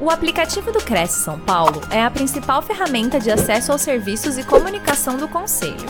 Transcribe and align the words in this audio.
O 0.00 0.10
aplicativo 0.10 0.70
do 0.70 0.78
Cresce 0.78 1.24
São 1.24 1.40
Paulo 1.40 1.80
é 1.92 2.00
a 2.00 2.08
principal 2.08 2.62
ferramenta 2.62 3.18
de 3.18 3.32
acesso 3.32 3.72
aos 3.72 3.82
serviços 3.82 4.38
e 4.38 4.46
comunicação 4.46 5.16
do 5.16 5.28
Conselho. 5.28 5.88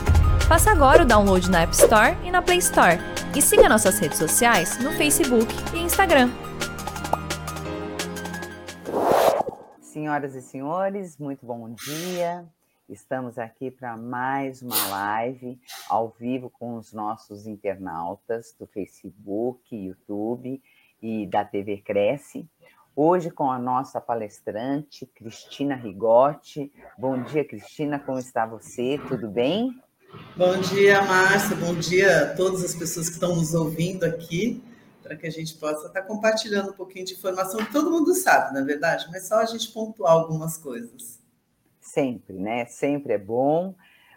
Faça 0.49 0.71
agora 0.71 1.03
o 1.03 1.07
download 1.07 1.51
na 1.51 1.61
App 1.61 1.75
Store 1.75 2.17
e 2.25 2.31
na 2.31 2.41
Play 2.41 2.57
Store. 2.57 2.97
E 3.37 3.43
siga 3.43 3.69
nossas 3.69 3.99
redes 3.99 4.17
sociais 4.17 4.83
no 4.83 4.93
Facebook 4.93 5.53
e 5.75 5.81
Instagram. 5.81 6.31
Senhoras 9.83 10.35
e 10.35 10.41
senhores, 10.41 11.19
muito 11.19 11.45
bom 11.45 11.75
dia. 11.75 12.47
Estamos 12.89 13.39
aqui 13.39 13.71
para 13.71 13.95
mais 13.95 14.63
uma 14.63 14.89
live 14.89 15.61
ao 15.87 16.09
vivo 16.19 16.49
com 16.49 16.77
os 16.77 16.95
nossos 16.95 17.47
internautas 17.47 18.57
do 18.59 18.67
Facebook, 18.67 19.77
YouTube 19.77 20.63
e 21.03 21.27
da 21.27 21.45
TV 21.45 21.77
Cresce. 21.77 22.49
Hoje 23.01 23.31
com 23.31 23.49
a 23.49 23.61
nossa 23.61 24.01
palestrante, 24.01 25.07
Cristina 25.07 25.77
Rigotti. 25.77 26.73
Bom 26.99 27.23
dia, 27.23 27.45
Cristina, 27.45 27.97
como 27.97 28.19
está 28.19 28.45
você? 28.45 29.01
Tudo 29.07 29.29
bem? 29.29 29.81
Bom 30.37 30.59
dia, 30.59 31.01
Márcia. 31.03 31.55
Bom 31.55 31.75
dia 31.75 32.25
a 32.25 32.35
todas 32.35 32.65
as 32.65 32.75
pessoas 32.75 33.07
que 33.07 33.15
estão 33.15 33.37
nos 33.37 33.55
ouvindo 33.55 34.03
aqui, 34.03 34.61
para 35.01 35.15
que 35.15 35.29
a 35.29 35.31
gente 35.31 35.55
possa 35.59 35.87
estar 35.87 36.03
compartilhando 36.03 36.71
um 36.71 36.73
pouquinho 36.73 37.05
de 37.05 37.15
informação 37.15 37.65
que 37.65 37.73
todo 37.73 37.89
mundo 37.89 38.13
sabe, 38.17 38.53
na 38.53 38.63
é 38.63 38.65
verdade, 38.65 39.07
mas 39.13 39.29
só 39.29 39.37
a 39.37 39.45
gente 39.45 39.71
pontuar 39.71 40.15
algumas 40.15 40.59
coisas. 40.59 41.21
Sempre, 41.81 42.37
né? 42.37 42.65
Sempre 42.65 43.13
é 43.13 43.19
bom. 43.19 43.77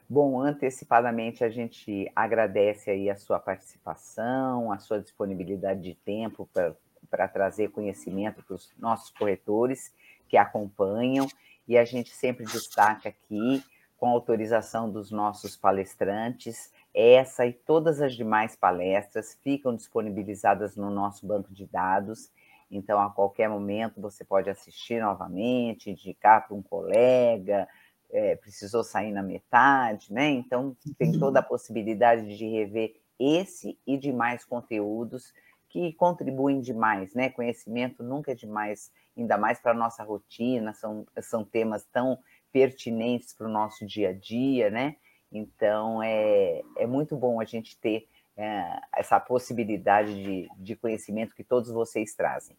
Bom, 0.10 0.42
antecipadamente 0.42 1.44
a 1.44 1.52
gente 1.52 2.12
agradece 2.16 2.90
aí 2.90 3.12
a 3.12 3.16
sua 3.16 3.40
participação, 3.40 4.72
a 4.72 4.80
sua 4.80 5.00
disponibilidade 5.00 5.84
de 5.84 5.94
tempo 5.94 6.50
para 6.52 6.74
para 7.12 7.28
trazer 7.28 7.70
conhecimento 7.70 8.42
para 8.42 8.56
os 8.56 8.74
nossos 8.80 9.12
corretores 9.12 9.94
que 10.30 10.38
acompanham, 10.38 11.28
e 11.68 11.78
a 11.78 11.86
gente 11.86 12.10
sempre 12.10 12.46
destaca 12.46 13.10
aqui, 13.10 13.64
com 13.98 14.08
autorização 14.08 14.90
dos 14.90 15.12
nossos 15.12 15.56
palestrantes, 15.56 16.74
essa 16.94 17.46
e 17.46 17.54
todas 17.54 18.02
as 18.02 18.16
demais 18.16 18.56
palestras 18.56 19.38
ficam 19.44 19.76
disponibilizadas 19.76 20.76
no 20.76 20.90
nosso 20.90 21.28
banco 21.28 21.54
de 21.54 21.68
dados. 21.68 22.32
Então, 22.70 23.00
a 23.00 23.10
qualquer 23.10 23.50
momento, 23.50 24.02
você 24.02 24.24
pode 24.24 24.50
assistir 24.50 25.02
novamente, 25.02 25.92
indicar 25.92 26.48
para 26.48 26.56
um 26.56 26.62
colega, 26.62 27.68
é, 28.10 28.36
precisou 28.38 28.84
sair 28.84 29.12
na 29.12 29.22
metade, 29.22 30.12
né? 30.12 30.30
Então, 30.30 30.76
tem 30.98 31.18
toda 31.20 31.40
a 31.40 31.44
possibilidade 31.44 32.38
de 32.38 32.48
rever 32.48 32.96
esse 33.20 33.78
e 33.86 33.98
demais 33.98 34.44
conteúdos 34.44 35.34
que 35.72 35.94
contribuem 35.94 36.60
demais, 36.60 37.14
né? 37.14 37.30
Conhecimento 37.30 38.04
nunca 38.04 38.34
é 38.34 38.36
demais, 38.36 38.92
ainda 39.18 39.38
mais 39.38 39.60
para 39.60 39.72
a 39.72 39.76
nossa 39.76 40.04
rotina, 40.04 40.74
são, 40.74 41.06
são 41.22 41.46
temas 41.46 41.86
tão 41.86 42.20
pertinentes 42.52 43.34
para 43.34 43.48
o 43.48 43.52
nosso 43.52 43.86
dia 43.86 44.10
a 44.10 44.14
dia, 44.14 44.70
né? 44.70 44.98
Então 45.32 46.04
é, 46.04 46.62
é 46.78 46.86
muito 46.86 47.16
bom 47.16 47.40
a 47.40 47.46
gente 47.46 47.80
ter 47.80 48.08
é, 48.36 48.80
essa 48.98 49.18
possibilidade 49.20 50.14
de, 50.14 50.50
de 50.58 50.76
conhecimento 50.76 51.34
que 51.34 51.44
todos 51.44 51.72
vocês 51.72 52.14
trazem. 52.14 52.58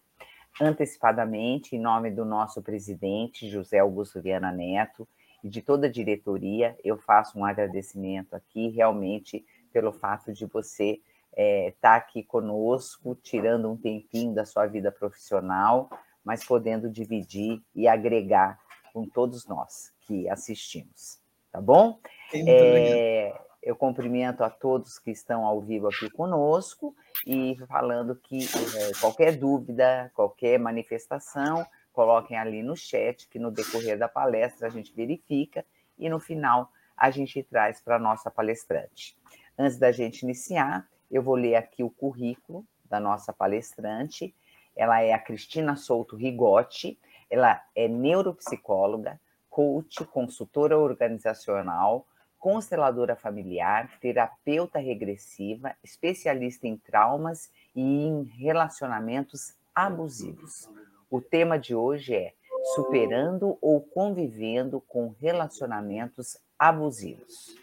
Antecipadamente, 0.60 1.76
em 1.76 1.80
nome 1.80 2.10
do 2.10 2.24
nosso 2.24 2.62
presidente, 2.62 3.48
José 3.48 3.78
Augusto 3.78 4.22
Viana 4.22 4.50
Neto, 4.50 5.06
e 5.44 5.48
de 5.48 5.60
toda 5.60 5.86
a 5.86 5.90
diretoria, 5.90 6.76
eu 6.82 6.96
faço 6.96 7.38
um 7.38 7.44
agradecimento 7.44 8.34
aqui, 8.34 8.68
realmente, 8.68 9.44
pelo 9.72 9.92
fato 9.92 10.32
de 10.32 10.46
você 10.46 11.00
estar 11.32 11.42
é, 11.42 11.74
tá 11.80 11.96
aqui 11.96 12.22
conosco, 12.22 13.14
tirando 13.22 13.70
um 13.70 13.76
tempinho 13.76 14.34
da 14.34 14.44
sua 14.44 14.66
vida 14.66 14.92
profissional, 14.92 15.88
mas 16.24 16.44
podendo 16.44 16.90
dividir 16.90 17.62
e 17.74 17.88
agregar 17.88 18.58
com 18.92 19.08
todos 19.08 19.46
nós 19.46 19.92
que 20.00 20.28
assistimos, 20.28 21.20
tá 21.50 21.60
bom? 21.60 21.98
É, 22.34 23.34
eu 23.62 23.74
cumprimento 23.74 24.42
a 24.42 24.50
todos 24.50 24.98
que 24.98 25.10
estão 25.10 25.46
ao 25.46 25.60
vivo 25.60 25.88
aqui 25.88 26.10
conosco 26.10 26.94
e 27.26 27.56
falando 27.66 28.14
que 28.16 28.44
é, 28.44 28.92
qualquer 29.00 29.36
dúvida, 29.36 30.10
qualquer 30.14 30.58
manifestação, 30.58 31.64
coloquem 31.92 32.36
ali 32.36 32.62
no 32.62 32.76
chat, 32.76 33.28
que 33.28 33.38
no 33.38 33.50
decorrer 33.50 33.98
da 33.98 34.08
palestra 34.08 34.66
a 34.66 34.70
gente 34.70 34.94
verifica 34.94 35.64
e 35.98 36.08
no 36.08 36.18
final 36.18 36.70
a 36.96 37.10
gente 37.10 37.42
traz 37.42 37.80
para 37.80 37.96
a 37.96 37.98
nossa 37.98 38.30
palestrante. 38.30 39.16
Antes 39.58 39.78
da 39.78 39.92
gente 39.92 40.22
iniciar, 40.22 40.88
eu 41.12 41.22
vou 41.22 41.34
ler 41.34 41.56
aqui 41.56 41.84
o 41.84 41.90
currículo 41.90 42.64
da 42.86 42.98
nossa 42.98 43.32
palestrante. 43.32 44.34
Ela 44.74 45.02
é 45.02 45.12
a 45.12 45.18
Cristina 45.18 45.76
Souto 45.76 46.16
Rigotti, 46.16 46.98
ela 47.28 47.62
é 47.76 47.86
neuropsicóloga, 47.86 49.20
coach, 49.50 50.02
consultora 50.06 50.78
organizacional, 50.78 52.06
consteladora 52.38 53.14
familiar, 53.14 53.98
terapeuta 54.00 54.78
regressiva, 54.78 55.76
especialista 55.84 56.66
em 56.66 56.76
traumas 56.76 57.52
e 57.76 57.80
em 57.80 58.24
relacionamentos 58.24 59.54
abusivos. 59.74 60.68
O 61.10 61.20
tema 61.20 61.58
de 61.58 61.74
hoje 61.74 62.14
é 62.14 62.32
superando 62.74 63.58
ou 63.60 63.80
convivendo 63.80 64.80
com 64.80 65.14
relacionamentos 65.20 66.38
abusivos. 66.58 67.54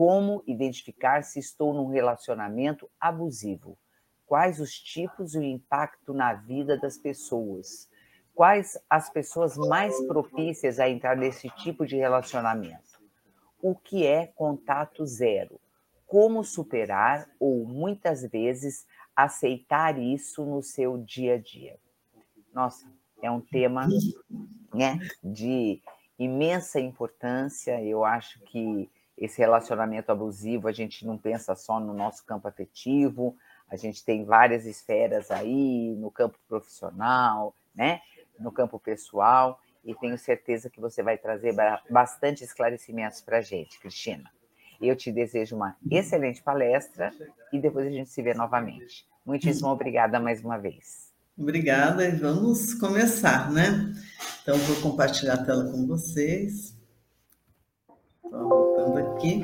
Como 0.00 0.42
identificar 0.46 1.22
se 1.22 1.38
estou 1.38 1.74
num 1.74 1.88
relacionamento 1.88 2.90
abusivo? 2.98 3.76
Quais 4.24 4.58
os 4.58 4.72
tipos 4.72 5.34
e 5.34 5.38
o 5.38 5.42
impacto 5.42 6.14
na 6.14 6.32
vida 6.32 6.78
das 6.78 6.96
pessoas? 6.96 7.86
Quais 8.34 8.78
as 8.88 9.10
pessoas 9.10 9.58
mais 9.58 10.02
propícias 10.06 10.80
a 10.80 10.88
entrar 10.88 11.14
nesse 11.18 11.50
tipo 11.50 11.84
de 11.84 11.96
relacionamento? 11.96 12.98
O 13.60 13.74
que 13.74 14.06
é 14.06 14.26
contato 14.28 15.04
zero? 15.04 15.60
Como 16.06 16.42
superar 16.44 17.28
ou 17.38 17.66
muitas 17.66 18.22
vezes 18.22 18.86
aceitar 19.14 19.98
isso 19.98 20.46
no 20.46 20.62
seu 20.62 20.96
dia 20.96 21.34
a 21.34 21.38
dia? 21.38 21.78
Nossa, 22.54 22.90
é 23.20 23.30
um 23.30 23.42
tema 23.42 23.86
né, 24.72 24.98
de 25.22 25.82
imensa 26.18 26.80
importância. 26.80 27.84
Eu 27.84 28.02
acho 28.02 28.40
que 28.44 28.88
esse 29.20 29.38
relacionamento 29.38 30.10
abusivo, 30.10 30.66
a 30.66 30.72
gente 30.72 31.06
não 31.06 31.18
pensa 31.18 31.54
só 31.54 31.78
no 31.78 31.92
nosso 31.92 32.24
campo 32.24 32.48
afetivo, 32.48 33.36
a 33.68 33.76
gente 33.76 34.02
tem 34.02 34.24
várias 34.24 34.64
esferas 34.64 35.30
aí, 35.30 35.94
no 35.96 36.10
campo 36.10 36.38
profissional, 36.48 37.54
né? 37.74 38.00
no 38.38 38.50
campo 38.50 38.80
pessoal, 38.80 39.60
e 39.84 39.94
tenho 39.94 40.16
certeza 40.18 40.70
que 40.70 40.80
você 40.80 41.02
vai 41.02 41.18
trazer 41.18 41.54
bastante 41.88 42.42
esclarecimentos 42.42 43.20
para 43.20 43.38
a 43.38 43.40
gente, 43.42 43.78
Cristina. 43.78 44.30
Eu 44.80 44.96
te 44.96 45.12
desejo 45.12 45.56
uma 45.56 45.76
excelente 45.90 46.42
palestra 46.42 47.12
e 47.52 47.58
depois 47.58 47.86
a 47.86 47.90
gente 47.90 48.08
se 48.08 48.22
vê 48.22 48.32
novamente. 48.32 49.06
Muitíssimo 49.24 49.68
obrigada 49.68 50.18
mais 50.18 50.42
uma 50.42 50.56
vez. 50.56 51.10
Obrigada 51.36 52.06
e 52.06 52.12
vamos 52.12 52.74
começar, 52.74 53.50
né? 53.50 53.94
Então, 54.42 54.56
vou 54.58 54.90
compartilhar 54.90 55.34
a 55.34 55.44
tela 55.44 55.70
com 55.70 55.86
vocês. 55.86 56.74
Voltando 58.90 58.98
aqui. 58.98 59.42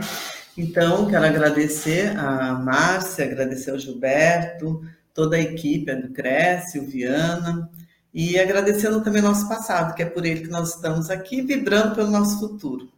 Então, 0.58 1.06
quero 1.06 1.24
agradecer 1.24 2.16
a 2.18 2.54
Márcia, 2.54 3.24
agradecer 3.24 3.70
ao 3.70 3.78
Gilberto, 3.78 4.82
toda 5.14 5.36
a 5.36 5.40
equipe 5.40 5.94
do 5.94 6.12
Cresce, 6.12 6.78
o 6.78 6.86
Viana, 6.86 7.70
e 8.12 8.38
agradecendo 8.38 9.02
também 9.02 9.22
o 9.22 9.26
nosso 9.26 9.48
passado, 9.48 9.94
que 9.94 10.02
é 10.02 10.06
por 10.06 10.24
ele 10.24 10.40
que 10.40 10.48
nós 10.48 10.74
estamos 10.74 11.10
aqui, 11.10 11.42
vibrando 11.42 11.94
pelo 11.94 12.10
nosso 12.10 12.40
futuro. 12.40 12.90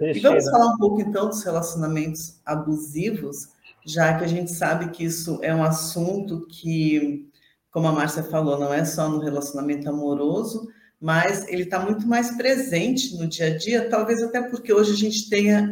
E 0.00 0.20
vamos 0.20 0.44
falar 0.50 0.74
um 0.74 0.76
pouco, 0.76 1.00
então, 1.00 1.28
dos 1.28 1.42
relacionamentos 1.42 2.40
abusivos, 2.44 3.48
já 3.86 4.18
que 4.18 4.24
a 4.24 4.28
gente 4.28 4.52
sabe 4.52 4.90
que 4.90 5.04
isso 5.04 5.38
é 5.42 5.54
um 5.54 5.62
assunto 5.62 6.46
que, 6.48 7.30
como 7.70 7.86
a 7.86 7.92
Márcia 7.92 8.24
falou, 8.24 8.58
não 8.58 8.74
é 8.74 8.84
só 8.84 9.08
no 9.08 9.20
relacionamento 9.20 9.88
amoroso, 9.88 10.68
mas 11.00 11.46
ele 11.48 11.64
está 11.64 11.80
muito 11.80 12.06
mais 12.06 12.36
presente 12.36 13.16
no 13.16 13.26
dia 13.26 13.46
a 13.46 13.56
dia, 13.56 13.88
talvez 13.88 14.22
até 14.22 14.40
porque 14.42 14.72
hoje 14.72 14.92
a 14.92 14.96
gente 14.96 15.28
tenha, 15.28 15.70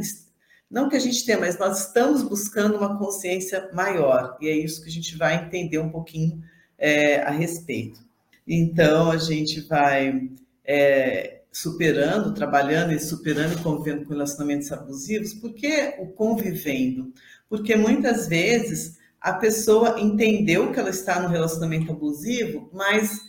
não 0.70 0.88
que 0.88 0.96
a 0.96 1.00
gente 1.00 1.24
tenha, 1.24 1.38
mas 1.38 1.58
nós 1.58 1.86
estamos 1.86 2.22
buscando 2.22 2.76
uma 2.76 2.98
consciência 2.98 3.70
maior, 3.72 4.36
e 4.40 4.48
é 4.48 4.56
isso 4.56 4.82
que 4.82 4.88
a 4.88 4.92
gente 4.92 5.16
vai 5.16 5.44
entender 5.44 5.78
um 5.78 5.90
pouquinho 5.90 6.42
é, 6.78 7.22
a 7.22 7.30
respeito. 7.30 8.00
Então, 8.46 9.10
a 9.10 9.16
gente 9.16 9.62
vai 9.62 10.28
é, 10.64 11.40
superando, 11.50 12.34
trabalhando 12.34 12.92
e 12.92 12.98
superando 12.98 13.54
e 13.54 13.62
convivendo 13.62 14.04
com 14.04 14.12
relacionamentos 14.12 14.70
abusivos, 14.72 15.32
por 15.32 15.54
que 15.54 15.94
o 15.98 16.08
convivendo? 16.08 17.12
Porque 17.48 17.76
muitas 17.76 18.26
vezes 18.26 18.98
a 19.20 19.32
pessoa 19.32 19.98
entendeu 20.00 20.72
que 20.72 20.78
ela 20.78 20.90
está 20.90 21.20
no 21.20 21.28
relacionamento 21.28 21.90
abusivo, 21.92 22.68
mas 22.72 23.22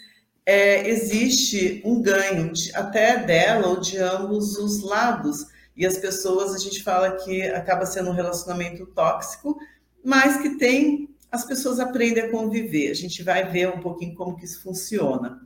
é, 0.45 0.87
existe 0.87 1.81
um 1.83 2.01
ganho 2.01 2.53
de, 2.53 2.73
até 2.75 3.17
dela 3.17 3.67
ou 3.67 3.79
de 3.79 3.97
ambos 3.97 4.57
os 4.57 4.83
lados. 4.83 5.47
E 5.75 5.85
as 5.85 5.97
pessoas, 5.97 6.53
a 6.53 6.57
gente 6.57 6.83
fala 6.83 7.17
que 7.17 7.41
acaba 7.43 7.85
sendo 7.85 8.09
um 8.11 8.13
relacionamento 8.13 8.85
tóxico, 8.87 9.57
mas 10.03 10.41
que 10.41 10.57
tem, 10.57 11.09
as 11.31 11.43
pessoas 11.43 11.79
aprendem 11.79 12.23
a 12.23 12.31
conviver. 12.31 12.91
A 12.91 12.93
gente 12.93 13.23
vai 13.23 13.49
ver 13.49 13.69
um 13.69 13.79
pouquinho 13.79 14.15
como 14.15 14.35
que 14.35 14.45
isso 14.45 14.61
funciona. 14.61 15.41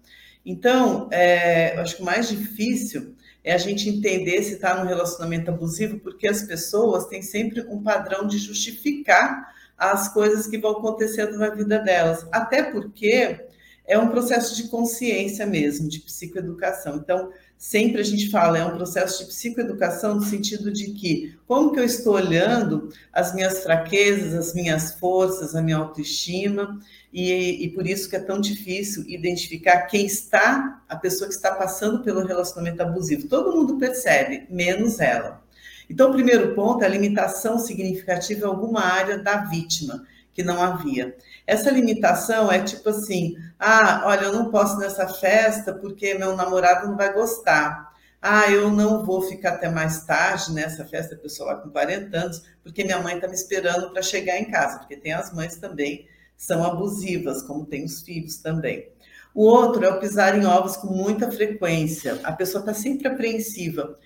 Então, 0.46 1.07
é, 1.12 1.75
eu 1.75 1.81
acho 1.81 1.96
que 1.96 2.01
o 2.01 2.06
mais 2.06 2.28
difícil 2.28 3.16
é 3.44 3.54
a 3.54 3.57
gente 3.57 3.90
entender 3.90 4.44
se 4.44 4.54
está 4.54 4.75
num 4.75 4.88
relacionamento 4.88 5.50
abusivo, 5.50 6.00
porque 6.00 6.28
as 6.28 6.44
pessoas 6.44 7.07
têm 7.07 7.22
sempre 7.22 7.62
um 7.62 7.81
padrão 7.81 8.28
de 8.28 8.38
justificar 8.38 9.54
as 9.78 10.13
coisas 10.13 10.46
que 10.46 10.57
vão 10.57 10.72
acontecendo 10.72 11.38
na 11.38 11.50
vida 11.50 11.80
delas. 11.80 12.28
Até 12.31 12.63
porque 12.63 13.48
é 13.89 13.97
um 13.97 14.07
processo 14.07 14.56
de 14.56 14.69
consciência 14.69 15.47
mesmo, 15.47 15.89
de 15.89 16.00
psicoeducação. 16.00 16.97
Então, 16.97 17.31
sempre 17.57 18.00
a 18.00 18.03
gente 18.03 18.30
fala, 18.30 18.59
é 18.59 18.63
um 18.63 18.77
processo 18.77 19.24
de 19.24 19.30
psicoeducação 19.31 20.15
no 20.15 20.21
sentido 20.21 20.71
de 20.71 20.91
que 20.91 21.36
como 21.47 21.71
que 21.71 21.80
eu 21.80 21.83
estou 21.83 22.13
olhando 22.13 22.89
as 23.12 23.33
minhas 23.33 23.63
fraquezas, 23.63 24.36
as 24.36 24.53
minhas 24.53 24.94
forças, 24.94 25.56
a 25.56 25.62
minha 25.62 25.77
autoestima, 25.77 26.80
e, 27.12 27.65
e 27.65 27.69
por 27.69 27.88
isso 27.88 28.07
que 28.07 28.15
é 28.15 28.19
tão 28.19 28.39
difícil 28.39 29.03
identificar 29.07 29.81
quem 29.88 30.06
está, 30.06 30.83
a 30.88 30.95
pessoa 30.95 31.27
que 31.27 31.33
está 31.33 31.56
passando 31.56 32.03
pelo 32.03 32.24
relacionamento 32.24 32.83
abusivo. 32.83 33.27
Todo 33.27 33.51
mundo 33.51 33.77
percebe, 33.77 34.45
menos 34.51 35.00
ela. 35.00 35.41
Então, 35.89 36.12
o 36.12 36.13
primeiro 36.13 36.53
ponto 36.53 36.83
é 36.83 36.86
a 36.86 36.89
limitação 36.89 37.57
significativa 37.57 38.45
em 38.45 38.50
alguma 38.50 38.81
área 38.81 39.18
da 39.18 39.38
vítima 39.38 40.06
que 40.33 40.43
não 40.43 40.61
havia. 40.61 41.15
Essa 41.45 41.69
limitação 41.69 42.51
é 42.51 42.61
tipo 42.63 42.89
assim: 42.89 43.35
ah, 43.59 44.03
olha, 44.05 44.25
eu 44.25 44.33
não 44.33 44.51
posso 44.51 44.77
nessa 44.77 45.07
festa 45.07 45.73
porque 45.73 46.13
meu 46.13 46.35
namorado 46.35 46.87
não 46.87 46.97
vai 46.97 47.13
gostar. 47.13 47.89
Ah, 48.21 48.51
eu 48.51 48.69
não 48.69 49.05
vou 49.05 49.21
ficar 49.21 49.53
até 49.53 49.69
mais 49.69 50.05
tarde 50.05 50.51
nessa 50.51 50.83
festa, 50.85 51.15
pessoa 51.15 51.53
lá 51.53 51.61
com 51.61 51.69
40 51.69 52.17
anos, 52.17 52.43
porque 52.61 52.83
minha 52.83 52.99
mãe 52.99 53.15
está 53.15 53.27
me 53.27 53.33
esperando 53.33 53.91
para 53.91 54.01
chegar 54.01 54.37
em 54.37 54.51
casa, 54.51 54.79
porque 54.79 54.97
tem 54.97 55.13
as 55.13 55.33
mães 55.33 55.55
também 55.55 56.05
são 56.35 56.63
abusivas, 56.63 57.41
como 57.41 57.65
tem 57.65 57.83
os 57.83 58.01
filhos 58.01 58.37
também. 58.37 58.89
O 59.33 59.43
outro 59.43 59.85
é 59.85 59.89
o 59.89 59.99
pisar 59.99 60.37
em 60.37 60.45
ovos 60.45 60.77
com 60.77 60.87
muita 60.87 61.31
frequência. 61.31 62.19
A 62.23 62.31
pessoa 62.31 62.61
está 62.61 62.73
sempre 62.73 63.07
apreensiva 63.07 63.97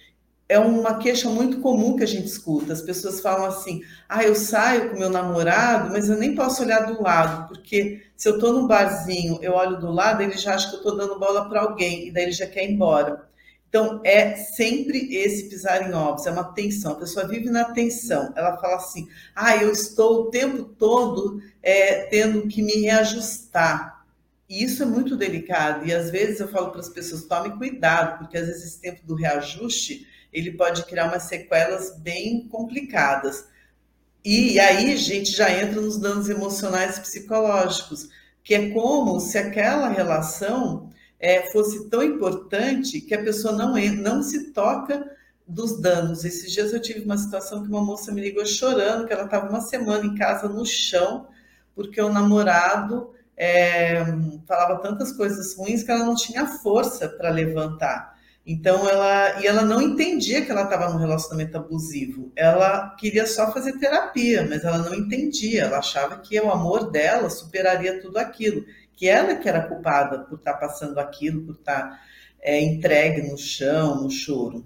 é 0.48 0.60
uma 0.60 0.98
queixa 0.98 1.30
muito 1.30 1.60
comum 1.60 1.96
que 1.96 2.04
a 2.04 2.08
gente 2.08 2.28
escuta. 2.28 2.74
As 2.74 2.82
pessoas 2.82 3.20
falam 3.22 3.46
assim: 3.46 3.82
ah, 4.08 4.24
eu 4.24 4.36
saio 4.36 4.90
com 4.90 5.00
meu 5.00 5.10
namorado, 5.10 5.92
mas 5.92 6.10
eu 6.10 6.18
nem 6.18 6.36
posso 6.36 6.62
olhar 6.64 6.86
do 6.86 7.02
lado, 7.02 7.48
porque 7.48 8.04
se 8.16 8.30
eu 8.30 8.36
estou 8.36 8.54
num 8.54 8.68
barzinho, 8.68 9.40
eu 9.42 9.54
olho 9.54 9.80
do 9.80 9.92
lado, 9.92 10.22
ele 10.22 10.38
já 10.38 10.56
acha 10.56 10.70
que 10.70 10.76
eu 10.76 10.80
estou 10.80 10.96
dando 10.96 11.20
bola 11.20 11.50
para 11.50 11.62
alguém, 11.62 12.08
e 12.08 12.12
daí 12.12 12.24
ele 12.24 12.32
já 12.32 12.48
quer 12.48 12.66
ir 12.66 12.74
embora. 12.74 13.28
Então, 13.74 14.02
é 14.04 14.36
sempre 14.36 15.16
esse 15.16 15.50
pisar 15.50 15.90
em 15.90 15.94
ovos, 15.96 16.28
é 16.28 16.32
uma 16.32 16.54
tensão. 16.54 16.92
A 16.92 17.00
pessoa 17.00 17.28
vive 17.28 17.50
na 17.50 17.66
tensão. 17.74 18.32
Ela 18.36 18.56
fala 18.58 18.76
assim: 18.76 19.08
ah, 19.36 19.58
eu 19.58 19.72
estou 19.72 20.22
o 20.22 20.30
tempo 20.30 20.64
todo 20.64 21.42
é, 21.62 22.04
tendo 22.04 22.48
que 22.48 22.62
me 22.62 22.82
reajustar. 22.82 24.06
E 24.48 24.64
isso 24.64 24.84
é 24.84 24.86
muito 24.86 25.18
delicado. 25.18 25.88
E 25.88 25.92
às 25.92 26.12
vezes 26.12 26.40
eu 26.40 26.48
falo 26.50 26.70
para 26.70 26.82
as 26.82 26.90
pessoas: 26.90 27.24
tome 27.24 27.58
cuidado, 27.58 28.20
porque 28.20 28.38
às 28.38 28.46
vezes 28.46 28.64
esse 28.64 28.80
tempo 28.80 29.02
do 29.08 29.16
reajuste 29.16 30.06
ele 30.34 30.52
pode 30.52 30.84
criar 30.86 31.06
umas 31.06 31.24
sequelas 31.24 31.98
bem 32.00 32.48
complicadas. 32.48 33.46
E 34.26 34.60
aí 34.60 34.92
a 34.94 34.96
gente 34.96 35.32
já 35.32 35.52
entra 35.52 35.80
nos 35.80 35.98
danos 35.98 36.30
emocionais 36.30 36.98
e 36.98 37.02
psicológicos, 37.02 38.10
que 38.44 38.56
é 38.56 38.70
como 38.72 39.20
se 39.20 39.38
aquela 39.38 39.90
relação 39.90 40.90
é, 41.20 41.52
fosse 41.52 41.90
tão 41.90 42.04
importante 42.04 43.00
que 43.00 43.14
a 43.14 43.24
pessoa 43.24 43.54
não, 43.54 43.76
não 43.76 44.24
se 44.24 44.52
toca 44.52 45.10
dos 45.48 45.80
danos. 45.80 46.26
Esses 46.26 46.52
dias 46.52 46.74
eu 46.74 46.82
tive 46.82 47.02
uma 47.02 47.18
situação 47.18 47.64
que 47.64 47.70
uma 47.70 47.82
moça 47.82 48.12
me 48.12 48.22
ligou 48.22 48.46
chorando, 48.46 49.06
que 49.06 49.14
ela 49.14 49.26
estava 49.26 49.50
uma 49.50 49.62
semana 49.62 50.06
em 50.06 50.16
casa 50.16 50.50
no 50.50 50.66
chão, 50.66 51.28
porque 51.76 52.02
o 52.02 52.12
namorado 52.12 53.14
é, 53.36 54.04
falava 54.48 54.82
tantas 54.82 55.12
coisas 55.12 55.56
ruins 55.56 55.84
que 55.84 55.92
ela 55.92 56.06
não 56.06 56.16
tinha 56.16 56.46
força 56.46 57.08
para 57.08 57.30
levantar. 57.30 58.13
Então 58.46 58.88
ela 58.90 59.42
e 59.42 59.48
ela 59.48 59.62
não 59.62 59.82
entendia 59.82 60.44
que 60.44 60.52
ela 60.52 60.64
estava 60.64 60.90
num 60.90 61.00
relacionamento 61.00 61.58
abusivo. 61.58 62.32
Ela 62.36 62.90
queria 63.00 63.26
só 63.26 63.52
fazer 63.54 63.80
terapia, 63.80 64.46
mas 64.50 64.66
ela 64.66 64.80
não 64.80 64.94
entendia. 64.94 65.64
Ela 65.64 65.78
achava 65.78 66.18
que 66.18 66.40
o 66.40 66.52
amor 66.52 66.92
dela 66.92 67.30
superaria 67.30 68.02
tudo 68.02 68.18
aquilo, 68.18 68.66
que 68.96 69.08
ela 69.08 69.36
que 69.36 69.48
era 69.48 69.62
culpada 69.68 70.20
por 70.20 70.38
estar 70.38 70.54
tá 70.54 70.60
passando 70.60 71.00
aquilo, 71.00 71.46
por 71.46 71.56
estar 71.56 71.90
tá, 71.90 72.00
é, 72.42 72.60
entregue 72.62 73.22
no 73.30 73.38
chão, 73.38 74.02
no 74.02 74.10
choro. 74.10 74.66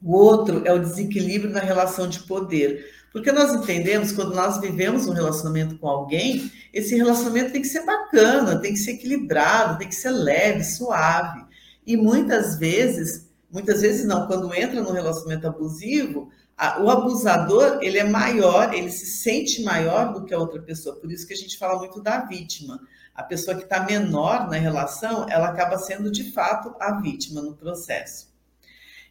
O 0.00 0.14
outro 0.14 0.62
é 0.64 0.72
o 0.72 0.78
desequilíbrio 0.78 1.50
na 1.50 1.60
relação 1.60 2.08
de 2.08 2.20
poder. 2.20 2.94
Porque 3.12 3.32
nós 3.32 3.52
entendemos, 3.54 4.12
quando 4.12 4.34
nós 4.34 4.60
vivemos 4.60 5.06
um 5.06 5.12
relacionamento 5.12 5.78
com 5.78 5.88
alguém, 5.88 6.52
esse 6.72 6.94
relacionamento 6.94 7.50
tem 7.50 7.62
que 7.62 7.68
ser 7.68 7.84
bacana, 7.84 8.60
tem 8.60 8.74
que 8.74 8.78
ser 8.78 8.92
equilibrado, 8.92 9.78
tem 9.78 9.88
que 9.88 9.94
ser 9.94 10.10
leve, 10.10 10.62
suave. 10.62 11.45
E 11.86 11.96
muitas 11.96 12.58
vezes, 12.58 13.30
muitas 13.50 13.80
vezes 13.80 14.04
não, 14.04 14.26
quando 14.26 14.52
entra 14.52 14.82
no 14.82 14.92
relacionamento 14.92 15.46
abusivo, 15.46 16.30
a, 16.56 16.82
o 16.82 16.90
abusador 16.90 17.78
ele 17.82 17.98
é 17.98 18.04
maior, 18.04 18.74
ele 18.74 18.90
se 18.90 19.06
sente 19.06 19.62
maior 19.62 20.12
do 20.12 20.24
que 20.24 20.34
a 20.34 20.38
outra 20.38 20.60
pessoa. 20.60 20.96
Por 20.96 21.12
isso 21.12 21.26
que 21.26 21.34
a 21.34 21.36
gente 21.36 21.58
fala 21.58 21.78
muito 21.78 22.02
da 22.02 22.20
vítima. 22.20 22.80
A 23.14 23.22
pessoa 23.22 23.56
que 23.56 23.64
está 23.64 23.84
menor 23.84 24.48
na 24.48 24.56
relação, 24.56 25.26
ela 25.28 25.48
acaba 25.48 25.78
sendo 25.78 26.10
de 26.10 26.32
fato 26.32 26.74
a 26.80 27.00
vítima 27.00 27.40
no 27.40 27.54
processo. 27.54 28.34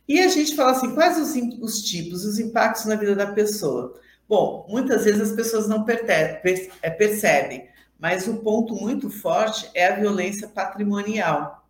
E 0.08 0.20
a 0.20 0.28
gente 0.28 0.56
fala 0.56 0.72
assim, 0.72 0.94
quais 0.94 1.18
os, 1.18 1.34
os 1.62 1.82
tipos, 1.82 2.26
os 2.26 2.38
impactos 2.38 2.86
na 2.86 2.96
vida 2.96 3.16
da 3.16 3.28
pessoa? 3.28 4.00
Bom, 4.28 4.66
muitas 4.70 5.06
vezes 5.06 5.30
as 5.30 5.36
pessoas 5.36 5.68
não 5.68 5.86
é, 5.88 6.90
percebem, 6.90 7.68
mas 7.98 8.28
o 8.28 8.38
ponto 8.38 8.76
muito 8.76 9.10
forte 9.10 9.70
é 9.74 9.88
a 9.88 9.96
violência 9.96 10.48
patrimonial. 10.48 11.65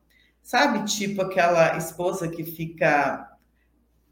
Sabe, 0.45 0.86
tipo 0.86 1.24
aquela 1.24 1.75
esposa 1.75 2.27
que 2.27 2.44
fica 2.44 3.36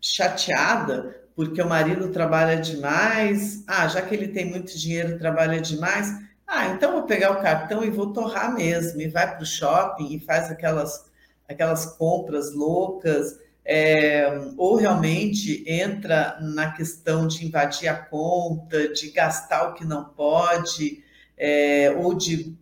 chateada 0.01 1.23
porque 1.35 1.61
o 1.61 1.69
marido 1.69 2.09
trabalha 2.11 2.57
demais. 2.59 3.63
Ah, 3.67 3.87
já 3.87 4.01
que 4.01 4.15
ele 4.15 4.27
tem 4.27 4.49
muito 4.49 4.75
dinheiro, 4.75 5.19
trabalha 5.19 5.61
demais. 5.61 6.11
Ah, 6.47 6.69
então 6.69 6.93
vou 6.93 7.03
pegar 7.03 7.33
o 7.33 7.41
cartão 7.43 7.83
e 7.83 7.91
vou 7.91 8.11
torrar 8.11 8.51
mesmo. 8.51 8.99
E 8.99 9.07
vai 9.07 9.31
para 9.31 9.43
o 9.43 9.45
shopping 9.45 10.11
e 10.15 10.19
faz 10.19 10.49
aquelas, 10.49 11.05
aquelas 11.47 11.85
compras 11.97 12.51
loucas. 12.51 13.39
É, 13.63 14.27
ou 14.57 14.75
realmente 14.75 15.63
entra 15.67 16.39
na 16.41 16.71
questão 16.71 17.27
de 17.27 17.45
invadir 17.45 17.87
a 17.87 17.95
conta, 17.95 18.91
de 18.91 19.11
gastar 19.11 19.69
o 19.69 19.73
que 19.75 19.85
não 19.85 20.03
pode, 20.03 21.03
é, 21.37 21.91
ou 21.91 22.15
de 22.15 22.57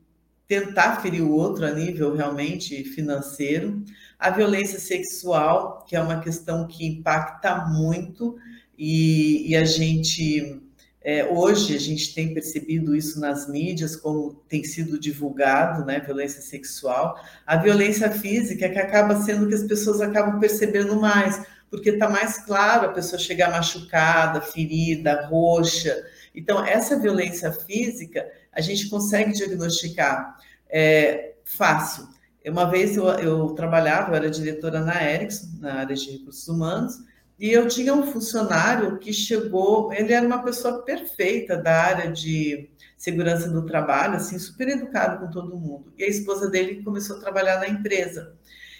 tentar 0.52 1.02
ferir 1.02 1.24
o 1.24 1.32
outro 1.32 1.66
a 1.66 1.72
nível 1.72 2.14
realmente 2.14 2.84
financeiro, 2.84 3.82
a 4.20 4.30
violência 4.30 4.82
sexual, 4.82 5.86
que 5.88 5.96
é 5.96 6.02
uma 6.02 6.20
questão 6.20 6.68
que 6.68 6.86
impacta 6.86 7.68
muito, 7.68 8.36
e, 8.78 9.50
e 9.50 9.56
a 9.56 9.64
gente, 9.64 10.62
é, 11.02 11.24
hoje, 11.24 11.74
a 11.74 11.80
gente 11.80 12.14
tem 12.14 12.34
percebido 12.34 12.94
isso 12.94 13.18
nas 13.18 13.48
mídias, 13.48 13.96
como 13.96 14.44
tem 14.50 14.62
sido 14.66 15.00
divulgado, 15.00 15.86
né, 15.86 16.02
violência 16.02 16.42
sexual, 16.42 17.18
a 17.48 17.56
violência 17.56 18.12
física, 18.12 18.68
que 18.68 18.78
acaba 18.78 19.22
sendo 19.22 19.48
que 19.48 19.56
as 19.56 19.64
pessoas 19.64 20.02
acabam 20.02 20.38
percebendo 20.38 21.00
mais, 21.00 21.46
porque 21.70 21.92
está 21.92 22.10
mais 22.10 22.40
claro 22.40 22.88
a 22.88 22.92
pessoa 22.92 23.18
chegar 23.18 23.52
machucada, 23.52 24.42
ferida, 24.42 25.28
roxa. 25.28 25.96
Então, 26.36 26.66
essa 26.66 27.00
violência 27.00 27.54
física, 27.54 28.28
a 28.52 28.60
gente 28.60 28.90
consegue 28.90 29.32
diagnosticar 29.32 30.36
é, 30.72 31.34
fácil. 31.46 32.08
Uma 32.46 32.66
vez 32.66 32.98
eu, 32.98 33.06
eu, 33.06 33.50
trabalhava, 33.50 34.12
eu 34.12 34.16
era 34.16 34.30
diretora 34.30 34.82
na 34.82 35.04
Ericsson, 35.04 35.48
na 35.60 35.76
área 35.76 35.96
de 35.96 36.12
recursos 36.12 36.48
humanos, 36.48 36.96
e 37.38 37.52
eu 37.52 37.68
tinha 37.68 37.94
um 37.94 38.06
funcionário 38.06 38.98
que 39.00 39.12
chegou, 39.12 39.92
ele 39.94 40.14
era 40.14 40.26
uma 40.26 40.44
pessoa 40.44 40.84
perfeita 40.84 41.58
da 41.58 41.76
área 41.76 42.12
de 42.12 42.70
segurança 42.98 43.50
do 43.50 43.66
trabalho, 43.66 44.16
assim, 44.16 44.38
super 44.38 44.68
educado 44.70 45.20
com 45.20 45.32
todo 45.32 45.58
mundo. 45.58 45.92
E 45.98 46.04
a 46.04 46.08
esposa 46.08 46.50
dele 46.50 46.84
começou 46.84 47.18
a 47.18 47.20
trabalhar 47.20 47.60
na 47.60 47.68
empresa. 47.68 48.36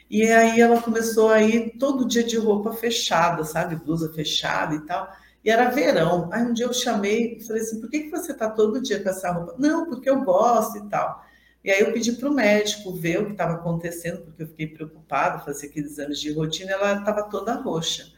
E 0.08 0.24
aí 0.24 0.60
ela 0.60 0.80
começou 0.82 1.30
a 1.30 1.42
ir 1.42 1.78
todo 1.80 2.08
dia 2.08 2.24
de 2.24 2.38
roupa 2.38 2.74
fechada, 2.74 3.44
sabe? 3.44 3.78
Blusa 3.78 4.14
fechada 4.14 4.76
e 4.76 4.82
tal. 4.82 5.10
E 5.44 5.50
era 5.50 5.70
verão. 5.70 6.30
Aí 6.32 6.44
um 6.44 6.54
dia 6.54 6.66
eu 6.66 6.74
chamei 6.74 7.38
e 7.38 7.44
falei 7.48 7.62
assim: 7.62 7.80
por 7.80 7.90
que, 7.90 8.02
que 8.02 8.10
você 8.12 8.32
está 8.32 8.50
todo 8.50 8.82
dia 8.82 9.02
com 9.02 9.10
essa 9.10 9.32
roupa? 9.32 9.56
Não, 9.58 9.86
porque 9.88 10.10
eu 10.10 10.22
gosto 10.24 10.78
e 10.78 10.90
tal. 10.90 11.24
E 11.64 11.70
aí 11.70 11.82
eu 11.82 11.94
pedi 11.94 12.12
para 12.14 12.30
o 12.30 12.34
médico 12.34 12.92
ver 12.94 13.22
o 13.22 13.26
que 13.28 13.32
estava 13.34 13.54
acontecendo, 13.54 14.22
porque 14.22 14.44
eu 14.44 14.48
fiquei 14.48 14.68
preocupada, 14.68 15.40
fazer 15.40 15.68
aqueles 15.68 15.92
exames 15.92 16.20
de 16.20 16.32
rotina, 16.32 16.72
ela 16.72 17.00
estava 17.00 17.24
toda 17.24 17.54
roxa. 17.54 18.12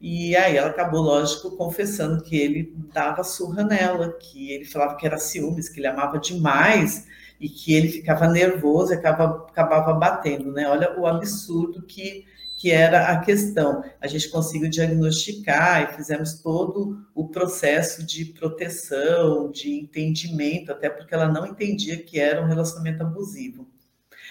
E 0.00 0.34
aí 0.36 0.56
ela 0.56 0.68
acabou, 0.68 1.00
lógico, 1.00 1.56
confessando 1.56 2.22
que 2.22 2.36
ele 2.36 2.74
dava 2.92 3.22
surra 3.24 3.64
nela, 3.64 4.12
que 4.12 4.50
ele 4.52 4.64
falava 4.64 4.96
que 4.96 5.06
era 5.06 5.16
ciúmes, 5.16 5.68
que 5.68 5.80
ele 5.80 5.86
amava 5.86 6.18
demais 6.18 7.06
e 7.40 7.48
que 7.48 7.72
ele 7.74 7.88
ficava 7.88 8.28
nervoso 8.28 8.92
e 8.92 8.96
acabava, 8.96 9.46
acabava 9.48 9.94
batendo, 9.94 10.52
né? 10.52 10.68
Olha 10.68 10.98
o 10.98 11.06
absurdo 11.06 11.82
que 11.82 12.26
que 12.62 12.70
era 12.70 13.08
a 13.08 13.18
questão. 13.18 13.82
A 14.00 14.06
gente 14.06 14.28
conseguiu 14.28 14.70
diagnosticar 14.70 15.82
e 15.82 15.96
fizemos 15.96 16.34
todo 16.34 17.04
o 17.12 17.26
processo 17.26 18.06
de 18.06 18.26
proteção, 18.26 19.50
de 19.50 19.72
entendimento, 19.80 20.70
até 20.70 20.88
porque 20.88 21.12
ela 21.12 21.26
não 21.26 21.44
entendia 21.44 22.00
que 22.00 22.20
era 22.20 22.40
um 22.40 22.46
relacionamento 22.46 23.02
abusivo. 23.02 23.66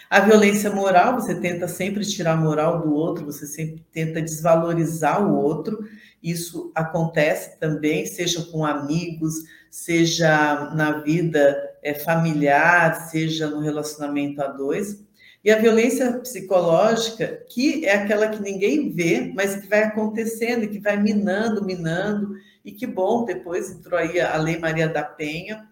A 0.10 0.22
violência 0.22 0.70
moral, 0.70 1.20
você 1.20 1.36
tenta 1.42 1.68
sempre 1.68 2.06
tirar 2.06 2.32
a 2.32 2.38
moral 2.38 2.82
do 2.82 2.94
outro, 2.94 3.26
você 3.26 3.46
sempre 3.46 3.86
tenta 3.92 4.22
desvalorizar 4.22 5.22
o 5.22 5.36
outro. 5.36 5.86
Isso 6.24 6.72
acontece 6.74 7.60
também, 7.60 8.06
seja 8.06 8.46
com 8.46 8.66
amigos, 8.66 9.44
seja 9.70 10.72
na 10.74 11.00
vida 11.02 11.62
é, 11.84 11.94
familiar, 11.94 13.10
seja 13.10 13.50
no 13.50 13.60
relacionamento 13.60 14.42
a 14.42 14.48
dois. 14.48 15.04
E 15.44 15.50
a 15.50 15.58
violência 15.58 16.20
psicológica, 16.20 17.44
que 17.50 17.86
é 17.86 17.96
aquela 17.96 18.30
que 18.30 18.42
ninguém 18.42 18.94
vê, 18.94 19.32
mas 19.36 19.56
que 19.56 19.68
vai 19.68 19.84
acontecendo, 19.84 20.68
que 20.68 20.80
vai 20.80 20.98
minando, 20.98 21.66
minando, 21.66 22.36
e 22.64 22.72
que 22.72 22.86
bom, 22.86 23.26
depois 23.26 23.72
entrou 23.72 23.98
aí 23.98 24.20
a 24.20 24.38
Lei 24.38 24.60
Maria 24.60 24.88
da 24.88 25.04
Penha, 25.04 25.68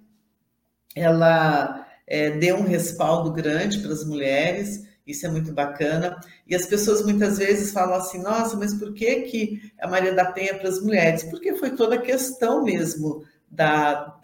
ela 0.96 1.88
é, 2.08 2.32
deu 2.32 2.58
um 2.58 2.64
respaldo 2.64 3.32
grande 3.32 3.80
para 3.80 3.92
as 3.92 4.04
mulheres, 4.04 4.88
isso 5.06 5.26
é 5.26 5.30
muito 5.30 5.54
bacana. 5.54 6.20
E 6.48 6.56
as 6.56 6.66
pessoas 6.66 7.04
muitas 7.04 7.38
vezes 7.38 7.72
falam 7.72 7.96
assim: 7.96 8.22
nossa, 8.22 8.58
mas 8.58 8.74
por 8.74 8.94
que, 8.94 9.22
que 9.22 9.72
a 9.80 9.88
Maria 9.88 10.14
da 10.14 10.32
Penha 10.32 10.52
é 10.52 10.58
para 10.58 10.70
as 10.70 10.82
mulheres? 10.82 11.24
Porque 11.24 11.56
foi 11.56 11.76
toda 11.76 11.96
a 11.96 12.02
questão 12.02 12.64
mesmo 12.64 13.24
da, 13.50 14.16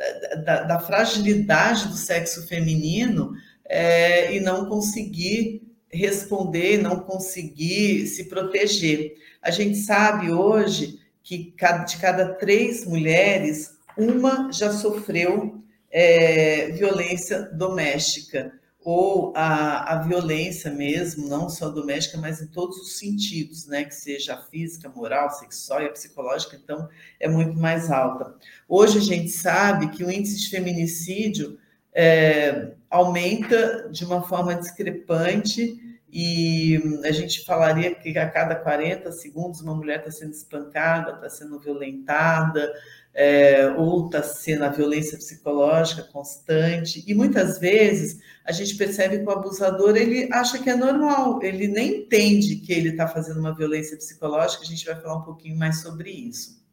da, 0.44 0.64
da 0.64 0.80
fragilidade 0.80 1.88
do 1.88 1.96
sexo 1.96 2.48
feminino 2.48 3.34
é, 3.68 4.36
e 4.36 4.40
não 4.40 4.68
conseguir 4.68 5.62
responder, 5.90 6.78
não 6.78 7.00
conseguir 7.00 8.08
se 8.08 8.26
proteger. 8.26 9.16
A 9.42 9.50
gente 9.52 9.78
sabe 9.78 10.32
hoje 10.32 11.00
que 11.24 11.54
de 11.88 11.98
cada 11.98 12.34
três 12.36 12.86
mulheres, 12.86 13.78
uma 13.98 14.52
já 14.52 14.72
sofreu 14.72 15.64
é, 15.90 16.72
violência 16.72 17.44
doméstica, 17.54 18.54
ou 18.86 19.34
a, 19.36 19.94
a 19.94 20.04
violência 20.04 20.70
mesmo, 20.70 21.28
não 21.28 21.50
só 21.50 21.70
doméstica, 21.70 22.20
mas 22.20 22.40
em 22.40 22.46
todos 22.46 22.78
os 22.78 23.00
sentidos, 23.00 23.66
né? 23.66 23.84
Que 23.84 23.96
seja 23.96 24.38
física, 24.52 24.88
moral, 24.90 25.32
sexual 25.32 25.82
e 25.82 25.88
a 25.88 25.92
psicológica, 25.92 26.56
então 26.56 26.88
é 27.20 27.28
muito 27.28 27.58
mais 27.58 27.90
alta. 27.90 28.36
Hoje 28.70 29.00
a 29.00 29.02
gente 29.02 29.30
sabe 29.30 29.90
que 29.90 30.04
o 30.04 30.12
índice 30.12 30.40
de 30.40 30.50
feminicídio 30.50 31.58
é, 31.96 32.74
aumenta 32.96 33.90
de 33.92 34.06
uma 34.06 34.22
forma 34.22 34.56
discrepante 34.56 35.80
e 36.12 36.80
a 37.04 37.12
gente 37.12 37.44
falaria 37.44 37.94
que 37.94 38.18
a 38.18 38.30
cada 38.30 38.56
40 38.56 39.12
segundos 39.12 39.60
uma 39.60 39.76
mulher 39.76 40.00
está 40.00 40.12
sendo 40.12 40.32
espancada, 40.32 41.12
está 41.12 41.30
sendo 41.30 41.60
violentada, 41.60 42.72
é, 43.14 43.68
ou 43.78 44.06
está 44.06 44.24
sendo 44.24 44.64
a 44.64 44.70
violência 44.70 45.18
psicológica 45.18 46.04
constante, 46.04 47.04
e 47.06 47.14
muitas 47.14 47.60
vezes 47.60 48.22
a 48.46 48.54
gente 48.54 48.76
percebe 48.76 49.20
que 49.20 49.26
o 49.26 49.32
abusador 49.32 49.98
ele 49.98 50.30
acha 50.32 50.58
que 50.58 50.70
é 50.70 50.76
normal, 50.76 51.42
ele 51.44 51.68
nem 51.68 52.02
entende 52.02 52.58
que 52.58 52.72
ele 52.72 52.90
está 52.90 53.08
fazendo 53.08 53.40
uma 53.40 53.54
violência 53.54 53.98
psicológica, 53.98 54.64
a 54.64 54.68
gente 54.68 54.86
vai 54.86 54.96
falar 54.96 55.18
um 55.18 55.24
pouquinho 55.24 55.58
mais 55.58 55.82
sobre 55.82 56.12
isso. 56.12 56.64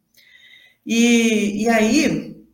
E, 0.85 1.63
e 1.63 1.69
aí, 1.69 2.45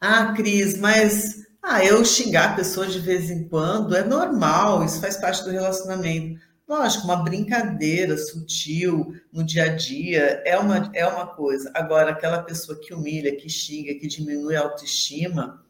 ah, 0.00 0.32
Cris, 0.36 0.78
mas 0.78 1.41
ah, 1.62 1.84
eu 1.84 2.04
xingar 2.04 2.50
a 2.50 2.56
pessoa 2.56 2.86
de 2.86 2.98
vez 2.98 3.30
em 3.30 3.46
quando 3.48 3.96
é 3.96 4.02
normal, 4.02 4.84
isso 4.84 5.00
faz 5.00 5.16
parte 5.16 5.44
do 5.44 5.50
relacionamento. 5.50 6.40
Lógico, 6.68 7.04
uma 7.04 7.22
brincadeira 7.22 8.16
sutil 8.16 9.14
no 9.32 9.44
dia 9.44 9.64
a 9.64 9.68
dia 9.68 10.42
é 10.44 10.58
uma, 10.58 10.90
é 10.94 11.06
uma 11.06 11.26
coisa. 11.26 11.70
Agora, 11.74 12.10
aquela 12.10 12.42
pessoa 12.42 12.78
que 12.80 12.92
humilha, 12.92 13.36
que 13.36 13.48
xinga, 13.48 13.94
que 13.94 14.06
diminui 14.06 14.56
a 14.56 14.62
autoestima, 14.62 15.62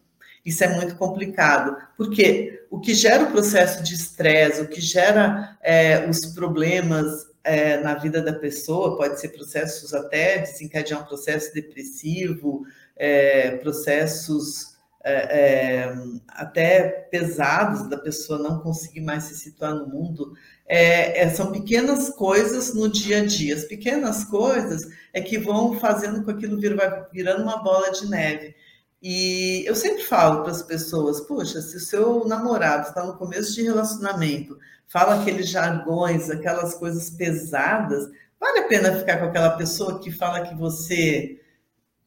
isso 0.44 0.64
é 0.64 0.68
muito 0.68 0.96
complicado, 0.96 1.76
porque 1.96 2.66
o 2.70 2.80
que 2.80 2.94
gera 2.94 3.24
o 3.24 3.30
processo 3.30 3.82
de 3.82 3.94
estresse, 3.94 4.62
o 4.62 4.68
que 4.68 4.80
gera 4.80 5.56
é, 5.62 6.08
os 6.08 6.26
problemas 6.26 7.26
é, 7.44 7.76
na 7.78 7.94
vida 7.94 8.20
da 8.22 8.32
pessoa, 8.32 8.96
pode 8.96 9.20
ser 9.20 9.28
processos 9.28 9.92
até 9.92 10.38
desencadear 10.38 11.02
um 11.02 11.04
processo 11.04 11.52
depressivo, 11.52 12.64
é, 12.96 13.56
processos 13.56 14.71
é, 15.04 15.14
é, 15.14 15.94
até 16.28 16.88
pesados 17.10 17.88
da 17.88 17.98
pessoa 17.98 18.38
não 18.38 18.60
conseguir 18.60 19.00
mais 19.00 19.24
se 19.24 19.36
situar 19.36 19.74
no 19.74 19.86
mundo, 19.86 20.32
é, 20.66 21.22
é, 21.22 21.30
são 21.30 21.50
pequenas 21.50 22.10
coisas 22.10 22.72
no 22.74 22.88
dia 22.88 23.22
a 23.22 23.26
dia. 23.26 23.54
As 23.54 23.64
pequenas 23.64 24.24
coisas 24.24 24.88
é 25.12 25.20
que 25.20 25.38
vão 25.38 25.78
fazendo 25.78 26.24
com 26.24 26.30
aquilo 26.30 26.58
vir, 26.58 26.76
vai 26.76 27.04
virando 27.12 27.42
uma 27.42 27.62
bola 27.62 27.90
de 27.90 28.08
neve. 28.08 28.54
E 29.02 29.64
eu 29.66 29.74
sempre 29.74 30.04
falo 30.04 30.42
para 30.42 30.52
as 30.52 30.62
pessoas, 30.62 31.20
poxa, 31.22 31.60
se 31.60 31.76
o 31.76 31.80
seu 31.80 32.24
namorado 32.24 32.86
está 32.88 33.04
no 33.04 33.16
começo 33.16 33.52
de 33.54 33.62
relacionamento, 33.62 34.56
fala 34.86 35.20
aqueles 35.20 35.48
jargões, 35.48 36.30
aquelas 36.30 36.74
coisas 36.74 37.10
pesadas, 37.10 38.08
vale 38.38 38.60
a 38.60 38.68
pena 38.68 38.96
ficar 38.96 39.18
com 39.18 39.24
aquela 39.24 39.50
pessoa 39.50 39.98
que 39.98 40.12
fala 40.12 40.46
que 40.46 40.54
você 40.54 41.41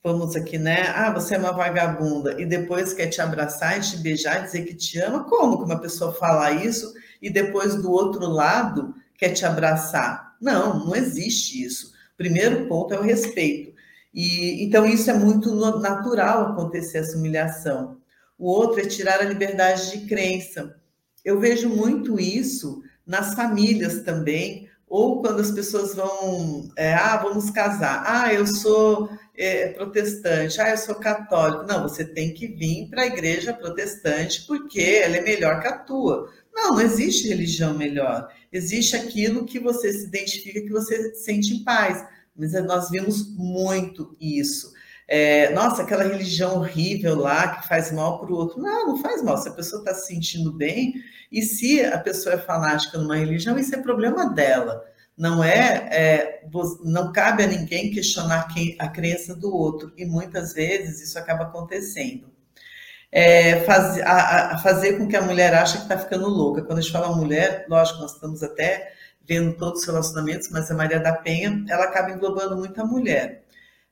vamos 0.05 0.35
aqui, 0.35 0.59
né? 0.59 0.83
Ah, 0.93 1.11
você 1.11 1.33
é 1.33 1.37
uma 1.39 1.51
vagabunda, 1.51 2.39
e 2.39 2.45
depois 2.45 2.93
quer 2.93 3.07
te 3.07 3.19
abraçar 3.19 3.79
e 3.79 3.81
te 3.81 3.97
beijar 3.97 4.43
dizer 4.43 4.63
que 4.63 4.75
te 4.75 4.99
ama. 4.99 5.23
Como 5.23 5.57
que 5.57 5.63
uma 5.63 5.81
pessoa 5.81 6.13
fala 6.13 6.51
isso 6.51 6.93
e 7.19 7.27
depois 7.27 7.73
do 7.73 7.91
outro 7.91 8.27
lado 8.27 8.93
quer 9.17 9.29
te 9.29 9.43
abraçar? 9.47 10.35
Não, 10.39 10.85
não 10.85 10.95
existe 10.95 11.63
isso. 11.63 11.91
Primeiro 12.15 12.67
ponto 12.67 12.93
é 12.93 12.99
o 12.99 13.01
respeito. 13.01 13.73
E 14.13 14.63
então 14.63 14.85
isso 14.85 15.09
é 15.09 15.13
muito 15.15 15.55
natural 15.79 16.51
acontecer 16.51 16.99
essa 16.99 17.17
humilhação. 17.17 17.97
O 18.37 18.47
outro 18.47 18.81
é 18.81 18.85
tirar 18.85 19.21
a 19.21 19.25
liberdade 19.25 19.89
de 19.89 20.05
crença. 20.05 20.75
Eu 21.23 21.39
vejo 21.39 21.67
muito 21.67 22.19
isso 22.19 22.83
nas 23.07 23.33
famílias 23.33 24.03
também, 24.03 24.69
ou 24.87 25.21
quando 25.21 25.41
as 25.41 25.51
pessoas 25.51 25.95
vão, 25.95 26.69
é, 26.77 26.93
ah, 26.93 27.17
vamos 27.17 27.49
casar. 27.49 28.03
Ah, 28.05 28.33
eu 28.33 28.45
sou 28.45 29.09
é, 29.35 29.69
protestante, 29.69 30.61
ah, 30.61 30.69
eu 30.69 30.77
sou 30.77 30.95
católico. 30.95 31.65
Não, 31.65 31.83
você 31.83 32.05
tem 32.05 32.33
que 32.33 32.47
vir 32.47 32.87
para 32.89 33.03
a 33.03 33.07
igreja 33.07 33.53
protestante 33.53 34.45
porque 34.45 34.81
ela 34.81 35.17
é 35.17 35.21
melhor 35.21 35.59
que 35.59 35.67
a 35.67 35.77
tua. 35.77 36.29
Não, 36.53 36.73
não 36.73 36.81
existe 36.81 37.27
religião 37.27 37.73
melhor. 37.73 38.29
Existe 38.51 38.95
aquilo 38.95 39.45
que 39.45 39.59
você 39.59 39.91
se 39.91 40.05
identifica, 40.05 40.61
que 40.61 40.71
você 40.71 41.13
sente 41.15 41.53
em 41.53 41.63
paz. 41.63 42.05
Mas 42.35 42.53
nós 42.65 42.89
vimos 42.89 43.35
muito 43.35 44.15
isso. 44.19 44.73
É, 45.07 45.51
nossa, 45.51 45.83
aquela 45.83 46.03
religião 46.03 46.57
horrível 46.57 47.15
lá 47.15 47.55
que 47.55 47.67
faz 47.67 47.91
mal 47.91 48.19
para 48.19 48.31
o 48.31 48.35
outro. 48.35 48.61
Não, 48.61 48.87
não 48.87 48.97
faz 48.97 49.21
mal. 49.23 49.37
Se 49.37 49.49
a 49.49 49.53
pessoa 49.53 49.81
está 49.81 49.93
se 49.93 50.07
sentindo 50.07 50.51
bem, 50.51 50.93
e 51.31 51.41
se 51.41 51.83
a 51.83 51.97
pessoa 51.97 52.35
é 52.35 52.37
fanática 52.37 52.97
numa 52.97 53.15
religião, 53.17 53.57
isso 53.57 53.75
é 53.75 53.81
problema 53.81 54.29
dela. 54.29 54.83
Não 55.17 55.43
é, 55.43 55.89
é, 55.91 56.43
não 56.83 57.11
cabe 57.11 57.43
a 57.43 57.47
ninguém 57.47 57.91
questionar 57.91 58.47
quem, 58.53 58.75
a 58.79 58.87
crença 58.87 59.33
do 59.35 59.53
outro, 59.55 59.93
e 59.97 60.05
muitas 60.05 60.53
vezes 60.53 61.01
isso 61.01 61.17
acaba 61.17 61.45
acontecendo. 61.45 62.29
É, 63.11 63.61
faz, 63.61 63.97
a, 64.01 64.55
a 64.55 64.57
fazer 64.57 64.97
com 64.97 65.07
que 65.07 65.15
a 65.15 65.21
mulher 65.21 65.53
ache 65.53 65.77
que 65.77 65.83
está 65.83 65.97
ficando 65.97 66.27
louca. 66.27 66.63
Quando 66.63 66.79
a 66.79 66.81
gente 66.81 66.91
fala 66.91 67.15
mulher, 67.15 67.65
lógico, 67.69 67.99
nós 67.99 68.13
estamos 68.13 68.43
até 68.43 68.91
vendo 69.27 69.53
todos 69.53 69.81
os 69.81 69.87
relacionamentos, 69.87 70.49
mas 70.49 70.69
a 70.69 70.75
Maria 70.75 70.99
da 70.99 71.13
Penha, 71.13 71.63
ela 71.69 71.85
acaba 71.85 72.11
englobando 72.11 72.57
muito 72.57 72.79
a 72.81 72.85
mulher. 72.85 73.43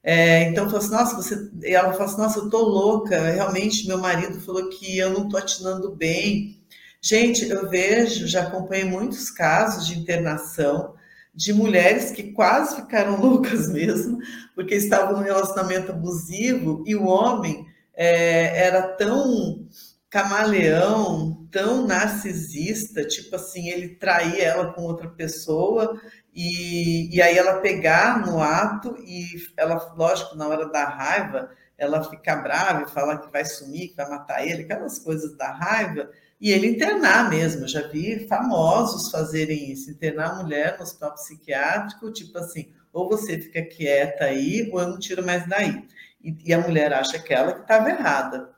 É, 0.04 0.44
então, 0.44 0.66
falou 0.66 0.80
assim, 0.80 0.92
nossa, 0.92 1.16
você... 1.16 1.50
ela 1.64 1.94
falou 1.94 2.08
assim, 2.08 2.18
nossa, 2.18 2.40
eu 2.40 2.50
tô 2.50 2.60
louca, 2.62 3.18
realmente, 3.32 3.88
meu 3.88 3.98
marido 3.98 4.42
falou 4.42 4.70
que 4.70 4.98
eu 4.98 5.10
não 5.12 5.30
tô 5.30 5.38
atinando 5.38 5.96
bem. 5.96 6.62
Gente, 7.06 7.50
eu 7.50 7.70
vejo, 7.70 8.26
já 8.26 8.44
acompanhei 8.44 8.86
muitos 8.86 9.30
casos 9.30 9.86
de 9.86 10.00
internação, 10.00 10.96
de 11.36 11.52
mulheres 11.52 12.12
que 12.12 12.32
quase 12.32 12.78
ficaram 12.78 13.20
loucas 13.22 13.68
mesmo, 13.68 14.20
porque 14.56 14.76
estavam 14.76 15.18
num 15.18 15.24
relacionamento 15.24 15.92
abusivo 15.92 16.82
e 16.88 16.96
o 16.96 17.04
homem 17.04 17.68
é, 17.94 18.58
era 18.68 18.84
tão 18.96 19.68
camaleão, 20.10 21.46
tão 21.52 21.86
narcisista, 21.86 23.06
tipo 23.06 23.36
assim, 23.36 23.68
ele 23.68 23.96
traía 23.96 24.46
ela 24.46 24.72
com 24.72 24.84
outra 24.84 25.10
pessoa 25.10 26.00
e, 26.34 27.14
e 27.14 27.22
aí 27.22 27.38
ela 27.38 27.60
pegar 27.60 28.26
no 28.26 28.42
ato 28.42 28.96
e 29.06 29.26
ela, 29.58 29.94
lógico, 29.98 30.38
na 30.38 30.48
hora 30.48 30.70
da 30.70 30.86
raiva, 30.86 31.50
ela 31.78 32.02
fica 32.04 32.38
brava 32.38 32.84
e 32.84 32.92
falar 32.92 33.18
que 33.18 33.32
vai 33.32 33.44
sumir, 33.44 33.90
que 33.90 33.96
vai 33.98 34.10
matar 34.10 34.48
ele, 34.48 34.64
aquelas 34.64 35.00
coisas 35.00 35.36
da 35.36 35.52
raiva, 35.52 36.10
e 36.44 36.52
ele 36.52 36.68
internar 36.68 37.30
mesmo. 37.30 37.64
Eu 37.64 37.70
já 37.70 37.88
vi 37.88 38.28
famosos 38.28 39.10
fazerem 39.10 39.72
isso, 39.72 39.90
internar 39.90 40.32
a 40.32 40.44
mulher 40.44 40.76
no 40.78 40.84
hospital 40.84 41.14
psiquiátrico, 41.14 42.12
tipo 42.12 42.38
assim, 42.38 42.68
ou 42.92 43.08
você 43.08 43.40
fica 43.40 43.62
quieta 43.62 44.26
aí, 44.26 44.70
ou 44.70 44.82
eu 44.82 44.90
não 44.90 45.00
tiro 45.00 45.26
mais 45.26 45.48
daí. 45.48 45.88
E, 46.22 46.36
e 46.46 46.54
a 46.54 46.60
mulher 46.60 46.92
acha 46.92 47.18
que 47.18 47.34
ela 47.34 47.54
que 47.54 47.62
estava 47.62 47.90
errada. 47.90 48.54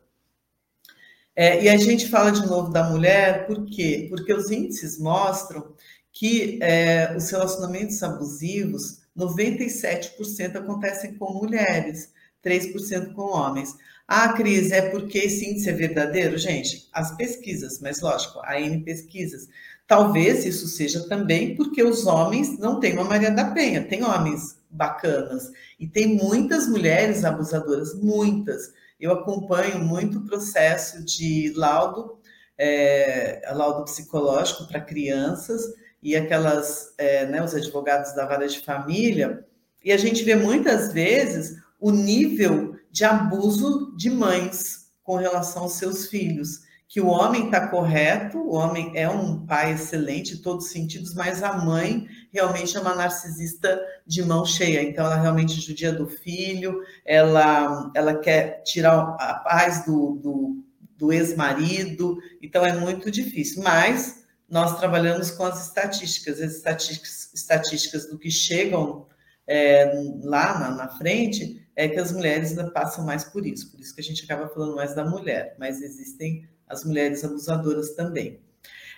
É, 1.36 1.64
e 1.64 1.70
a 1.70 1.78
gente 1.78 2.08
fala 2.10 2.32
de 2.32 2.44
novo 2.48 2.72
da 2.72 2.90
mulher, 2.90 3.46
por 3.46 3.64
quê? 3.66 4.08
Porque 4.10 4.34
os 4.34 4.50
índices 4.50 4.98
mostram 4.98 5.76
que 6.12 6.58
é, 6.64 7.16
os 7.16 7.30
relacionamentos 7.30 8.02
abusivos, 8.02 9.02
97% 9.16 10.56
acontecem 10.56 11.14
com 11.16 11.34
mulheres, 11.34 12.12
3% 12.44 13.14
com 13.14 13.24
homens. 13.24 13.76
Ah, 14.08 14.34
Cris, 14.34 14.72
é 14.72 14.90
porque 14.90 15.18
esse 15.18 15.50
índice 15.50 15.70
é 15.70 15.74
verdadeiro? 15.74 16.38
Gente, 16.38 16.88
as 16.94 17.16
pesquisas, 17.18 17.80
mas 17.80 18.02
lógico, 18.02 18.40
a 18.44 18.60
N 18.60 18.84
pesquisas. 18.84 19.48
Talvez 19.88 20.46
isso 20.46 20.68
seja 20.68 21.08
também 21.08 21.56
porque 21.56 21.84
os 21.84 22.06
homens 22.06 22.58
não 22.60 22.80
têm 22.80 22.94
uma 22.94 23.04
Maria 23.04 23.32
da 23.32 23.52
Penha, 23.52 23.84
tem 23.84 24.04
homens 24.04 24.58
bacanas 24.70 25.52
e 25.80 25.88
tem 25.88 26.16
muitas 26.16 26.68
mulheres 26.68 27.26
abusadoras, 27.26 27.96
muitas. 27.96 28.74
Eu 29.00 29.12
acompanho 29.12 29.80
muito 29.80 30.20
o 30.20 30.26
processo 30.26 31.04
de 31.04 31.52
laudo, 31.56 32.20
é, 32.58 33.42
laudo 33.54 33.86
psicológico 33.86 34.68
para 34.68 34.82
crianças 34.82 35.62
e 36.02 36.16
aquelas, 36.16 36.94
é, 36.98 37.26
né, 37.26 37.44
os 37.44 37.56
advogados 37.56 38.14
da 38.16 38.26
vara 38.26 38.48
de 38.48 38.60
família, 38.60 39.46
e 39.84 39.92
a 39.92 39.98
gente 39.98 40.24
vê 40.24 40.36
muitas 40.36 40.94
vezes 40.94 41.58
o 41.80 41.92
nível 41.92 42.75
de 42.96 43.04
abuso 43.04 43.94
de 43.98 44.10
mães 44.10 44.90
com 45.04 45.18
relação 45.18 45.64
aos 45.64 45.74
seus 45.74 46.08
filhos 46.08 46.62
que 46.88 47.02
o 47.02 47.08
homem 47.08 47.48
está 47.48 47.68
correto, 47.68 48.38
o 48.38 48.54
homem 48.54 48.94
é 48.96 49.10
um 49.10 49.46
pai 49.46 49.74
excelente 49.74 50.36
em 50.36 50.38
todos 50.38 50.68
os 50.68 50.72
sentidos, 50.72 51.14
mas 51.14 51.44
a 51.44 51.58
mãe 51.58 52.08
realmente 52.32 52.78
é 52.78 52.80
uma 52.80 52.96
narcisista 52.96 53.78
de 54.08 54.24
mão 54.24 54.46
cheia. 54.46 54.82
Então, 54.82 55.06
ela 55.06 55.18
realmente 55.18 55.60
judia 55.60 55.92
do 55.92 56.08
filho, 56.08 56.80
ela, 57.04 57.92
ela 57.94 58.16
quer 58.16 58.62
tirar 58.64 58.98
a 59.20 59.34
paz 59.44 59.86
do, 59.86 60.16
do, 60.24 60.64
do 60.98 61.12
ex-marido, 61.12 62.18
então 62.42 62.66
é 62.66 62.72
muito 62.72 63.12
difícil. 63.12 63.62
Mas 63.62 64.24
nós 64.50 64.80
trabalhamos 64.80 65.32
com 65.32 65.44
as 65.44 65.66
estatísticas, 65.68 66.40
as 66.40 66.54
estatísticas, 66.54 67.30
estatísticas 67.34 68.08
do 68.08 68.18
que 68.18 68.32
chegam 68.32 69.06
é, 69.48 69.92
lá 70.24 70.60
na, 70.60 70.72
na 70.72 70.90
frente, 70.90 71.66
é 71.76 71.88
que 71.88 72.00
as 72.00 72.12
mulheres 72.12 72.56
passam 72.74 73.06
mais 73.06 73.24
por 73.24 73.46
isso, 73.46 73.70
por 73.72 73.80
isso 73.80 73.94
que 73.94 74.02
a 74.02 74.04
gente 74.04 74.24
acaba 74.24 74.48
falando 74.48 74.76
mais 74.76 74.96
da 74.96 75.04
mulher, 75.04 75.56
mas 75.60 75.82
existem 75.82 76.48
as 76.68 76.84
mulheres 76.84 77.24
abusadoras 77.24 77.92
também. 77.92 78.40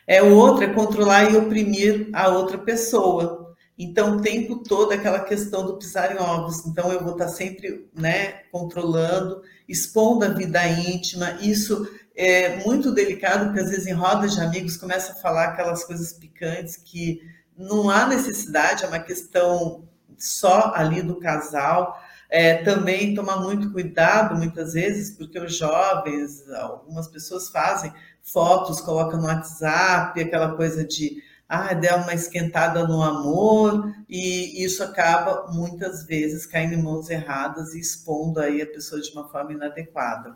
É, 0.06 0.24
o 0.24 0.36
outro 0.36 0.64
é 0.64 0.74
controlar 0.74 1.32
e 1.32 1.36
oprimir 1.36 2.10
a 2.14 2.30
outra 2.30 2.58
pessoa. 2.58 3.56
Então, 3.78 4.18
o 4.18 4.22
tempo 4.22 4.64
todo 4.64 4.92
aquela 4.92 5.20
questão 5.20 5.66
do 5.66 5.78
pisar 5.78 6.16
em 6.16 6.20
ovos. 6.20 6.66
Então, 6.66 6.92
eu 6.92 7.04
vou 7.04 7.12
estar 7.12 7.28
sempre 7.28 7.90
né, 7.94 8.44
controlando, 8.52 9.42
expondo 9.68 10.24
a 10.24 10.30
vida 10.30 10.66
íntima. 10.66 11.38
Isso 11.42 11.88
é 12.16 12.64
muito 12.64 12.92
delicado, 12.92 13.46
porque 13.46 13.60
às 13.60 13.70
vezes 13.70 13.86
em 13.86 13.94
rodas 13.94 14.34
de 14.34 14.42
amigos 14.42 14.78
começa 14.78 15.12
a 15.12 15.16
falar 15.16 15.50
aquelas 15.50 15.84
coisas 15.84 16.14
picantes 16.14 16.78
que 16.78 17.22
não 17.56 17.90
há 17.90 18.08
necessidade, 18.08 18.84
é 18.84 18.88
uma 18.88 19.00
questão 19.00 19.88
só 20.18 20.74
ali 20.76 21.02
do 21.02 21.20
casal. 21.20 22.02
É, 22.30 22.56
também 22.56 23.16
tomar 23.16 23.38
muito 23.38 23.72
cuidado, 23.72 24.36
muitas 24.36 24.74
vezes, 24.74 25.16
porque 25.16 25.40
os 25.40 25.56
jovens, 25.56 26.44
algumas 26.50 27.08
pessoas 27.08 27.48
fazem 27.48 27.94
fotos, 28.22 28.82
colocam 28.82 29.22
no 29.22 29.28
WhatsApp, 29.28 30.20
aquela 30.20 30.56
coisa 30.56 30.84
de 30.84 31.24
ah, 31.48 31.74
der 31.74 31.96
uma 31.96 32.14
esquentada 32.14 32.86
no 32.86 33.02
amor, 33.02 33.94
e 34.10 34.62
isso 34.62 34.84
acaba 34.84 35.48
muitas 35.54 36.06
vezes 36.06 36.46
caindo 36.46 36.74
em 36.74 36.82
mãos 36.82 37.10
erradas 37.10 37.74
e 37.74 37.80
expondo 37.80 38.42
aí 38.42 38.62
a 38.62 38.68
pessoa 38.68 39.00
de 39.00 39.10
uma 39.12 39.30
forma 39.30 39.54
inadequada. 39.54 40.36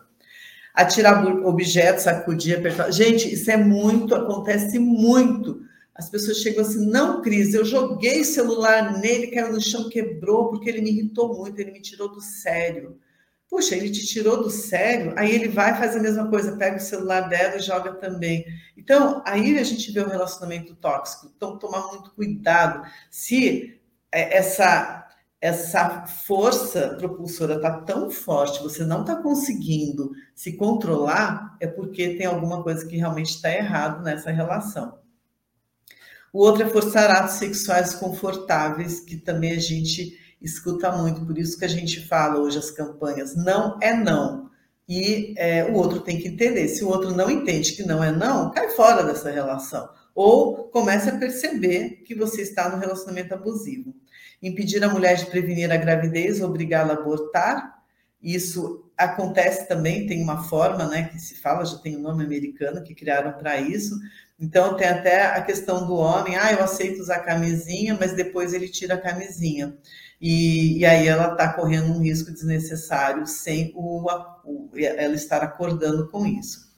Atirar 0.73 1.25
objetos, 1.45 2.03
sacudir, 2.03 2.57
apertar. 2.57 2.89
Gente, 2.91 3.33
isso 3.33 3.51
é 3.51 3.57
muito, 3.57 4.15
acontece 4.15 4.79
muito 4.79 5.61
as 6.01 6.09
pessoas 6.09 6.37
chegam 6.37 6.63
assim, 6.63 6.83
não, 6.87 7.21
Cris, 7.21 7.53
eu 7.53 7.63
joguei 7.63 8.23
celular 8.23 8.99
nele, 8.99 9.27
caiu 9.27 9.53
no 9.53 9.61
chão, 9.61 9.87
quebrou, 9.87 10.49
porque 10.49 10.67
ele 10.67 10.81
me 10.81 10.89
irritou 10.89 11.37
muito, 11.37 11.59
ele 11.59 11.69
me 11.69 11.79
tirou 11.79 12.09
do 12.09 12.19
sério. 12.19 12.99
Puxa, 13.47 13.75
ele 13.75 13.91
te 13.91 14.03
tirou 14.07 14.41
do 14.41 14.49
sério, 14.49 15.13
aí 15.15 15.31
ele 15.31 15.47
vai 15.47 15.77
faz 15.77 15.95
a 15.95 15.99
mesma 15.99 16.27
coisa, 16.27 16.57
pega 16.57 16.77
o 16.77 16.79
celular 16.79 17.29
dela 17.29 17.57
e 17.57 17.59
joga 17.59 17.93
também. 17.93 18.43
Então, 18.75 19.21
aí 19.27 19.59
a 19.59 19.63
gente 19.63 19.91
vê 19.91 19.99
o 19.99 20.09
relacionamento 20.09 20.73
tóxico. 20.75 21.31
Então, 21.35 21.59
tomar 21.59 21.85
muito 21.91 22.09
cuidado. 22.15 22.83
Se 23.11 23.79
é, 24.11 24.37
essa 24.37 25.07
essa 25.39 26.05
força 26.05 26.95
propulsora 26.99 27.55
está 27.55 27.81
tão 27.81 28.11
forte, 28.11 28.61
você 28.61 28.83
não 28.83 29.01
está 29.01 29.15
conseguindo 29.15 30.11
se 30.35 30.55
controlar, 30.55 31.57
é 31.59 31.65
porque 31.65 32.15
tem 32.15 32.27
alguma 32.27 32.61
coisa 32.61 32.85
que 32.87 32.95
realmente 32.95 33.35
está 33.35 33.51
errado 33.51 34.03
nessa 34.03 34.29
relação. 34.29 35.00
O 36.33 36.39
outro 36.39 36.63
é 36.63 36.69
forçar 36.69 37.11
atos 37.11 37.35
sexuais 37.35 37.93
confortáveis, 37.93 38.99
que 39.01 39.17
também 39.17 39.51
a 39.51 39.59
gente 39.59 40.17
escuta 40.41 40.91
muito, 40.91 41.25
por 41.25 41.37
isso 41.37 41.57
que 41.57 41.65
a 41.65 41.69
gente 41.69 42.07
fala 42.07 42.39
hoje 42.39 42.57
as 42.57 42.71
campanhas, 42.71 43.35
não 43.35 43.77
é 43.81 43.93
não. 43.93 44.49
E 44.87 45.33
é, 45.37 45.65
o 45.65 45.75
outro 45.75 46.01
tem 46.01 46.19
que 46.19 46.27
entender. 46.27 46.67
Se 46.67 46.83
o 46.83 46.89
outro 46.89 47.15
não 47.15 47.29
entende 47.29 47.73
que 47.73 47.83
não 47.83 48.03
é 48.03 48.11
não, 48.11 48.51
cai 48.51 48.69
fora 48.69 49.03
dessa 49.03 49.29
relação. 49.29 49.87
Ou 50.13 50.65
comece 50.69 51.09
a 51.09 51.17
perceber 51.17 52.01
que 52.05 52.13
você 52.15 52.41
está 52.41 52.69
no 52.69 52.77
relacionamento 52.77 53.33
abusivo. 53.33 53.95
Impedir 54.41 54.83
a 54.83 54.89
mulher 54.89 55.15
de 55.15 55.27
prevenir 55.27 55.71
a 55.71 55.77
gravidez, 55.77 56.41
obrigá-la 56.41 56.93
a 56.93 56.97
abortar. 56.97 57.81
Isso 58.21 58.91
acontece 58.97 59.67
também, 59.67 60.05
tem 60.05 60.21
uma 60.21 60.43
forma, 60.43 60.85
né, 60.87 61.05
que 61.05 61.19
se 61.19 61.35
fala, 61.35 61.65
já 61.65 61.77
tem 61.77 61.97
um 61.97 62.01
nome 62.01 62.23
americano 62.23 62.83
que 62.83 62.93
criaram 62.93 63.31
para 63.33 63.59
isso, 63.59 63.95
então, 64.41 64.75
tem 64.75 64.87
até 64.87 65.27
a 65.27 65.41
questão 65.43 65.85
do 65.85 65.93
homem, 65.93 66.35
ah, 66.35 66.51
eu 66.51 66.63
aceito 66.63 66.99
usar 66.99 67.19
camisinha, 67.19 67.95
mas 67.99 68.13
depois 68.13 68.53
ele 68.53 68.67
tira 68.67 68.95
a 68.95 69.01
camisinha. 69.01 69.77
E, 70.19 70.79
e 70.79 70.85
aí 70.85 71.07
ela 71.07 71.33
está 71.33 71.53
correndo 71.53 71.93
um 71.93 72.01
risco 72.01 72.31
desnecessário 72.31 73.27
sem 73.27 73.71
o, 73.75 74.03
o, 74.43 74.69
ela 74.75 75.13
estar 75.13 75.43
acordando 75.43 76.09
com 76.09 76.25
isso. 76.25 76.71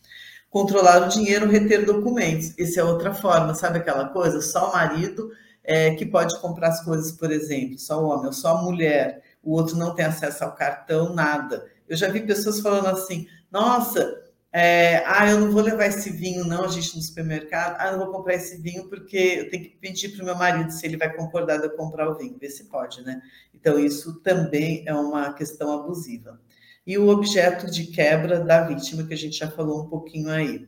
Controlar 0.50 1.06
o 1.06 1.08
dinheiro, 1.08 1.50
reter 1.50 1.86
documentos. 1.86 2.54
Essa 2.60 2.82
é 2.82 2.84
outra 2.84 3.14
forma, 3.14 3.54
sabe 3.54 3.78
aquela 3.80 4.10
coisa? 4.10 4.42
Só 4.42 4.70
o 4.70 4.74
marido 4.74 5.32
é, 5.64 5.96
que 5.96 6.06
pode 6.06 6.38
comprar 6.42 6.68
as 6.68 6.84
coisas, 6.84 7.14
por 7.14 7.32
exemplo, 7.32 7.80
só 7.80 8.04
o 8.04 8.10
homem, 8.10 8.28
ou 8.28 8.34
só 8.34 8.58
a 8.58 8.62
mulher, 8.62 9.22
o 9.42 9.54
outro 9.54 9.78
não 9.78 9.96
tem 9.96 10.04
acesso 10.04 10.44
ao 10.44 10.54
cartão, 10.54 11.14
nada. 11.14 11.66
Eu 11.88 11.96
já 11.96 12.10
vi 12.10 12.20
pessoas 12.22 12.60
falando 12.60 12.88
assim: 12.88 13.26
nossa, 13.50 14.23
é, 14.56 15.04
ah, 15.08 15.28
eu 15.32 15.40
não 15.40 15.52
vou 15.52 15.64
levar 15.64 15.88
esse 15.88 16.12
vinho, 16.12 16.46
não, 16.46 16.66
a 16.66 16.68
gente 16.68 16.96
no 16.96 17.02
supermercado. 17.02 17.76
Ah, 17.80 17.92
não 17.92 17.98
vou 17.98 18.12
comprar 18.12 18.36
esse 18.36 18.62
vinho 18.62 18.88
porque 18.88 19.18
eu 19.18 19.50
tenho 19.50 19.64
que 19.64 19.78
pedir 19.82 20.10
para 20.10 20.22
o 20.22 20.26
meu 20.26 20.36
marido 20.36 20.72
se 20.72 20.86
ele 20.86 20.96
vai 20.96 21.12
concordar 21.12 21.58
de 21.58 21.66
eu 21.66 21.72
comprar 21.72 22.08
o 22.08 22.16
vinho, 22.16 22.38
ver 22.40 22.52
se 22.52 22.66
pode, 22.66 23.02
né? 23.02 23.20
Então, 23.52 23.80
isso 23.80 24.20
também 24.20 24.84
é 24.86 24.94
uma 24.94 25.34
questão 25.34 25.72
abusiva. 25.72 26.40
E 26.86 27.00
o 27.00 27.08
objeto 27.08 27.72
de 27.72 27.88
quebra 27.88 28.42
da 28.42 28.62
vítima, 28.62 29.04
que 29.04 29.14
a 29.16 29.18
gente 29.18 29.40
já 29.40 29.50
falou 29.50 29.86
um 29.86 29.90
pouquinho 29.90 30.30
aí. 30.30 30.68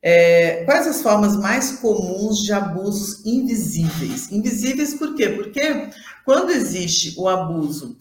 É, 0.00 0.64
quais 0.64 0.86
as 0.86 1.02
formas 1.02 1.36
mais 1.36 1.72
comuns 1.80 2.42
de 2.42 2.54
abusos 2.54 3.24
invisíveis? 3.26 4.32
Invisíveis 4.32 4.94
por 4.94 5.14
quê? 5.14 5.28
Porque 5.28 5.90
quando 6.24 6.52
existe 6.52 7.14
o 7.18 7.28
abuso 7.28 7.98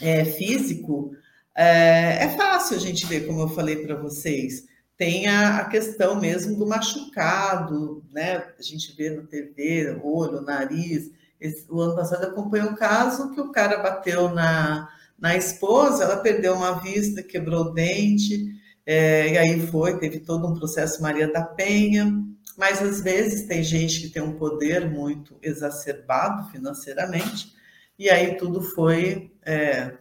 é, 0.00 0.24
físico, 0.24 1.12
é, 1.60 2.22
é 2.22 2.28
fácil 2.36 2.76
a 2.76 2.78
gente 2.78 3.04
ver, 3.04 3.26
como 3.26 3.40
eu 3.40 3.48
falei 3.48 3.84
para 3.84 3.96
vocês. 3.96 4.68
Tem 4.96 5.26
a, 5.26 5.58
a, 5.58 5.64
questão 5.64 6.20
mesmo 6.20 6.56
do 6.56 6.64
machucado, 6.64 8.04
né? 8.12 8.44
A 8.56 8.62
gente 8.62 8.94
vê 8.96 9.10
no 9.10 9.26
TV, 9.26 9.98
olho, 10.04 10.40
nariz. 10.40 11.10
Esse, 11.40 11.66
o 11.68 11.80
ano 11.80 11.96
passado 11.96 12.26
acompanhei 12.26 12.64
um 12.64 12.76
caso 12.76 13.32
que 13.32 13.40
o 13.40 13.50
cara 13.50 13.78
bateu 13.78 14.28
na, 14.28 14.88
na 15.18 15.36
esposa, 15.36 16.04
ela 16.04 16.18
perdeu 16.18 16.54
uma 16.54 16.80
vista, 16.80 17.24
quebrou 17.24 17.66
o 17.66 17.72
dente, 17.72 18.54
é, 18.86 19.32
e 19.32 19.38
aí 19.38 19.66
foi, 19.66 19.98
teve 19.98 20.20
todo 20.20 20.46
um 20.46 20.54
processo 20.54 21.02
Maria 21.02 21.26
da 21.32 21.42
Penha. 21.42 22.24
Mas 22.56 22.80
às 22.80 23.00
vezes 23.00 23.48
tem 23.48 23.64
gente 23.64 24.00
que 24.02 24.10
tem 24.10 24.22
um 24.22 24.38
poder 24.38 24.88
muito 24.88 25.36
exacerbado 25.42 26.50
financeiramente, 26.52 27.52
e 27.98 28.08
aí 28.08 28.36
tudo 28.36 28.62
foi 28.62 29.32
é, 29.44 29.92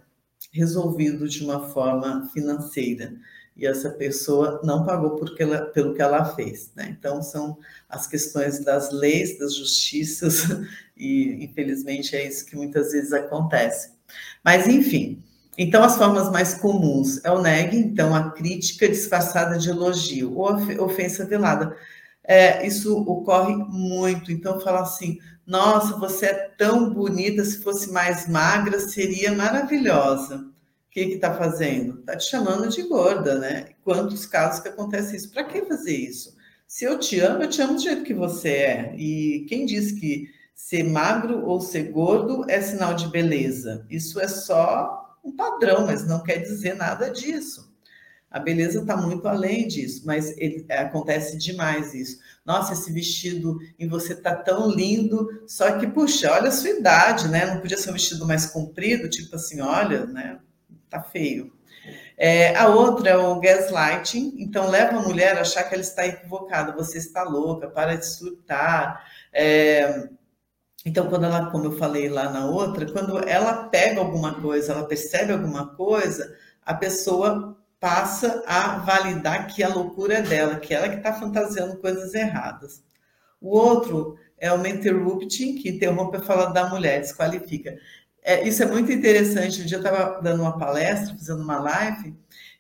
resolvido 0.58 1.28
de 1.30 1.44
uma 1.44 1.70
forma 1.70 2.30
financeira 2.34 3.14
e 3.58 3.66
essa 3.66 3.90
pessoa 3.90 4.62
não 4.64 4.86
pagou 4.86 5.16
porque 5.16 5.42
ela, 5.42 5.66
pelo 5.66 5.96
que 5.96 6.02
ela 6.02 6.24
fez. 6.36 6.72
Né? 6.76 6.96
Então, 6.98 7.24
são 7.24 7.58
as 7.90 8.06
questões 8.06 8.64
das 8.64 8.92
leis, 8.92 9.40
das 9.40 9.56
justiças, 9.56 10.44
e 10.96 11.44
infelizmente 11.44 12.16
é 12.16 12.28
isso 12.28 12.46
que 12.46 12.56
muitas 12.56 12.92
vezes 12.92 13.12
acontece. 13.12 13.92
Mas, 14.46 14.68
enfim, 14.68 15.24
então 15.58 15.84
as 15.84 15.98
formas 15.98 16.32
mais 16.32 16.54
comuns 16.54 17.20
é 17.26 17.32
o 17.32 17.42
neg, 17.42 17.76
então 17.76 18.14
a 18.14 18.30
crítica 18.32 18.88
disfarçada 18.88 19.58
de 19.58 19.70
elogio, 19.70 20.38
ou 20.38 20.54
ofensa 20.84 21.26
velada. 21.26 21.76
É, 22.24 22.66
isso 22.66 22.96
ocorre 23.04 23.56
muito, 23.56 24.32
então 24.32 24.60
fala 24.60 24.82
assim, 24.82 25.18
nossa, 25.48 25.96
você 25.98 26.26
é 26.26 26.34
tão 26.58 26.94
bonita, 26.94 27.44
se 27.46 27.64
fosse 27.64 27.90
mais 27.90 28.28
magra, 28.28 28.80
seria 28.82 29.32
maravilhosa. 29.32 30.40
O 30.40 30.52
que 30.92 31.00
está 31.00 31.34
fazendo? 31.34 32.00
Está 32.00 32.18
te 32.18 32.30
chamando 32.30 32.68
de 32.68 32.84
gorda, 32.84 33.40
né? 33.40 33.70
Quantos 33.82 34.26
casos 34.26 34.60
que 34.60 34.68
acontece 34.68 35.16
isso? 35.16 35.32
Para 35.32 35.46
que 35.46 35.62
fazer 35.66 35.96
isso? 35.96 36.36
Se 36.68 36.84
eu 36.84 37.00
te 37.00 37.22
amo, 37.22 37.44
eu 37.44 37.50
te 37.50 37.62
amo 37.62 37.76
do 37.76 37.82
jeito 37.82 38.04
que 38.04 38.14
você 38.14 38.50
é. 38.50 38.96
E 38.98 39.46
quem 39.48 39.66
diz 39.66 39.94
que 39.94 40.28
ser 40.54 40.84
magro 40.84 41.46
ou 41.46 41.62
ser 41.62 41.92
gordo 41.92 42.44
é 42.50 42.60
sinal 42.60 42.94
de 42.94 43.08
beleza? 43.08 43.86
Isso 43.90 44.20
é 44.20 44.28
só 44.28 45.18
um 45.24 45.34
padrão, 45.34 45.86
mas 45.86 46.06
não 46.06 46.22
quer 46.24 46.40
dizer 46.40 46.76
nada 46.76 47.10
disso. 47.10 47.67
A 48.30 48.40
beleza 48.40 48.82
está 48.82 48.98
muito 48.98 49.28
além 49.28 49.68
disso, 49.68 50.04
mas 50.06 50.38
ele, 50.38 50.66
é, 50.68 50.80
acontece 50.80 51.38
demais 51.38 51.94
isso. 51.94 52.20
Nossa, 52.46 52.74
esse 52.74 52.92
vestido 52.92 53.58
em 53.80 53.88
você 53.88 54.14
está 54.14 54.36
tão 54.36 54.70
lindo, 54.70 55.44
só 55.48 55.78
que, 55.78 55.88
puxa, 55.88 56.32
olha 56.34 56.50
a 56.50 56.52
sua 56.52 56.72
idade, 56.72 57.28
né? 57.30 57.46
Não 57.46 57.62
podia 57.62 57.78
ser 57.78 57.90
um 57.90 57.94
vestido 57.94 58.28
mais 58.28 58.46
comprido, 58.48 59.10
tipo 59.10 59.36
assim, 59.36 59.62
olha, 59.62 60.06
né? 60.06 60.40
Tá 60.90 61.02
feio. 61.02 61.54
É, 62.18 62.56
a 62.56 62.68
outra 62.68 63.12
é 63.12 63.18
o 63.18 63.40
gaslighting, 63.40 64.36
então 64.40 64.70
leva 64.70 64.98
a 64.98 65.02
mulher 65.04 65.38
a 65.38 65.42
achar 65.42 65.64
que 65.64 65.74
ela 65.76 65.84
está 65.84 66.06
equivocada, 66.06 66.74
você 66.76 66.98
está 66.98 67.24
louca, 67.24 67.70
para 67.70 67.96
de 67.96 68.06
surtar. 68.08 69.06
É, 69.32 70.10
então, 70.86 71.08
quando 71.10 71.26
ela, 71.26 71.52
como 71.52 71.66
eu 71.66 71.78
falei 71.78 72.10
lá 72.10 72.30
na 72.30 72.46
outra, 72.46 72.92
quando 72.92 73.20
ela 73.28 73.66
pega 73.68 74.00
alguma 74.00 74.42
coisa, 74.42 74.74
ela 74.74 74.86
percebe 74.86 75.32
alguma 75.34 75.76
coisa, 75.76 76.36
a 76.66 76.74
pessoa 76.74 77.57
passa 77.80 78.44
a 78.48 78.78
validar 78.80 79.48
que 79.48 79.64
a 79.64 79.70
loucura 79.70 80.16
é 80.16 80.22
dela, 80.22 80.58
que 80.58 80.74
ela 80.74 80.90
que 80.90 80.96
está 80.96 81.14
fantasiando 81.14 81.78
coisas 81.78 82.14
erradas. 82.14 82.84
O 83.40 83.56
outro 83.56 84.18
é 84.38 84.52
o 84.52 84.66
interrupting, 84.66 85.56
que 85.56 85.70
interrompe 85.70 86.18
a 86.18 86.22
fala 86.22 86.48
da 86.48 86.70
mulher, 86.70 87.02
desqualifica. 87.02 87.78
É, 88.24 88.48
isso 88.48 88.62
é 88.64 88.66
muito 88.66 88.92
interessante. 88.92 89.62
Um 89.62 89.66
dia 89.66 89.78
eu 89.78 89.84
estava 89.84 90.22
dando 90.22 90.42
uma 90.42 90.58
palestra, 90.58 91.16
fazendo 91.16 91.42
uma 91.42 91.60
live, 91.60 92.16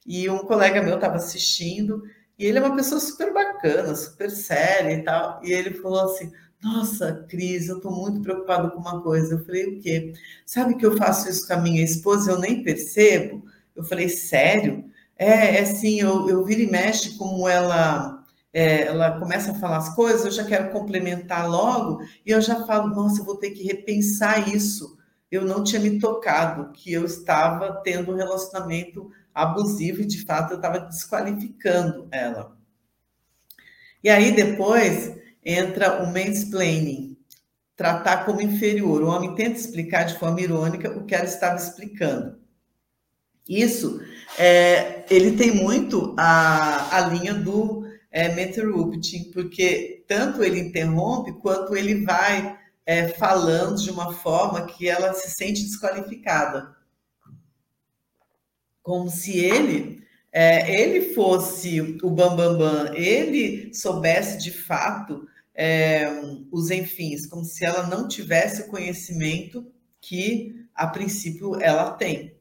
e 0.05 0.29
um 0.29 0.39
colega 0.39 0.81
meu 0.81 0.95
estava 0.95 1.15
assistindo, 1.15 2.03
e 2.37 2.45
ele 2.45 2.59
é 2.59 2.61
uma 2.61 2.75
pessoa 2.75 2.99
super 3.01 3.33
bacana, 3.33 3.95
super 3.95 4.29
séria 4.29 4.93
e 4.93 5.03
tal, 5.03 5.41
e 5.43 5.51
ele 5.51 5.73
falou 5.73 6.05
assim, 6.05 6.31
nossa, 6.61 7.25
Cris, 7.29 7.67
eu 7.67 7.77
estou 7.77 7.91
muito 7.91 8.21
preocupado 8.21 8.71
com 8.71 8.79
uma 8.79 9.01
coisa. 9.01 9.35
Eu 9.35 9.45
falei, 9.45 9.65
o 9.65 9.79
quê? 9.79 10.13
Sabe 10.45 10.75
que 10.75 10.85
eu 10.85 10.97
faço 10.97 11.29
isso 11.29 11.47
com 11.47 11.53
a 11.53 11.57
minha 11.57 11.83
esposa 11.83 12.31
e 12.31 12.33
eu 12.33 12.39
nem 12.39 12.63
percebo? 12.63 13.43
Eu 13.75 13.83
falei, 13.83 14.09
sério? 14.09 14.85
É, 15.17 15.57
é 15.57 15.61
assim, 15.61 15.99
eu, 15.99 16.29
eu 16.29 16.43
viro 16.45 16.61
e 16.61 16.71
mexe 16.71 17.17
como 17.17 17.47
ela, 17.47 18.23
é, 18.53 18.83
ela 18.83 19.19
começa 19.19 19.51
a 19.51 19.55
falar 19.55 19.77
as 19.77 19.95
coisas, 19.95 20.25
eu 20.25 20.31
já 20.31 20.43
quero 20.43 20.71
complementar 20.71 21.49
logo, 21.49 22.01
e 22.25 22.31
eu 22.31 22.41
já 22.41 22.65
falo, 22.65 22.89
nossa, 22.89 23.21
eu 23.21 23.25
vou 23.25 23.37
ter 23.37 23.51
que 23.51 23.63
repensar 23.63 24.47
isso. 24.53 24.97
Eu 25.29 25.43
não 25.43 25.63
tinha 25.63 25.81
me 25.81 25.99
tocado 25.99 26.71
que 26.71 26.93
eu 26.93 27.03
estava 27.03 27.81
tendo 27.83 28.11
um 28.13 28.15
relacionamento 28.15 29.11
abusivo 29.33 30.01
e, 30.01 30.05
de 30.05 30.23
fato, 30.23 30.51
eu 30.51 30.57
estava 30.57 30.79
desqualificando 30.79 32.07
ela. 32.11 32.57
E 34.03 34.09
aí, 34.09 34.31
depois, 34.31 35.15
entra 35.43 36.01
o 36.01 36.07
mansplaining, 36.13 37.17
tratar 37.75 38.25
como 38.25 38.41
inferior. 38.41 39.03
O 39.03 39.07
homem 39.07 39.35
tenta 39.35 39.59
explicar 39.59 40.03
de 40.05 40.17
forma 40.17 40.39
irônica 40.41 40.89
o 40.97 41.05
que 41.05 41.13
ela 41.13 41.25
estava 41.25 41.57
explicando. 41.57 42.39
Isso, 43.47 44.01
é, 44.37 45.05
ele 45.09 45.37
tem 45.37 45.51
muito 45.51 46.15
a, 46.17 46.97
a 46.97 47.01
linha 47.07 47.33
do 47.33 47.85
é, 48.11 48.43
interrupting, 48.43 49.31
porque 49.31 50.03
tanto 50.07 50.43
ele 50.43 50.59
interrompe 50.59 51.33
quanto 51.33 51.75
ele 51.75 52.03
vai 52.03 52.57
é, 52.85 53.09
falando 53.09 53.81
de 53.81 53.91
uma 53.91 54.13
forma 54.13 54.65
que 54.65 54.87
ela 54.87 55.13
se 55.13 55.29
sente 55.31 55.63
desqualificada. 55.63 56.75
Como 58.81 59.09
se 59.09 59.37
ele 59.37 60.07
é, 60.31 60.81
ele 60.81 61.13
fosse 61.13 61.97
o 62.03 62.09
bambambam, 62.09 62.57
bam, 62.57 62.85
bam, 62.85 62.93
ele 62.93 63.73
soubesse 63.73 64.37
de 64.37 64.51
fato 64.51 65.27
é, 65.53 66.07
os 66.51 66.69
enfins, 66.69 67.25
como 67.25 67.43
se 67.43 67.65
ela 67.65 67.87
não 67.87 68.07
tivesse 68.07 68.61
o 68.61 68.67
conhecimento 68.67 69.65
que, 69.99 70.63
a 70.75 70.85
princípio, 70.85 71.59
ela 71.59 71.91
tem. 71.91 72.36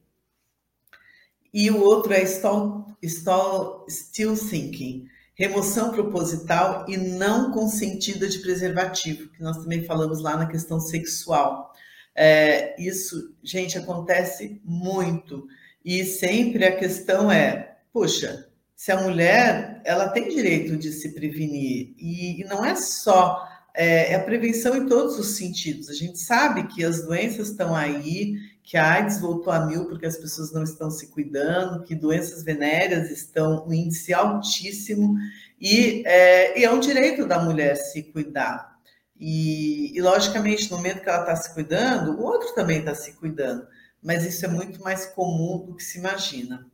E 1.59 1.71
o 1.71 1.83
outro 1.83 2.13
é 2.13 2.23
stall, 2.25 2.85
stall, 3.03 3.87
still 3.89 4.37
thinking, 4.37 5.07
remoção 5.35 5.91
proposital 5.91 6.85
e 6.87 6.99
não 6.99 7.51
consentida 7.51 8.29
de 8.29 8.41
preservativo, 8.41 9.31
que 9.31 9.43
nós 9.43 9.57
também 9.57 9.83
falamos 9.83 10.21
lá 10.21 10.37
na 10.37 10.45
questão 10.45 10.79
sexual. 10.79 11.73
É, 12.15 12.79
isso, 12.79 13.35
gente, 13.43 13.79
acontece 13.79 14.61
muito. 14.63 15.49
E 15.83 16.05
sempre 16.05 16.63
a 16.67 16.77
questão 16.77 17.33
é, 17.33 17.79
puxa, 17.91 18.51
se 18.75 18.93
a 18.93 19.01
mulher 19.01 19.81
ela 19.83 20.11
tem 20.11 20.29
direito 20.29 20.77
de 20.77 20.93
se 20.93 21.15
prevenir 21.15 21.95
e, 21.97 22.43
e 22.43 22.45
não 22.45 22.63
é 22.63 22.77
só 22.77 23.49
é, 23.77 24.13
é, 24.13 24.15
a 24.15 24.21
prevenção 24.21 24.77
em 24.77 24.87
todos 24.87 25.19
os 25.19 25.37
sentidos. 25.37 25.89
A 25.89 25.95
gente 25.95 26.19
sabe 26.19 26.67
que 26.67 26.85
as 26.85 27.03
doenças 27.03 27.49
estão 27.49 27.75
aí, 27.75 28.35
que 28.67 28.77
a 28.77 28.95
AIDS 28.95 29.21
voltou 29.21 29.53
a 29.53 29.65
mil 29.65 29.87
porque 29.87 30.07
as 30.07 30.17
pessoas 30.17 30.53
não 30.53 30.65
estão 30.65 30.91
se 30.91 31.07
cuidando, 31.07 31.85
que 31.85 31.95
doenças 31.95 32.43
venéreas 32.43 33.13
estão 33.13 33.65
um 33.65 33.73
índice 33.73 34.13
altíssimo, 34.13 35.15
e 35.61 36.03
é, 36.05 36.59
e 36.59 36.65
é 36.65 36.71
um 36.71 36.81
direito 36.81 37.25
da 37.29 37.39
mulher 37.39 37.77
se 37.77 38.03
cuidar. 38.03 38.77
E, 39.19 39.97
e, 39.97 40.03
logicamente, 40.03 40.69
no 40.69 40.79
momento 40.79 41.01
que 41.01 41.09
ela 41.09 41.21
está 41.21 41.37
se 41.37 41.55
cuidando, 41.55 42.19
o 42.19 42.23
outro 42.23 42.53
também 42.57 42.81
está 42.81 42.93
se 42.93 43.13
cuidando, 43.13 43.65
mas 44.03 44.27
isso 44.27 44.45
é 44.45 44.49
muito 44.49 44.83
mais 44.83 45.07
comum 45.07 45.65
do 45.65 45.77
que 45.77 45.85
se 45.85 45.99
imagina. 45.99 46.67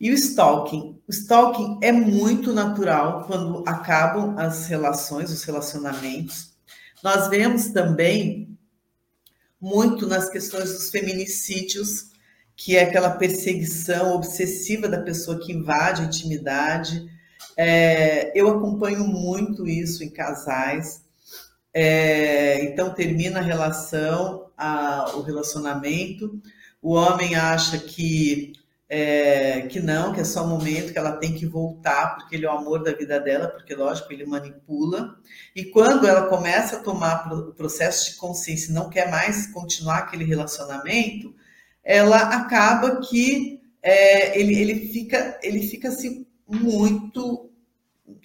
E 0.00 0.10
o 0.10 0.14
stalking? 0.14 0.98
O 1.06 1.10
stalking 1.12 1.78
é 1.82 1.92
muito 1.92 2.54
natural 2.54 3.26
quando 3.26 3.62
acabam 3.68 4.36
as 4.38 4.66
relações, 4.66 5.30
os 5.30 5.44
relacionamentos. 5.44 6.54
Nós 7.04 7.28
vemos 7.28 7.68
também 7.68 8.51
muito 9.62 10.08
nas 10.08 10.28
questões 10.28 10.72
dos 10.72 10.90
feminicídios, 10.90 12.10
que 12.56 12.76
é 12.76 12.82
aquela 12.82 13.10
perseguição 13.10 14.12
obsessiva 14.12 14.88
da 14.88 15.00
pessoa 15.00 15.38
que 15.38 15.52
invade 15.52 16.02
a 16.02 16.04
intimidade. 16.06 17.06
É, 17.56 18.32
eu 18.38 18.48
acompanho 18.48 19.04
muito 19.06 19.68
isso 19.68 20.02
em 20.02 20.10
casais. 20.10 21.04
É, 21.72 22.64
então, 22.64 22.92
termina 22.92 23.38
a 23.38 23.42
relação, 23.42 24.50
a, 24.58 25.12
o 25.14 25.22
relacionamento, 25.22 26.42
o 26.82 26.94
homem 26.94 27.36
acha 27.36 27.78
que 27.78 28.52
é, 28.94 29.62
que 29.68 29.80
não, 29.80 30.12
que 30.12 30.20
é 30.20 30.24
só 30.24 30.44
um 30.44 30.50
momento, 30.50 30.92
que 30.92 30.98
ela 30.98 31.16
tem 31.16 31.32
que 31.32 31.46
voltar, 31.46 32.14
porque 32.14 32.36
ele 32.36 32.44
é 32.44 32.48
o 32.50 32.58
amor 32.58 32.82
da 32.82 32.92
vida 32.92 33.18
dela, 33.18 33.48
porque, 33.48 33.74
lógico, 33.74 34.12
ele 34.12 34.26
manipula. 34.26 35.16
E 35.56 35.64
quando 35.64 36.06
ela 36.06 36.28
começa 36.28 36.76
a 36.76 36.80
tomar 36.80 37.32
o 37.32 37.54
processo 37.54 38.10
de 38.10 38.16
consciência 38.18 38.70
e 38.70 38.74
não 38.74 38.90
quer 38.90 39.10
mais 39.10 39.46
continuar 39.46 40.00
aquele 40.00 40.24
relacionamento, 40.24 41.34
ela 41.82 42.18
acaba 42.18 43.00
que 43.00 43.62
é, 43.80 44.38
ele, 44.38 44.54
ele, 44.60 44.86
fica, 44.88 45.40
ele 45.42 45.66
fica 45.66 45.88
assim 45.88 46.26
muito. 46.46 47.50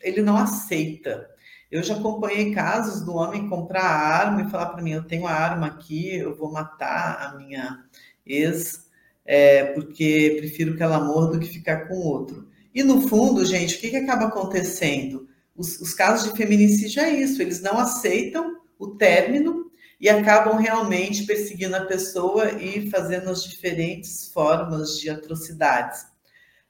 Ele 0.03 0.21
não 0.21 0.35
aceita. 0.35 1.29
Eu 1.71 1.81
já 1.81 1.95
acompanhei 1.95 2.53
casos 2.53 3.05
do 3.05 3.15
homem 3.15 3.47
comprar 3.47 3.83
arma 3.83 4.41
e 4.41 4.49
falar 4.49 4.65
para 4.65 4.83
mim: 4.83 4.91
eu 4.91 5.07
tenho 5.07 5.27
a 5.27 5.31
arma 5.31 5.67
aqui, 5.67 6.13
eu 6.13 6.35
vou 6.35 6.51
matar 6.51 7.21
a 7.21 7.37
minha 7.37 7.85
ex 8.25 8.86
é, 9.27 9.65
porque 9.65 10.37
prefiro 10.39 10.77
que 10.77 10.81
ela 10.81 11.03
morra 11.03 11.31
do 11.31 11.39
que 11.39 11.47
ficar 11.47 11.87
com 11.87 11.95
outro. 11.95 12.47
E 12.73 12.81
no 12.81 13.01
fundo, 13.07 13.43
gente, 13.43 13.75
o 13.75 13.79
que, 13.79 13.89
que 13.89 13.97
acaba 13.97 14.27
acontecendo? 14.27 15.27
Os, 15.55 15.81
os 15.81 15.93
casos 15.93 16.31
de 16.31 16.37
feminicídio 16.37 17.01
é 17.01 17.09
isso, 17.09 17.41
eles 17.41 17.61
não 17.61 17.77
aceitam 17.77 18.55
o 18.79 18.87
término 18.87 19.69
e 19.99 20.07
acabam 20.07 20.57
realmente 20.57 21.25
perseguindo 21.25 21.75
a 21.75 21.85
pessoa 21.85 22.51
e 22.53 22.89
fazendo 22.89 23.29
as 23.29 23.43
diferentes 23.43 24.31
formas 24.31 24.99
de 24.99 25.09
atrocidades. 25.09 26.05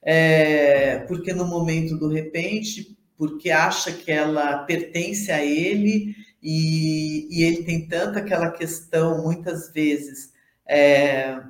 É, 0.01 0.99
porque 0.99 1.33
no 1.33 1.45
momento 1.45 1.97
do 1.97 2.07
repente, 2.07 2.97
porque 3.17 3.51
acha 3.51 3.91
que 3.91 4.11
ela 4.11 4.59
pertence 4.59 5.31
a 5.31 5.43
ele 5.43 6.15
e, 6.41 7.27
e 7.29 7.43
ele 7.43 7.63
tem 7.63 7.87
tanto 7.87 8.17
aquela 8.17 8.49
questão, 8.51 9.21
muitas 9.21 9.71
vezes, 9.73 10.31
é, 10.65 11.41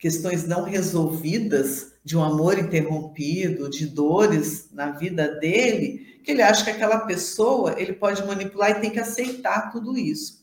questões 0.00 0.48
não 0.48 0.64
resolvidas, 0.64 1.92
de 2.02 2.16
um 2.16 2.24
amor 2.24 2.58
interrompido, 2.58 3.68
de 3.68 3.86
dores 3.86 4.70
na 4.72 4.92
vida 4.92 5.38
dele, 5.38 6.18
que 6.24 6.30
ele 6.30 6.40
acha 6.40 6.64
que 6.64 6.70
aquela 6.70 7.00
pessoa 7.00 7.74
ele 7.78 7.92
pode 7.92 8.24
manipular 8.24 8.70
e 8.70 8.80
tem 8.80 8.90
que 8.90 8.98
aceitar 8.98 9.70
tudo 9.70 9.96
isso. 9.98 10.40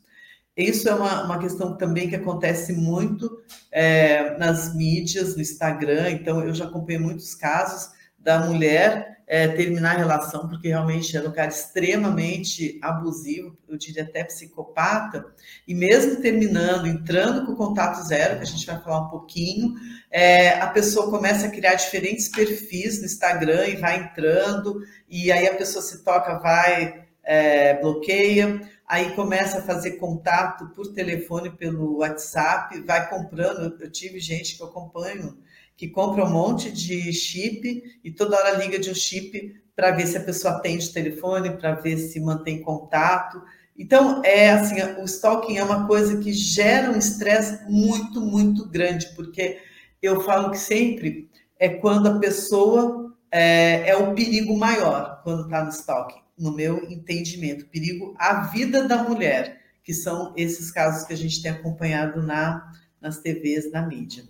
Isso 0.56 0.88
é 0.88 0.94
uma, 0.94 1.24
uma 1.24 1.40
questão 1.40 1.76
também 1.76 2.08
que 2.08 2.16
acontece 2.16 2.72
muito 2.72 3.42
é, 3.72 4.38
nas 4.38 4.76
mídias, 4.76 5.36
no 5.36 5.42
Instagram. 5.42 6.12
Então, 6.12 6.44
eu 6.44 6.54
já 6.54 6.66
acompanhei 6.66 7.02
muitos 7.02 7.34
casos 7.34 7.97
da 8.28 8.40
mulher 8.40 9.22
é, 9.26 9.48
terminar 9.48 9.96
a 9.96 10.00
relação, 10.00 10.50
porque 10.50 10.68
realmente 10.68 11.16
era 11.16 11.30
um 11.30 11.32
cara 11.32 11.48
extremamente 11.48 12.78
abusivo, 12.82 13.58
eu 13.70 13.78
diria 13.78 14.04
até 14.04 14.22
psicopata, 14.26 15.26
e 15.66 15.74
mesmo 15.74 16.22
terminando, 16.22 16.88
entrando 16.88 17.46
com 17.46 17.56
contato 17.56 18.06
zero, 18.06 18.36
que 18.36 18.44
a 18.44 18.46
gente 18.46 18.66
vai 18.66 18.82
falar 18.82 19.06
um 19.06 19.10
pouquinho, 19.10 19.76
é, 20.12 20.60
a 20.60 20.68
pessoa 20.68 21.10
começa 21.10 21.48
a 21.48 21.50
criar 21.50 21.76
diferentes 21.76 22.28
perfis 22.28 23.00
no 23.00 23.06
Instagram 23.06 23.68
e 23.68 23.78
vai 23.78 23.98
entrando, 23.98 24.82
e 25.08 25.32
aí 25.32 25.48
a 25.48 25.56
pessoa 25.56 25.82
se 25.82 26.04
toca, 26.04 26.38
vai, 26.40 27.06
é, 27.24 27.80
bloqueia. 27.80 28.60
aí 28.86 29.14
começa 29.16 29.60
a 29.60 29.62
fazer 29.62 29.92
contato 29.92 30.68
por 30.76 30.94
telefone, 30.94 31.50
pelo 31.50 32.00
WhatsApp, 32.00 32.82
vai 32.82 33.10
comprando. 33.10 33.82
Eu 33.82 33.90
tive 33.90 34.20
gente 34.20 34.58
que 34.58 34.64
eu 34.64 34.68
acompanho 34.68 35.38
que 35.78 35.88
compra 35.88 36.26
um 36.26 36.32
monte 36.32 36.72
de 36.72 37.14
chip 37.14 37.84
e 38.04 38.12
toda 38.12 38.36
hora 38.36 38.58
liga 38.58 38.80
de 38.80 38.90
um 38.90 38.96
chip 38.96 39.56
para 39.76 39.92
ver 39.92 40.08
se 40.08 40.18
a 40.18 40.24
pessoa 40.24 40.56
atende 40.56 40.90
o 40.90 40.92
telefone, 40.92 41.52
para 41.52 41.76
ver 41.76 41.98
se 41.98 42.20
mantém 42.20 42.64
contato. 42.64 43.40
Então, 43.78 44.24
é 44.26 44.50
assim, 44.50 44.82
o 45.00 45.06
stalking 45.06 45.58
é 45.58 45.64
uma 45.64 45.86
coisa 45.86 46.18
que 46.18 46.34
gera 46.34 46.90
um 46.90 46.98
estresse 46.98 47.70
muito, 47.70 48.20
muito 48.20 48.68
grande, 48.68 49.08
porque 49.16 49.60
eu 50.02 50.20
falo 50.22 50.50
que 50.50 50.58
sempre 50.58 51.30
é 51.60 51.70
quando 51.70 52.08
a 52.08 52.18
pessoa 52.18 53.16
é, 53.32 53.90
é 53.90 53.96
o 53.96 54.16
perigo 54.16 54.58
maior 54.58 55.22
quando 55.24 55.44
está 55.44 55.64
no 55.64 55.70
stalking, 55.70 56.22
no 56.36 56.56
meu 56.56 56.84
entendimento, 56.90 57.68
perigo 57.68 58.16
à 58.18 58.48
vida 58.48 58.88
da 58.88 59.04
mulher, 59.04 59.62
que 59.84 59.94
são 59.94 60.34
esses 60.36 60.72
casos 60.72 61.06
que 61.06 61.14
a 61.14 61.18
gente 61.18 61.40
tem 61.40 61.52
acompanhado 61.52 62.24
na, 62.24 62.72
nas 63.00 63.20
TVs, 63.20 63.72
na 63.72 63.86
mídia. 63.86 64.24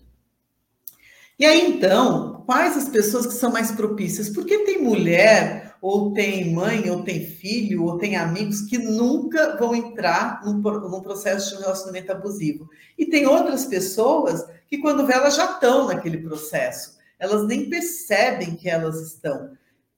E 1.40 1.46
aí, 1.46 1.68
então, 1.68 2.42
quais 2.48 2.76
as 2.76 2.90
pessoas 2.90 3.28
que 3.28 3.34
são 3.34 3.52
mais 3.52 3.72
propícias? 3.72 4.30
Porque 4.30 4.66
tem 4.66 4.82
mulher, 4.82 5.76
ou 5.80 6.12
tem 6.12 6.52
mãe, 6.52 6.90
ou 6.90 7.04
tem 7.04 7.24
filho, 7.24 7.84
ou 7.84 7.98
tem 7.98 8.16
amigos 8.16 8.62
que 8.62 8.80
nunca 8.80 9.56
vão 9.58 9.76
entrar 9.76 10.42
num, 10.44 10.54
num 10.54 11.02
processo 11.02 11.56
de 11.56 11.62
relacionamento 11.62 12.12
abusivo. 12.12 12.68
E 12.98 13.06
tem 13.06 13.28
outras 13.28 13.66
pessoas 13.66 14.44
que, 14.68 14.80
quando 14.80 15.06
vê, 15.06 15.14
elas 15.14 15.36
já 15.36 15.46
estão 15.52 15.88
naquele 15.88 16.18
processo. 16.18 16.98
Elas 17.20 17.46
nem 17.46 17.70
percebem 17.70 18.56
que 18.56 18.68
elas 18.68 19.00
estão. 19.02 19.52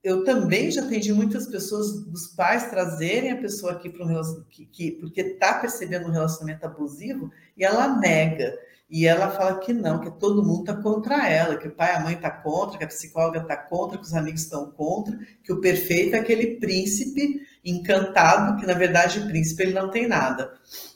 Eu 0.03 0.23
também 0.23 0.71
já 0.71 0.81
atendi 0.81 1.13
muitas 1.13 1.47
pessoas, 1.47 2.03
dos 2.05 2.27
pais 2.27 2.69
trazerem 2.69 3.31
a 3.31 3.37
pessoa 3.37 3.73
aqui 3.73 3.89
para 3.89 4.03
um 4.03 4.07
relacionamento, 4.07 4.49
que, 4.49 4.65
que, 4.65 4.91
porque 4.91 5.21
está 5.21 5.53
percebendo 5.55 6.07
um 6.07 6.11
relacionamento 6.11 6.65
abusivo, 6.65 7.31
e 7.57 7.63
ela 7.63 7.97
nega. 7.97 8.57
E 8.89 9.05
ela 9.05 9.29
fala 9.29 9.59
que 9.59 9.71
não, 9.71 9.99
que 9.99 10.09
todo 10.09 10.43
mundo 10.43 10.61
está 10.61 10.75
contra 10.81 11.29
ela, 11.29 11.57
que 11.57 11.67
o 11.67 11.71
pai 11.71 11.93
e 11.93 11.97
a 11.97 11.99
mãe 11.99 12.15
está 12.15 12.31
contra, 12.31 12.77
que 12.79 12.83
a 12.83 12.87
psicóloga 12.87 13.39
está 13.39 13.55
contra, 13.55 13.99
que 13.99 14.03
os 14.03 14.15
amigos 14.15 14.41
estão 14.41 14.71
contra, 14.71 15.15
que 15.43 15.53
o 15.53 15.61
perfeito 15.61 16.15
é 16.15 16.19
aquele 16.19 16.55
príncipe 16.55 17.41
encantado, 17.63 18.59
que 18.59 18.65
na 18.65 18.73
verdade 18.73 19.19
o 19.19 19.27
príncipe 19.27 19.61
ele 19.61 19.73
não 19.73 19.91
tem 19.91 20.07
nada. 20.07 20.53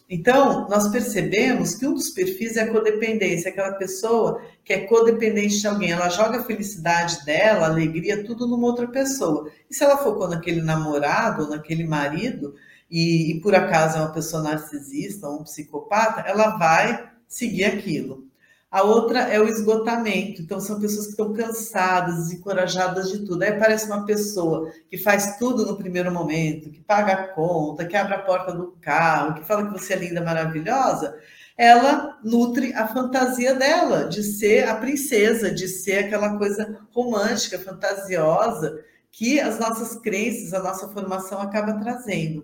Então, 0.10 0.68
nós 0.70 0.90
percebemos 0.90 1.76
que 1.76 1.86
um 1.88 1.94
dos 1.94 2.10
perfis 2.10 2.58
é 2.58 2.62
a 2.62 2.72
codependência, 2.72 3.52
aquela 3.52 3.74
pessoa 3.74 4.42
que 4.64 4.74
é 4.74 4.80
codependente 4.82 5.60
de 5.60 5.68
alguém, 5.68 5.92
ela 5.92 6.10
joga 6.10 6.40
a 6.40 6.44
felicidade 6.44 7.24
dela, 7.26 7.68
a 7.68 7.70
alegria, 7.70 8.24
tudo 8.24 8.48
numa 8.48 8.68
outra 8.68 8.88
pessoa. 8.88 9.50
E 9.70 9.74
se 9.74 9.84
ela 9.84 9.98
focou 9.98 10.28
naquele 10.28 10.62
namorado, 10.62 11.44
ou 11.44 11.50
naquele 11.50 11.84
marido, 11.84 12.56
e, 12.90 13.32
e 13.32 13.42
por 13.42 13.56
acaso 13.56 13.98
é 13.98 14.02
uma 14.02 14.12
pessoa 14.14 14.44
narcisista, 14.44 15.28
ou 15.28 15.42
um 15.42 15.44
psicopata, 15.44 16.22
ela 16.22 16.58
vai 16.58 17.13
seguir 17.34 17.66
aquilo. 17.66 18.28
A 18.70 18.82
outra 18.82 19.20
é 19.20 19.40
o 19.40 19.48
esgotamento. 19.48 20.42
Então, 20.42 20.60
são 20.60 20.80
pessoas 20.80 21.06
que 21.06 21.12
estão 21.12 21.32
cansadas, 21.34 22.16
desencorajadas 22.16 23.12
de 23.12 23.20
tudo. 23.20 23.44
Aí 23.44 23.50
aparece 23.50 23.86
uma 23.86 24.06
pessoa 24.06 24.72
que 24.90 24.98
faz 24.98 25.38
tudo 25.38 25.66
no 25.66 25.78
primeiro 25.78 26.12
momento, 26.12 26.72
que 26.72 26.80
paga 26.82 27.14
a 27.14 27.28
conta, 27.28 27.86
que 27.86 27.96
abre 27.96 28.16
a 28.16 28.22
porta 28.22 28.52
do 28.52 28.76
carro, 28.82 29.36
que 29.36 29.46
fala 29.46 29.68
que 29.68 29.80
você 29.80 29.94
é 29.94 29.98
linda, 29.98 30.22
maravilhosa. 30.22 31.16
Ela 31.56 32.20
nutre 32.24 32.74
a 32.74 32.88
fantasia 32.88 33.54
dela 33.54 34.06
de 34.06 34.24
ser 34.24 34.68
a 34.68 34.76
princesa, 34.76 35.52
de 35.52 35.68
ser 35.68 36.06
aquela 36.06 36.36
coisa 36.38 36.80
romântica, 36.92 37.60
fantasiosa, 37.60 38.80
que 39.12 39.40
as 39.40 39.60
nossas 39.60 40.00
crenças, 40.02 40.52
a 40.52 40.64
nossa 40.64 40.88
formação 40.88 41.40
acaba 41.40 41.80
trazendo. 41.80 42.44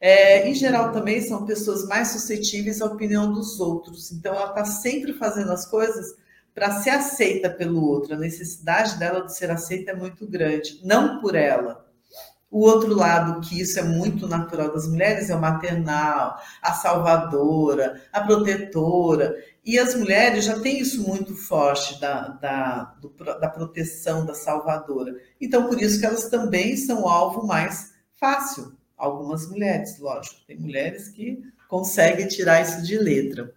É, 0.00 0.48
em 0.48 0.54
geral, 0.54 0.92
também 0.92 1.20
são 1.20 1.44
pessoas 1.44 1.86
mais 1.86 2.08
suscetíveis 2.08 2.80
à 2.80 2.86
opinião 2.86 3.30
dos 3.30 3.60
outros. 3.60 4.10
Então, 4.10 4.34
ela 4.34 4.48
está 4.48 4.64
sempre 4.64 5.12
fazendo 5.12 5.52
as 5.52 5.66
coisas 5.66 6.16
para 6.54 6.80
ser 6.80 6.90
aceita 6.90 7.50
pelo 7.50 7.84
outro. 7.84 8.14
A 8.14 8.18
necessidade 8.18 8.98
dela 8.98 9.26
de 9.26 9.36
ser 9.36 9.50
aceita 9.50 9.90
é 9.90 9.94
muito 9.94 10.26
grande, 10.26 10.80
não 10.82 11.20
por 11.20 11.34
ela. 11.34 11.86
O 12.50 12.62
outro 12.62 12.94
lado, 12.94 13.40
que 13.42 13.60
isso 13.60 13.78
é 13.78 13.82
muito 13.82 14.26
natural 14.26 14.72
das 14.72 14.88
mulheres, 14.88 15.30
é 15.30 15.36
o 15.36 15.40
maternal, 15.40 16.36
a 16.60 16.72
salvadora, 16.72 18.02
a 18.12 18.22
protetora. 18.22 19.36
E 19.64 19.78
as 19.78 19.94
mulheres 19.94 20.46
já 20.46 20.58
têm 20.58 20.80
isso 20.80 21.06
muito 21.06 21.36
forte 21.36 22.00
da, 22.00 22.28
da, 22.28 22.94
do, 23.00 23.10
da 23.10 23.48
proteção, 23.48 24.24
da 24.26 24.34
salvadora. 24.34 25.14
Então, 25.40 25.68
por 25.68 25.80
isso 25.80 26.00
que 26.00 26.06
elas 26.06 26.28
também 26.28 26.76
são 26.76 27.06
alvo 27.06 27.46
mais 27.46 27.92
fácil 28.16 28.79
algumas 29.00 29.48
mulheres, 29.48 29.98
lógico, 29.98 30.40
tem 30.46 30.58
mulheres 30.58 31.08
que 31.08 31.42
conseguem 31.68 32.28
tirar 32.28 32.60
isso 32.62 32.82
de 32.82 32.98
letra. 32.98 33.52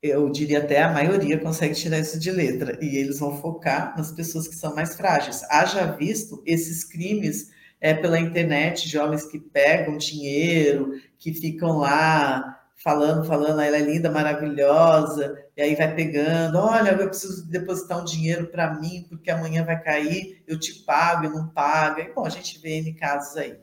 Eu 0.00 0.30
diria 0.30 0.58
até 0.58 0.82
a 0.82 0.92
maioria 0.92 1.38
consegue 1.38 1.74
tirar 1.74 1.98
isso 1.98 2.20
de 2.20 2.30
letra, 2.30 2.78
e 2.80 2.96
eles 2.96 3.18
vão 3.18 3.40
focar 3.40 3.96
nas 3.96 4.12
pessoas 4.12 4.46
que 4.46 4.54
são 4.54 4.74
mais 4.74 4.94
frágeis. 4.96 5.42
Haja 5.50 5.84
visto 5.92 6.42
esses 6.46 6.84
crimes 6.84 7.50
é, 7.80 7.94
pela 7.94 8.20
internet, 8.20 8.88
de 8.88 8.98
homens 8.98 9.24
que 9.24 9.38
pegam 9.38 9.96
dinheiro, 9.96 11.00
que 11.18 11.32
ficam 11.32 11.78
lá 11.78 12.58
falando, 12.76 13.26
falando, 13.26 13.60
ela 13.60 13.76
é 13.76 13.80
linda, 13.80 14.10
maravilhosa, 14.10 15.36
e 15.56 15.62
aí 15.62 15.74
vai 15.74 15.92
pegando, 15.94 16.58
olha, 16.58 16.90
eu 16.90 17.08
preciso 17.08 17.48
depositar 17.50 18.00
um 18.00 18.04
dinheiro 18.04 18.46
para 18.46 18.74
mim, 18.74 19.04
porque 19.08 19.30
amanhã 19.30 19.64
vai 19.64 19.82
cair, 19.82 20.42
eu 20.46 20.58
te 20.58 20.84
pago 20.84 21.26
e 21.26 21.28
não 21.28 21.48
paga. 21.48 22.02
E, 22.02 22.12
bom, 22.12 22.24
a 22.24 22.30
gente 22.30 22.60
vê 22.60 22.78
N 22.78 22.94
casos 22.94 23.36
aí. 23.36 23.58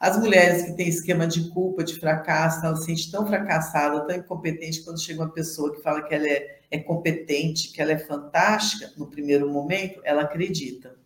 As 0.00 0.18
mulheres 0.18 0.62
que 0.62 0.72
têm 0.72 0.88
esquema 0.88 1.26
de 1.26 1.50
culpa, 1.50 1.84
de 1.84 2.00
fracasso, 2.00 2.64
ela 2.64 2.74
se 2.76 2.86
sente 2.86 3.10
tão 3.10 3.26
fracassada, 3.26 4.06
tão 4.06 4.16
incompetente, 4.16 4.82
quando 4.82 4.98
chega 4.98 5.20
uma 5.20 5.30
pessoa 5.30 5.76
que 5.76 5.82
fala 5.82 6.02
que 6.02 6.14
ela 6.14 6.26
é, 6.26 6.60
é 6.70 6.78
competente, 6.78 7.70
que 7.70 7.82
ela 7.82 7.92
é 7.92 7.98
fantástica, 7.98 8.90
no 8.96 9.08
primeiro 9.08 9.50
momento, 9.50 10.00
ela 10.02 10.22
acredita. 10.22 10.96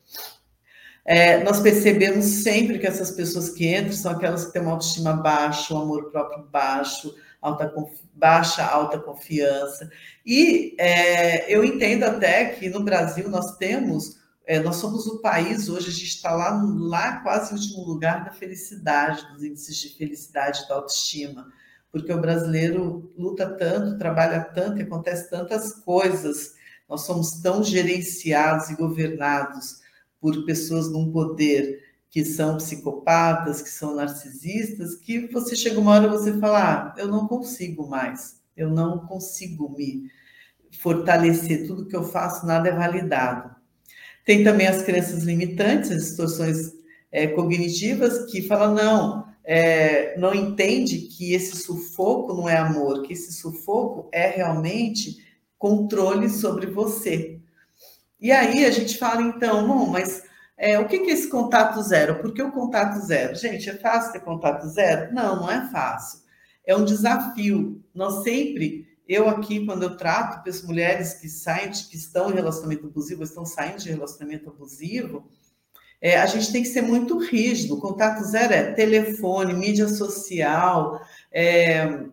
É, 1.04 1.42
nós 1.42 1.58
percebemos 1.58 2.24
sempre 2.24 2.78
que 2.78 2.86
essas 2.86 3.10
pessoas 3.10 3.50
que 3.50 3.66
entram 3.66 3.92
são 3.92 4.12
aquelas 4.12 4.44
que 4.44 4.52
têm 4.52 4.62
uma 4.62 4.70
autoestima 4.70 5.12
baixa, 5.12 5.74
um 5.74 5.82
amor 5.82 6.12
próprio 6.12 6.44
baixo, 6.44 7.12
alta, 7.42 7.74
baixa 8.14 8.64
alta 8.64 9.00
confiança. 9.00 9.90
E 10.24 10.76
é, 10.78 11.52
eu 11.52 11.64
entendo 11.64 12.04
até 12.04 12.46
que 12.46 12.70
no 12.70 12.84
Brasil 12.84 13.28
nós 13.28 13.56
temos 13.56 14.22
é, 14.46 14.60
nós 14.60 14.76
somos 14.76 15.06
o 15.06 15.20
país, 15.20 15.68
hoje 15.68 15.88
a 15.88 15.92
gente 15.92 16.04
está 16.16 16.32
lá, 16.32 16.62
lá 16.62 17.20
quase 17.20 17.54
último 17.54 17.84
lugar 17.84 18.24
da 18.24 18.30
felicidade, 18.30 19.26
dos 19.32 19.42
índices 19.42 19.76
de 19.76 19.96
felicidade 19.96 20.68
da 20.68 20.74
autoestima, 20.74 21.50
porque 21.90 22.12
o 22.12 22.20
brasileiro 22.20 23.12
luta 23.16 23.48
tanto, 23.56 23.98
trabalha 23.98 24.42
tanto, 24.44 24.78
e 24.78 24.82
acontece 24.82 25.30
tantas 25.30 25.72
coisas, 25.72 26.54
nós 26.88 27.02
somos 27.02 27.40
tão 27.40 27.62
gerenciados 27.64 28.68
e 28.68 28.76
governados 28.76 29.80
por 30.20 30.44
pessoas 30.44 30.90
num 30.90 31.10
poder 31.10 31.82
que 32.10 32.24
são 32.24 32.58
psicopatas, 32.58 33.62
que 33.62 33.70
são 33.70 33.94
narcisistas, 33.94 34.94
que 34.94 35.26
você 35.28 35.56
chega 35.56 35.80
uma 35.80 35.92
hora 35.92 36.06
e 36.06 36.10
você 36.10 36.38
fala, 36.38 36.92
ah, 36.92 36.94
eu 36.98 37.08
não 37.08 37.26
consigo 37.26 37.88
mais, 37.88 38.40
eu 38.56 38.70
não 38.70 39.06
consigo 39.06 39.74
me 39.76 40.10
fortalecer, 40.80 41.66
tudo 41.66 41.86
que 41.86 41.96
eu 41.96 42.04
faço, 42.04 42.46
nada 42.46 42.68
é 42.68 42.72
validado. 42.72 43.53
Tem 44.24 44.42
também 44.42 44.66
as 44.66 44.82
crenças 44.82 45.22
limitantes, 45.24 45.90
as 45.90 46.04
distorções 46.04 46.72
é, 47.12 47.26
cognitivas, 47.26 48.30
que 48.30 48.42
falam, 48.42 48.74
não, 48.74 49.28
é, 49.44 50.18
não 50.18 50.34
entende 50.34 50.98
que 51.00 51.34
esse 51.34 51.56
sufoco 51.56 52.32
não 52.32 52.48
é 52.48 52.56
amor, 52.56 53.02
que 53.02 53.12
esse 53.12 53.32
sufoco 53.32 54.08
é 54.12 54.28
realmente 54.28 55.22
controle 55.58 56.30
sobre 56.30 56.66
você. 56.66 57.38
E 58.20 58.32
aí 58.32 58.64
a 58.64 58.70
gente 58.70 58.96
fala, 58.96 59.20
então, 59.20 59.66
bom, 59.66 59.86
mas 59.86 60.22
é, 60.56 60.78
o 60.78 60.86
que, 60.86 61.00
que 61.00 61.10
é 61.10 61.14
esse 61.14 61.28
contato 61.28 61.82
zero? 61.82 62.20
Por 62.20 62.32
que 62.32 62.42
o 62.42 62.52
contato 62.52 62.98
zero? 63.04 63.34
Gente, 63.34 63.68
é 63.68 63.74
fácil 63.74 64.12
ter 64.12 64.20
contato 64.20 64.66
zero? 64.68 65.12
Não, 65.12 65.36
não 65.36 65.50
é 65.50 65.68
fácil. 65.68 66.20
É 66.66 66.74
um 66.74 66.84
desafio. 66.84 67.82
Nós 67.94 68.22
sempre 68.22 68.83
eu 69.06 69.28
aqui, 69.28 69.64
quando 69.66 69.82
eu 69.82 69.96
trato 69.96 70.48
as 70.48 70.62
mulheres 70.62 71.14
que 71.14 71.28
saem, 71.28 71.70
que 71.70 71.96
estão 71.96 72.30
em 72.30 72.34
relacionamento 72.34 72.86
abusivo, 72.86 73.22
estão 73.22 73.44
saindo 73.44 73.78
de 73.78 73.90
relacionamento 73.90 74.48
abusivo, 74.48 75.28
é, 76.00 76.18
a 76.18 76.26
gente 76.26 76.52
tem 76.52 76.62
que 76.62 76.68
ser 76.68 76.82
muito 76.82 77.18
rígido. 77.18 77.78
Contato 77.78 78.24
zero 78.24 78.52
é 78.52 78.72
telefone, 78.72 79.54
mídia 79.54 79.88
social, 79.88 81.00
é, 81.32 82.04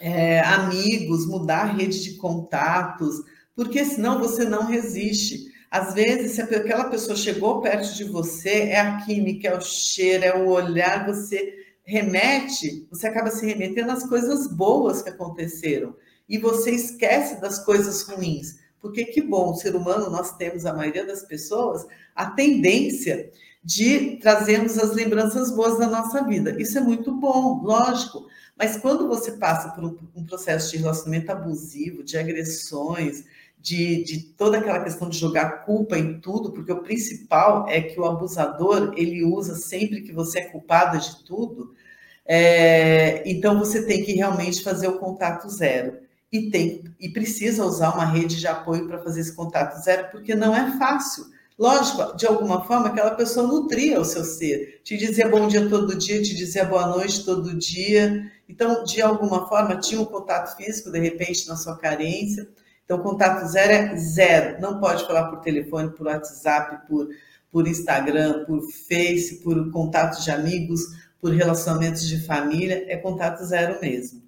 é, 0.00 0.40
amigos, 0.40 1.26
mudar 1.26 1.62
a 1.62 1.72
rede 1.72 2.02
de 2.02 2.14
contatos, 2.14 3.22
porque 3.54 3.84
senão 3.84 4.18
você 4.18 4.44
não 4.44 4.66
resiste. 4.66 5.46
Às 5.70 5.94
vezes, 5.94 6.32
se 6.32 6.42
aquela 6.42 6.84
pessoa 6.84 7.16
chegou 7.16 7.60
perto 7.60 7.94
de 7.94 8.04
você, 8.04 8.70
é 8.70 8.80
a 8.80 8.98
química, 8.98 9.48
é 9.48 9.56
o 9.56 9.60
cheiro, 9.60 10.24
é 10.24 10.36
o 10.36 10.48
olhar, 10.48 11.06
você 11.06 11.65
remete, 11.86 12.86
você 12.90 13.06
acaba 13.06 13.30
se 13.30 13.46
remetendo 13.46 13.92
às 13.92 14.06
coisas 14.06 14.48
boas 14.48 15.02
que 15.02 15.08
aconteceram 15.08 15.94
e 16.28 16.36
você 16.36 16.72
esquece 16.72 17.40
das 17.40 17.64
coisas 17.64 18.02
ruins. 18.02 18.58
Porque 18.80 19.04
que 19.04 19.22
bom, 19.22 19.54
ser 19.54 19.74
humano, 19.74 20.10
nós 20.10 20.36
temos, 20.36 20.66
a 20.66 20.74
maioria 20.74 21.06
das 21.06 21.22
pessoas, 21.22 21.86
a 22.14 22.26
tendência 22.30 23.30
de 23.62 24.16
trazermos 24.18 24.78
as 24.78 24.92
lembranças 24.92 25.50
boas 25.50 25.78
da 25.78 25.88
nossa 25.88 26.22
vida. 26.24 26.60
Isso 26.60 26.78
é 26.78 26.80
muito 26.80 27.12
bom, 27.12 27.62
lógico. 27.62 28.26
Mas 28.56 28.76
quando 28.76 29.08
você 29.08 29.32
passa 29.32 29.70
por 29.70 29.84
um 30.14 30.24
processo 30.24 30.70
de 30.70 30.78
relacionamento 30.78 31.30
abusivo, 31.30 32.02
de 32.02 32.16
agressões, 32.16 33.24
de, 33.58 34.04
de, 34.04 34.20
toda 34.20 34.58
aquela 34.58 34.82
questão 34.82 35.08
de 35.08 35.18
jogar 35.18 35.64
culpa 35.64 35.98
em 35.98 36.20
tudo, 36.20 36.52
porque 36.52 36.72
o 36.72 36.82
principal 36.82 37.66
é 37.68 37.80
que 37.80 37.98
o 37.98 38.04
abusador 38.04 38.92
ele 38.96 39.24
usa 39.24 39.56
sempre 39.56 40.02
que 40.02 40.12
você 40.12 40.40
é 40.40 40.44
culpada 40.44 40.98
de 40.98 41.24
tudo. 41.24 41.74
É, 42.24 43.22
então 43.28 43.58
você 43.58 43.84
tem 43.84 44.04
que 44.04 44.12
realmente 44.12 44.62
fazer 44.62 44.88
o 44.88 44.98
contato 44.98 45.48
zero 45.48 45.98
e 46.32 46.50
tem 46.50 46.82
e 46.98 47.08
precisa 47.08 47.64
usar 47.64 47.94
uma 47.94 48.04
rede 48.04 48.36
de 48.36 48.46
apoio 48.46 48.86
para 48.86 49.02
fazer 49.02 49.20
esse 49.20 49.34
contato 49.34 49.82
zero, 49.82 50.08
porque 50.10 50.34
não 50.34 50.54
é 50.54 50.76
fácil. 50.78 51.24
Lógico, 51.58 52.14
de 52.16 52.26
alguma 52.26 52.64
forma, 52.66 52.88
aquela 52.88 53.12
pessoa 53.12 53.46
nutria 53.46 53.98
o 53.98 54.04
seu 54.04 54.22
ser, 54.24 54.80
te 54.84 54.96
dizia 54.96 55.26
bom 55.26 55.48
dia 55.48 55.68
todo 55.70 55.96
dia, 55.96 56.20
te 56.20 56.34
dizia 56.34 56.66
boa 56.66 56.86
noite 56.86 57.24
todo 57.24 57.56
dia. 57.56 58.30
Então, 58.46 58.84
de 58.84 59.00
alguma 59.00 59.48
forma, 59.48 59.76
tinha 59.76 60.00
um 60.00 60.04
contato 60.04 60.54
físico, 60.56 60.90
de 60.90 60.98
repente, 61.00 61.48
na 61.48 61.56
sua 61.56 61.76
carência. 61.76 62.46
Então, 62.86 63.00
contato 63.00 63.44
zero 63.48 63.72
é 63.72 63.96
zero. 63.96 64.60
Não 64.60 64.78
pode 64.78 65.04
falar 65.04 65.28
por 65.28 65.40
telefone, 65.40 65.90
por 65.90 66.06
WhatsApp, 66.06 66.86
por, 66.86 67.08
por 67.50 67.66
Instagram, 67.66 68.44
por 68.44 68.62
Face, 68.62 69.40
por 69.42 69.72
contatos 69.72 70.22
de 70.24 70.30
amigos, 70.30 70.82
por 71.20 71.32
relacionamentos 71.32 72.06
de 72.06 72.24
família. 72.24 72.86
É 72.86 72.96
contato 72.96 73.44
zero 73.44 73.80
mesmo. 73.80 74.22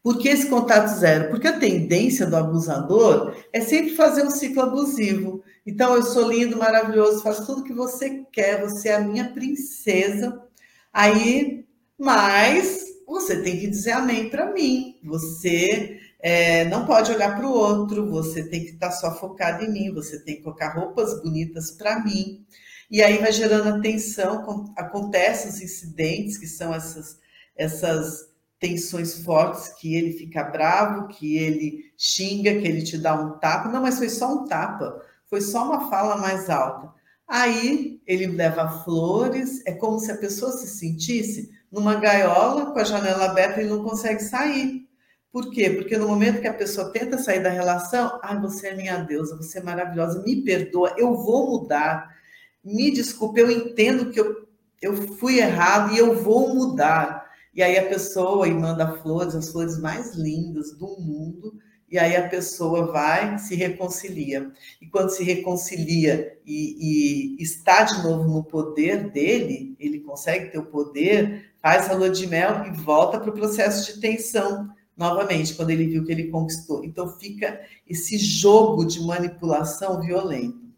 Por 0.00 0.16
que 0.16 0.28
esse 0.28 0.48
contato 0.48 0.86
zero? 0.96 1.28
Porque 1.28 1.48
a 1.48 1.58
tendência 1.58 2.24
do 2.24 2.36
abusador 2.36 3.34
é 3.52 3.60
sempre 3.60 3.96
fazer 3.96 4.22
um 4.22 4.30
ciclo 4.30 4.62
abusivo. 4.62 5.42
Então, 5.66 5.96
eu 5.96 6.04
sou 6.04 6.30
lindo, 6.30 6.56
maravilhoso, 6.56 7.20
faço 7.20 7.44
tudo 7.44 7.64
que 7.64 7.72
você 7.72 8.24
quer, 8.30 8.60
você 8.60 8.90
é 8.90 8.94
a 8.94 9.00
minha 9.00 9.32
princesa. 9.32 10.40
Aí, 10.92 11.66
mas 11.98 12.86
você 13.08 13.42
tem 13.42 13.58
que 13.58 13.66
dizer 13.66 13.90
amém 13.90 14.30
para 14.30 14.52
mim. 14.52 15.00
Você 15.02 15.98
é, 16.20 16.64
não 16.64 16.86
pode 16.86 17.12
olhar 17.12 17.36
para 17.36 17.46
o 17.46 17.52
outro, 17.52 18.08
você 18.08 18.42
tem 18.48 18.64
que 18.64 18.72
estar 18.72 18.88
tá 18.88 18.92
só 18.92 19.14
focado 19.18 19.64
em 19.64 19.72
mim, 19.72 19.94
você 19.94 20.18
tem 20.24 20.36
que 20.36 20.42
colocar 20.42 20.74
roupas 20.74 21.22
bonitas 21.22 21.70
para 21.70 22.02
mim. 22.02 22.44
E 22.90 23.02
aí 23.02 23.18
vai 23.18 23.32
gerando 23.32 23.78
atenção, 23.78 24.72
acontecem 24.76 25.50
os 25.50 25.60
incidentes, 25.60 26.38
que 26.38 26.46
são 26.46 26.74
essas, 26.74 27.18
essas 27.54 28.28
tensões 28.58 29.22
fortes, 29.22 29.68
que 29.80 29.94
ele 29.94 30.12
fica 30.12 30.42
bravo, 30.42 31.08
que 31.08 31.36
ele 31.36 31.92
xinga, 31.96 32.58
que 32.58 32.66
ele 32.66 32.82
te 32.82 32.98
dá 32.98 33.14
um 33.14 33.38
tapa. 33.38 33.68
Não, 33.68 33.82
mas 33.82 33.98
foi 33.98 34.08
só 34.08 34.32
um 34.32 34.46
tapa 34.46 35.02
foi 35.28 35.40
só 35.40 35.64
uma 35.64 35.90
fala 35.90 36.16
mais 36.16 36.48
alta. 36.50 36.92
Aí 37.26 38.00
ele 38.06 38.26
leva 38.26 38.82
flores, 38.84 39.62
é 39.66 39.72
como 39.72 39.98
se 39.98 40.10
a 40.10 40.16
pessoa 40.16 40.52
se 40.52 40.66
sentisse 40.66 41.50
numa 41.70 41.96
gaiola 41.96 42.72
com 42.72 42.78
a 42.78 42.84
janela 42.84 43.26
aberta 43.26 43.60
e 43.60 43.68
não 43.68 43.84
consegue 43.84 44.22
sair. 44.22 44.87
Por 45.38 45.52
quê? 45.52 45.70
Porque 45.70 45.96
no 45.96 46.08
momento 46.08 46.40
que 46.40 46.48
a 46.48 46.52
pessoa 46.52 46.90
tenta 46.90 47.16
sair 47.16 47.40
da 47.40 47.48
relação, 47.48 48.18
ah, 48.24 48.34
você 48.40 48.70
é 48.70 48.74
minha 48.74 48.96
deusa, 48.96 49.36
você 49.36 49.60
é 49.60 49.62
maravilhosa, 49.62 50.20
me 50.24 50.42
perdoa, 50.42 50.92
eu 50.98 51.14
vou 51.14 51.60
mudar. 51.60 52.12
Me 52.64 52.90
desculpe, 52.90 53.38
eu 53.38 53.48
entendo 53.48 54.10
que 54.10 54.18
eu, 54.18 54.48
eu 54.82 54.96
fui 55.16 55.38
errado 55.38 55.94
e 55.94 55.98
eu 55.98 56.20
vou 56.24 56.52
mudar. 56.52 57.24
E 57.54 57.62
aí 57.62 57.78
a 57.78 57.88
pessoa 57.88 58.48
e 58.48 58.52
manda 58.52 58.96
flores, 59.00 59.36
as 59.36 59.52
flores 59.52 59.78
mais 59.78 60.12
lindas 60.16 60.76
do 60.76 60.88
mundo, 60.98 61.56
e 61.88 61.96
aí 61.96 62.16
a 62.16 62.28
pessoa 62.28 62.90
vai, 62.90 63.38
se 63.38 63.54
reconcilia. 63.54 64.50
E 64.82 64.88
quando 64.88 65.10
se 65.10 65.22
reconcilia 65.22 66.36
e, 66.44 67.36
e, 67.38 67.40
está 67.40 67.84
de 67.84 68.02
novo 68.02 68.28
no 68.28 68.42
poder 68.42 69.08
dele, 69.12 69.76
ele 69.78 70.00
consegue 70.00 70.50
ter 70.50 70.58
o 70.58 70.66
poder, 70.66 71.52
faz 71.62 71.88
a 71.88 71.94
lua 71.94 72.10
de 72.10 72.26
mel 72.26 72.64
e 72.66 72.72
volta 72.72 73.20
para 73.20 73.30
o 73.30 73.34
processo 73.34 73.94
de 73.94 74.00
tensão 74.00 74.76
novamente, 74.98 75.54
quando 75.54 75.70
ele 75.70 75.86
viu 75.86 76.04
que 76.04 76.10
ele 76.12 76.28
conquistou. 76.28 76.84
Então 76.84 77.16
fica 77.18 77.60
esse 77.88 78.18
jogo 78.18 78.84
de 78.84 79.00
manipulação 79.00 80.00
violento. 80.00 80.68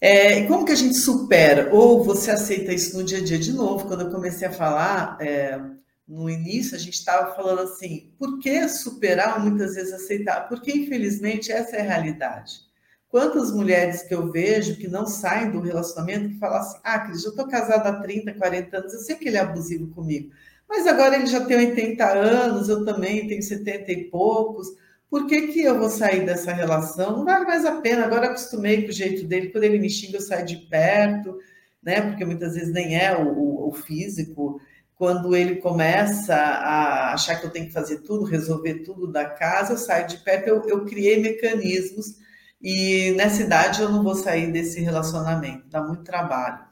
É, 0.00 0.40
e 0.40 0.48
como 0.48 0.64
que 0.64 0.72
a 0.72 0.76
gente 0.76 0.94
supera? 0.94 1.72
Ou 1.74 2.02
você 2.02 2.30
aceita 2.30 2.72
isso 2.72 2.96
no 2.96 3.04
dia 3.04 3.18
a 3.18 3.24
dia 3.24 3.38
de 3.38 3.52
novo? 3.52 3.86
Quando 3.86 4.02
eu 4.02 4.10
comecei 4.10 4.48
a 4.48 4.52
falar, 4.52 5.16
é, 5.20 5.60
no 6.06 6.30
início, 6.30 6.76
a 6.76 6.78
gente 6.78 6.94
estava 6.94 7.34
falando 7.34 7.62
assim, 7.62 8.12
por 8.18 8.38
que 8.38 8.68
superar 8.68 9.42
muitas 9.42 9.74
vezes 9.74 9.92
aceitar? 9.92 10.48
Porque, 10.48 10.70
infelizmente, 10.70 11.50
essa 11.50 11.76
é 11.76 11.80
a 11.80 11.84
realidade. 11.84 12.60
Quantas 13.08 13.52
mulheres 13.52 14.02
que 14.02 14.14
eu 14.14 14.30
vejo 14.30 14.76
que 14.76 14.88
não 14.88 15.06
saem 15.06 15.50
do 15.50 15.60
relacionamento 15.60 16.28
que 16.28 16.38
falam 16.38 16.58
assim, 16.58 16.78
ah, 16.84 16.98
Cris, 17.00 17.24
eu 17.24 17.30
estou 17.30 17.48
casada 17.48 17.88
há 17.88 18.00
30, 18.00 18.34
40 18.34 18.76
anos, 18.76 18.92
eu 18.92 19.00
sei 19.00 19.16
que 19.16 19.28
ele 19.28 19.36
é 19.36 19.40
abusivo 19.40 19.88
comigo, 19.88 20.32
mas 20.68 20.86
agora 20.86 21.16
ele 21.16 21.26
já 21.26 21.44
tem 21.44 21.56
80 21.56 22.04
anos, 22.04 22.68
eu 22.68 22.84
também 22.84 23.26
tenho 23.26 23.42
70 23.42 23.92
e 23.92 24.04
poucos, 24.04 24.68
por 25.08 25.26
que, 25.26 25.48
que 25.48 25.62
eu 25.62 25.78
vou 25.78 25.88
sair 25.88 26.26
dessa 26.26 26.52
relação? 26.52 27.18
Não 27.18 27.24
vale 27.24 27.44
mais 27.44 27.64
a 27.64 27.80
pena, 27.80 28.04
agora 28.04 28.26
acostumei 28.26 28.82
com 28.82 28.88
o 28.88 28.92
jeito 28.92 29.24
dele, 29.24 29.50
quando 29.50 29.64
ele 29.64 29.78
me 29.78 29.88
xinga 29.88 30.18
eu 30.18 30.20
saio 30.20 30.44
de 30.44 30.56
perto, 30.56 31.38
né? 31.82 32.00
Porque 32.00 32.24
muitas 32.24 32.54
vezes 32.54 32.72
nem 32.72 32.98
é 32.98 33.16
o, 33.16 33.68
o 33.68 33.72
físico, 33.72 34.60
quando 34.96 35.36
ele 35.36 35.56
começa 35.56 36.34
a 36.34 37.12
achar 37.12 37.36
que 37.38 37.46
eu 37.46 37.50
tenho 37.50 37.66
que 37.66 37.72
fazer 37.72 37.98
tudo, 37.98 38.24
resolver 38.24 38.82
tudo 38.82 39.06
da 39.06 39.26
casa, 39.26 39.74
eu 39.74 39.78
saio 39.78 40.06
de 40.08 40.16
perto, 40.18 40.48
eu, 40.48 40.62
eu 40.66 40.84
criei 40.84 41.20
mecanismos. 41.20 42.16
E 42.60 43.12
nessa 43.12 43.42
idade 43.42 43.82
eu 43.82 43.90
não 43.90 44.02
vou 44.02 44.14
sair 44.14 44.50
desse 44.50 44.80
relacionamento, 44.80 45.68
dá 45.68 45.82
muito 45.82 46.02
trabalho. 46.02 46.64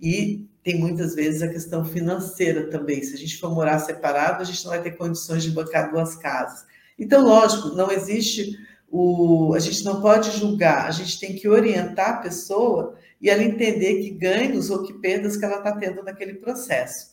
E 0.00 0.46
tem 0.62 0.78
muitas 0.78 1.14
vezes 1.14 1.42
a 1.42 1.48
questão 1.48 1.84
financeira 1.84 2.68
também. 2.70 3.02
Se 3.02 3.14
a 3.14 3.18
gente 3.18 3.38
for 3.38 3.52
morar 3.52 3.78
separado, 3.78 4.42
a 4.42 4.44
gente 4.44 4.62
não 4.64 4.70
vai 4.70 4.82
ter 4.82 4.92
condições 4.92 5.42
de 5.42 5.50
bancar 5.50 5.90
duas 5.90 6.16
casas. 6.16 6.64
Então, 6.98 7.24
lógico, 7.24 7.68
não 7.68 7.90
existe 7.90 8.56
o. 8.90 9.54
A 9.54 9.58
gente 9.58 9.84
não 9.84 10.00
pode 10.00 10.30
julgar, 10.38 10.86
a 10.86 10.90
gente 10.90 11.18
tem 11.18 11.34
que 11.34 11.48
orientar 11.48 12.10
a 12.10 12.18
pessoa 12.18 12.94
e 13.20 13.28
ela 13.28 13.42
entender 13.42 14.02
que 14.02 14.10
ganhos 14.10 14.70
ou 14.70 14.82
que 14.82 14.92
perdas 14.94 15.36
que 15.36 15.44
ela 15.44 15.58
está 15.58 15.72
tendo 15.76 16.02
naquele 16.02 16.34
processo 16.34 17.12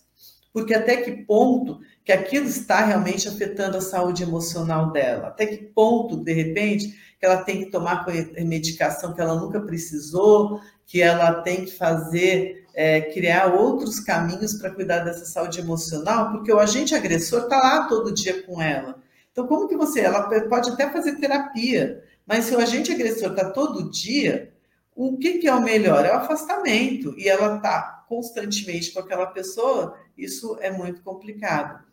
porque 0.52 0.74
até 0.74 0.98
que 0.98 1.12
ponto 1.26 1.80
que 2.04 2.12
aquilo 2.12 2.48
está 2.48 2.84
realmente 2.84 3.28
afetando 3.28 3.78
a 3.78 3.82
saúde 3.82 4.24
emocional 4.24 4.92
dela, 4.92 5.28
até 5.28 5.46
que 5.46 5.58
ponto, 5.58 6.18
de 6.18 6.34
repente, 6.34 6.88
que 7.20 7.26
ela 7.26 7.44
tem 7.44 7.64
que 7.64 7.72
tomar 7.72 8.06
medicação 8.40 9.14
que 9.14 9.22
ela 9.22 9.40
nunca 9.40 9.62
precisou, 9.62 10.60
que 10.88 11.02
ela 11.02 11.42
tem 11.42 11.66
que 11.66 11.72
fazer, 11.72 12.66
é, 12.80 13.02
criar 13.02 13.54
outros 13.56 14.00
caminhos 14.00 14.54
para 14.54 14.72
cuidar 14.72 15.00
dessa 15.00 15.26
saúde 15.26 15.60
emocional, 15.60 16.32
porque 16.32 16.50
o 16.50 16.60
agente 16.60 16.96
agressor 16.96 17.42
está 17.42 17.58
lá 17.58 17.88
todo 17.90 18.14
dia 18.14 18.42
com 18.44 18.62
ela. 18.62 18.98
Então, 19.34 19.46
como 19.46 19.68
que 19.68 19.76
você, 19.76 20.00
ela 20.00 20.30
pode 20.48 20.70
até 20.70 20.90
fazer 20.90 21.18
terapia, 21.18 22.02
mas 22.26 22.46
se 22.46 22.56
o 22.56 22.58
agente 22.58 22.90
agressor 22.90 23.32
está 23.32 23.50
todo 23.50 23.92
dia, 23.92 24.54
o 24.96 25.18
que, 25.18 25.40
que 25.40 25.48
é 25.50 25.54
o 25.54 25.62
melhor? 25.62 26.06
É 26.06 26.14
o 26.14 26.20
afastamento, 26.20 27.14
e 27.18 27.28
ela 27.28 27.58
está 27.58 28.06
constantemente 28.08 28.94
com 28.94 29.02
aquela 29.02 29.26
pessoa, 29.26 29.98
isso 30.18 30.58
é 30.62 30.72
muito 30.72 31.02
complicado. 31.02 31.84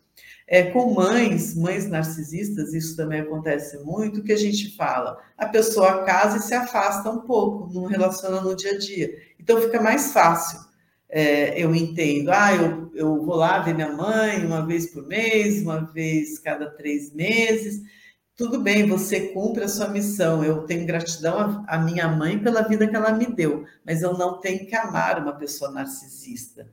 É, 0.47 0.71
com 0.71 0.93
mães, 0.93 1.53
mães 1.53 1.85
narcisistas, 1.89 2.73
isso 2.73 2.95
também 2.95 3.19
acontece 3.19 3.77
muito, 3.79 4.23
que 4.23 4.31
a 4.31 4.37
gente 4.37 4.73
fala, 4.77 5.21
a 5.37 5.47
pessoa 5.47 6.05
casa 6.05 6.37
e 6.37 6.41
se 6.41 6.53
afasta 6.53 7.09
um 7.09 7.19
pouco, 7.19 7.69
não 7.73 7.87
relaciona 7.87 8.39
no 8.39 8.55
dia 8.55 8.71
a 8.71 8.77
dia. 8.77 9.13
Então 9.37 9.59
fica 9.59 9.81
mais 9.81 10.13
fácil. 10.13 10.66
É, 11.09 11.59
eu 11.61 11.73
entendo, 11.73 12.31
ah, 12.31 12.53
eu, 12.53 12.91
eu 12.93 13.23
vou 13.23 13.35
lá 13.35 13.59
ver 13.59 13.73
minha 13.73 13.91
mãe 13.91 14.45
uma 14.45 14.65
vez 14.65 14.87
por 14.87 15.05
mês, 15.07 15.61
uma 15.61 15.81
vez 15.81 16.39
cada 16.39 16.69
três 16.69 17.13
meses. 17.13 17.81
Tudo 18.35 18.61
bem, 18.61 18.87
você 18.87 19.29
cumpre 19.29 19.63
a 19.63 19.69
sua 19.69 19.87
missão. 19.89 20.43
Eu 20.43 20.63
tenho 20.63 20.85
gratidão 20.85 21.63
à 21.67 21.77
minha 21.77 22.07
mãe 22.07 22.39
pela 22.39 22.61
vida 22.61 22.87
que 22.87 22.95
ela 22.95 23.13
me 23.13 23.25
deu, 23.27 23.65
mas 23.85 24.01
eu 24.01 24.17
não 24.17 24.39
tenho 24.39 24.65
que 24.67 24.75
amar 24.75 25.21
uma 25.21 25.33
pessoa 25.33 25.71
narcisista 25.71 26.67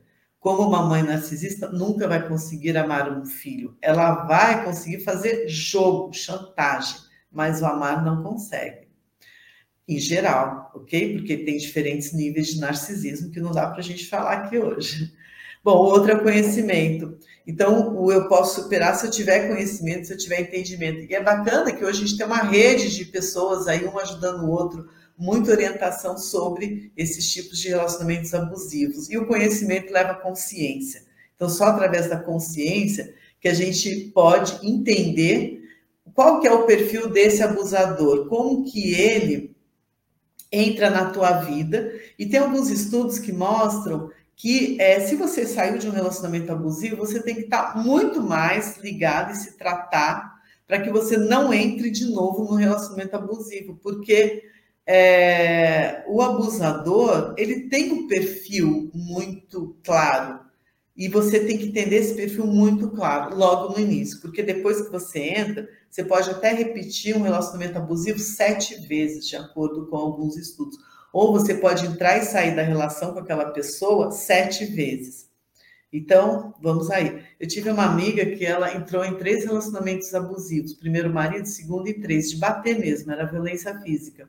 como 0.45 0.61
uma 0.61 0.83
mãe 0.83 1.01
narcisista 1.01 1.67
nunca 1.69 2.07
vai 2.07 2.27
conseguir 2.27 2.77
amar 2.77 3.11
um 3.11 3.25
filho. 3.25 3.75
Ela 3.81 4.27
vai 4.27 4.63
conseguir 4.63 4.99
fazer 4.99 5.47
jogo, 5.47 6.13
chantagem, 6.13 6.99
mas 7.31 7.63
o 7.63 7.65
amar 7.65 8.05
não 8.05 8.21
consegue. 8.21 8.84
Em 9.87 9.99
geral, 9.99 10.71
ok? 10.73 11.17
Porque 11.17 11.37
tem 11.37 11.57
diferentes 11.57 12.11
níveis 12.11 12.47
de 12.47 12.59
narcisismo 12.59 13.31
que 13.31 13.39
não 13.39 13.51
dá 13.51 13.67
para 13.67 13.79
a 13.79 13.83
gente 13.83 14.07
falar 14.07 14.33
aqui 14.33 14.57
hoje. 14.57 15.13
Bom, 15.63 15.77
outro 15.77 16.11
é 16.11 16.19
conhecimento. 16.19 17.17
Então, 17.47 17.95
o 17.95 18.11
eu 18.11 18.27
posso 18.27 18.61
superar 18.61 18.95
se 18.95 19.05
eu 19.05 19.11
tiver 19.11 19.47
conhecimento, 19.47 20.07
se 20.07 20.13
eu 20.13 20.17
tiver 20.17 20.41
entendimento. 20.41 21.09
E 21.09 21.13
é 21.15 21.21
bacana 21.21 21.71
que 21.71 21.83
hoje 21.83 22.03
a 22.03 22.07
gente 22.07 22.17
tem 22.17 22.25
uma 22.25 22.43
rede 22.43 22.95
de 22.95 23.05
pessoas 23.05 23.67
aí, 23.67 23.85
um 23.85 23.97
ajudando 23.97 24.43
o 24.43 24.51
outro, 24.51 24.87
muita 25.17 25.51
orientação 25.51 26.17
sobre 26.17 26.91
esses 26.95 27.31
tipos 27.31 27.59
de 27.59 27.69
relacionamentos 27.69 28.33
abusivos. 28.33 29.09
E 29.09 29.17
o 29.17 29.27
conhecimento 29.27 29.93
leva 29.93 30.11
à 30.11 30.15
consciência. 30.15 31.03
Então, 31.35 31.49
só 31.49 31.65
através 31.65 32.09
da 32.09 32.17
consciência 32.17 33.13
que 33.39 33.47
a 33.47 33.53
gente 33.53 34.11
pode 34.13 34.67
entender 34.67 35.61
qual 36.13 36.39
que 36.39 36.47
é 36.47 36.51
o 36.51 36.63
perfil 36.63 37.09
desse 37.09 37.43
abusador, 37.43 38.27
como 38.27 38.63
que 38.65 38.93
ele 38.93 39.54
entra 40.55 40.89
na 40.89 41.09
tua 41.09 41.31
vida. 41.41 41.91
E 42.17 42.25
tem 42.25 42.39
alguns 42.39 42.69
estudos 42.69 43.19
que 43.19 43.31
mostram 43.31 44.09
que 44.35 44.79
é, 44.81 44.99
se 44.99 45.15
você 45.15 45.45
saiu 45.45 45.77
de 45.77 45.87
um 45.87 45.91
relacionamento 45.91 46.51
abusivo, 46.51 46.97
você 46.97 47.21
tem 47.21 47.35
que 47.35 47.41
estar 47.41 47.77
muito 47.77 48.21
mais 48.21 48.77
ligado 48.77 49.31
e 49.31 49.35
se 49.35 49.57
tratar 49.57 50.35
para 50.67 50.81
que 50.81 50.89
você 50.89 51.15
não 51.15 51.53
entre 51.53 51.89
de 51.89 52.05
novo 52.11 52.43
no 52.43 52.55
relacionamento 52.55 53.15
abusivo, 53.15 53.79
porque 53.81 54.43
é, 54.85 56.03
o 56.07 56.21
abusador 56.21 57.33
ele 57.37 57.69
tem 57.69 57.91
um 57.91 58.07
perfil 58.07 58.91
muito 58.93 59.75
claro. 59.83 60.43
E 60.97 61.09
você 61.09 61.41
tem 61.41 61.57
que 61.57 61.67
entender 61.67 61.97
esse 61.97 62.13
perfil 62.13 62.47
muito 62.47 62.89
claro 62.91 63.35
logo 63.35 63.73
no 63.73 63.79
início, 63.79 64.21
porque 64.21 64.41
depois 64.41 64.81
que 64.81 64.91
você 64.91 65.19
entra, 65.19 65.67
você 65.95 66.03
pode 66.03 66.29
até 66.29 66.51
repetir 66.51 67.15
um 67.15 67.21
relacionamento 67.21 67.77
abusivo 67.77 68.19
sete 68.19 68.85
vezes, 68.85 69.29
de 69.29 69.37
acordo 69.37 69.87
com 69.87 69.95
alguns 69.95 70.35
estudos. 70.35 70.77
Ou 71.13 71.31
você 71.31 71.53
pode 71.53 71.85
entrar 71.85 72.17
e 72.17 72.25
sair 72.25 72.53
da 72.53 72.61
relação 72.61 73.13
com 73.13 73.19
aquela 73.19 73.51
pessoa 73.51 74.11
sete 74.11 74.65
vezes. 74.65 75.29
Então, 75.93 76.53
vamos 76.61 76.91
aí. 76.91 77.23
Eu 77.39 77.47
tive 77.47 77.69
uma 77.69 77.85
amiga 77.85 78.25
que 78.25 78.45
ela 78.45 78.75
entrou 78.75 79.05
em 79.05 79.15
três 79.15 79.45
relacionamentos 79.45 80.13
abusivos: 80.13 80.73
primeiro 80.73 81.13
marido, 81.13 81.47
segundo 81.47 81.87
e 81.87 81.93
três, 81.93 82.29
de 82.29 82.35
bater 82.35 82.77
mesmo, 82.77 83.13
era 83.13 83.23
violência 83.23 83.79
física. 83.79 84.27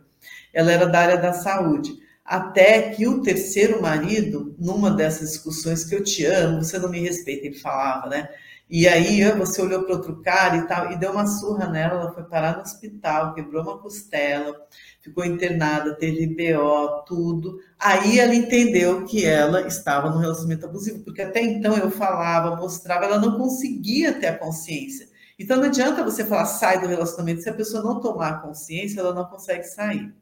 Ela 0.54 0.70
era 0.70 0.86
da 0.86 1.00
área 1.00 1.16
da 1.16 1.32
saúde 1.32 1.98
até 2.24 2.90
que 2.90 3.08
o 3.08 3.22
terceiro 3.22 3.82
marido, 3.82 4.54
numa 4.56 4.90
dessas 4.90 5.30
discussões 5.30 5.84
que 5.84 5.96
eu 5.96 6.02
te 6.02 6.24
amo, 6.24 6.62
você 6.62 6.78
não 6.78 6.90
me 6.90 7.00
respeita, 7.00 7.46
ele 7.46 7.58
falava, 7.58 8.08
né? 8.08 8.28
E 8.68 8.88
aí 8.88 9.22
você 9.32 9.62
olhou 9.62 9.84
para 9.84 9.94
outro 9.94 10.20
cara 10.22 10.56
e 10.56 10.66
tal, 10.66 10.90
e 10.90 10.96
deu 10.96 11.12
uma 11.12 11.26
surra 11.26 11.68
nela, 11.68 12.00
ela 12.00 12.12
foi 12.12 12.24
parar 12.24 12.56
no 12.56 12.62
hospital, 12.62 13.32
quebrou 13.32 13.62
uma 13.62 13.78
costela, 13.78 14.56
ficou 15.00 15.24
internada, 15.24 15.94
teve 15.94 16.26
BO, 16.26 17.04
tudo. 17.06 17.60
Aí 17.78 18.18
ela 18.18 18.34
entendeu 18.34 19.04
que 19.04 19.24
ela 19.24 19.68
estava 19.68 20.10
no 20.10 20.18
relacionamento 20.18 20.66
abusivo, 20.66 21.04
porque 21.04 21.22
até 21.22 21.40
então 21.42 21.76
eu 21.76 21.92
falava, 21.92 22.56
mostrava, 22.56 23.04
ela 23.04 23.20
não 23.20 23.38
conseguia 23.38 24.12
ter 24.12 24.26
a 24.26 24.38
consciência. 24.38 25.08
Então 25.38 25.58
não 25.58 25.66
adianta 25.66 26.02
você 26.02 26.24
falar 26.24 26.46
sai 26.46 26.80
do 26.80 26.88
relacionamento, 26.88 27.42
se 27.42 27.48
a 27.48 27.54
pessoa 27.54 27.84
não 27.84 28.00
tomar 28.00 28.42
consciência, 28.42 28.98
ela 28.98 29.14
não 29.14 29.26
consegue 29.26 29.62
sair. 29.62 30.12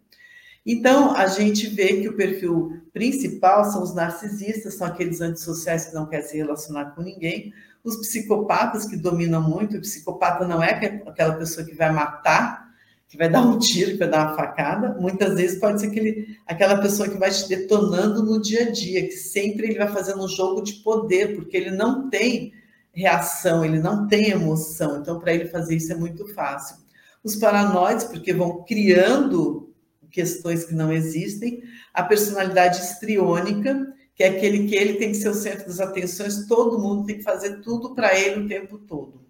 Então, 0.67 1.15
a 1.15 1.27
gente 1.27 1.67
vê 1.67 2.01
que 2.01 2.09
o 2.09 2.17
perfil 2.17 2.83
principal 2.91 3.67
são 3.67 3.83
os 3.83 3.95
narcisistas, 3.95 4.75
são 4.75 4.87
aqueles 4.87 5.21
antissociais 5.21 5.87
que 5.87 5.95
não 5.95 6.07
querem 6.07 6.27
se 6.27 6.39
relacionar 6.39 6.95
com 6.95 7.03
ninguém, 7.03 7.53
os 7.85 7.97
psicopatas 7.97 8.87
que 8.87 8.97
dominam 8.97 9.43
muito, 9.43 9.77
o 9.77 9.81
psicopata 9.81 10.49
não 10.49 10.63
é 10.63 11.03
aquela 11.07 11.35
pessoa 11.35 11.67
que 11.67 11.75
vai 11.75 11.93
matar, 11.93 12.73
que 13.07 13.19
vai 13.19 13.29
dar 13.31 13.43
um 13.43 13.59
tiro, 13.59 13.93
que 13.93 13.99
vai 13.99 14.09
dar 14.09 14.29
uma 14.29 14.37
facada, 14.37 14.97
muitas 14.99 15.35
vezes 15.35 15.61
pode 15.61 15.81
ser 15.81 15.89
aquele, 15.89 16.39
aquela 16.47 16.81
pessoa 16.81 17.09
que 17.09 17.19
vai 17.19 17.31
te 17.31 17.47
detonando 17.47 18.23
no 18.23 18.41
dia 18.41 18.69
a 18.69 18.71
dia, 18.71 19.03
que 19.03 19.13
sempre 19.13 19.69
ele 19.69 19.79
vai 19.79 19.89
fazendo 19.89 20.25
um 20.25 20.29
jogo 20.29 20.63
de 20.63 20.73
poder, 20.83 21.37
porque 21.37 21.57
ele 21.57 21.71
não 21.71 22.09
tem 22.09 22.55
reação, 22.91 23.65
ele 23.65 23.79
não 23.79 24.07
tem 24.07 24.31
emoção, 24.31 25.01
então 25.01 25.19
para 25.19 25.35
ele 25.35 25.47
fazer 25.47 25.77
isso 25.77 25.93
é 25.93 25.97
muito 25.97 26.27
fácil. 26.33 26.77
Os 27.23 27.37
paranoides, 27.37 28.05
porque 28.05 28.33
vão 28.33 28.63
criando 28.65 29.73
questões 30.11 30.65
que 30.65 30.75
não 30.75 30.93
existem, 30.93 31.63
a 31.93 32.03
personalidade 32.03 32.81
histriônica, 32.81 33.93
que 34.15 34.23
é 34.23 34.29
aquele 34.29 34.69
que 34.69 34.75
ele 34.75 34.95
tem 34.95 35.11
que 35.11 35.17
ser 35.17 35.29
o 35.29 35.35
centro 35.35 35.67
das 35.67 35.81
atenções, 35.81 36.47
todo 36.47 36.79
mundo 36.79 37.05
tem 37.05 37.19
que 37.19 37.23
fazer 37.23 37.61
tudo 37.61 37.95
para 37.95 38.19
ele 38.19 38.41
o 38.41 38.49
tempo 38.49 38.79
todo. 38.79 39.25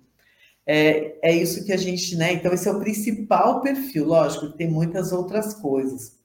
É, 0.67 1.31
é 1.31 1.35
isso 1.35 1.65
que 1.65 1.73
a 1.73 1.77
gente, 1.77 2.17
né? 2.17 2.33
Então, 2.33 2.53
esse 2.53 2.69
é 2.69 2.73
o 2.73 2.81
principal 2.81 3.61
perfil, 3.61 4.07
lógico, 4.07 4.51
tem 4.51 4.69
muitas 4.71 5.13
outras 5.13 5.55
coisas. 5.55 6.19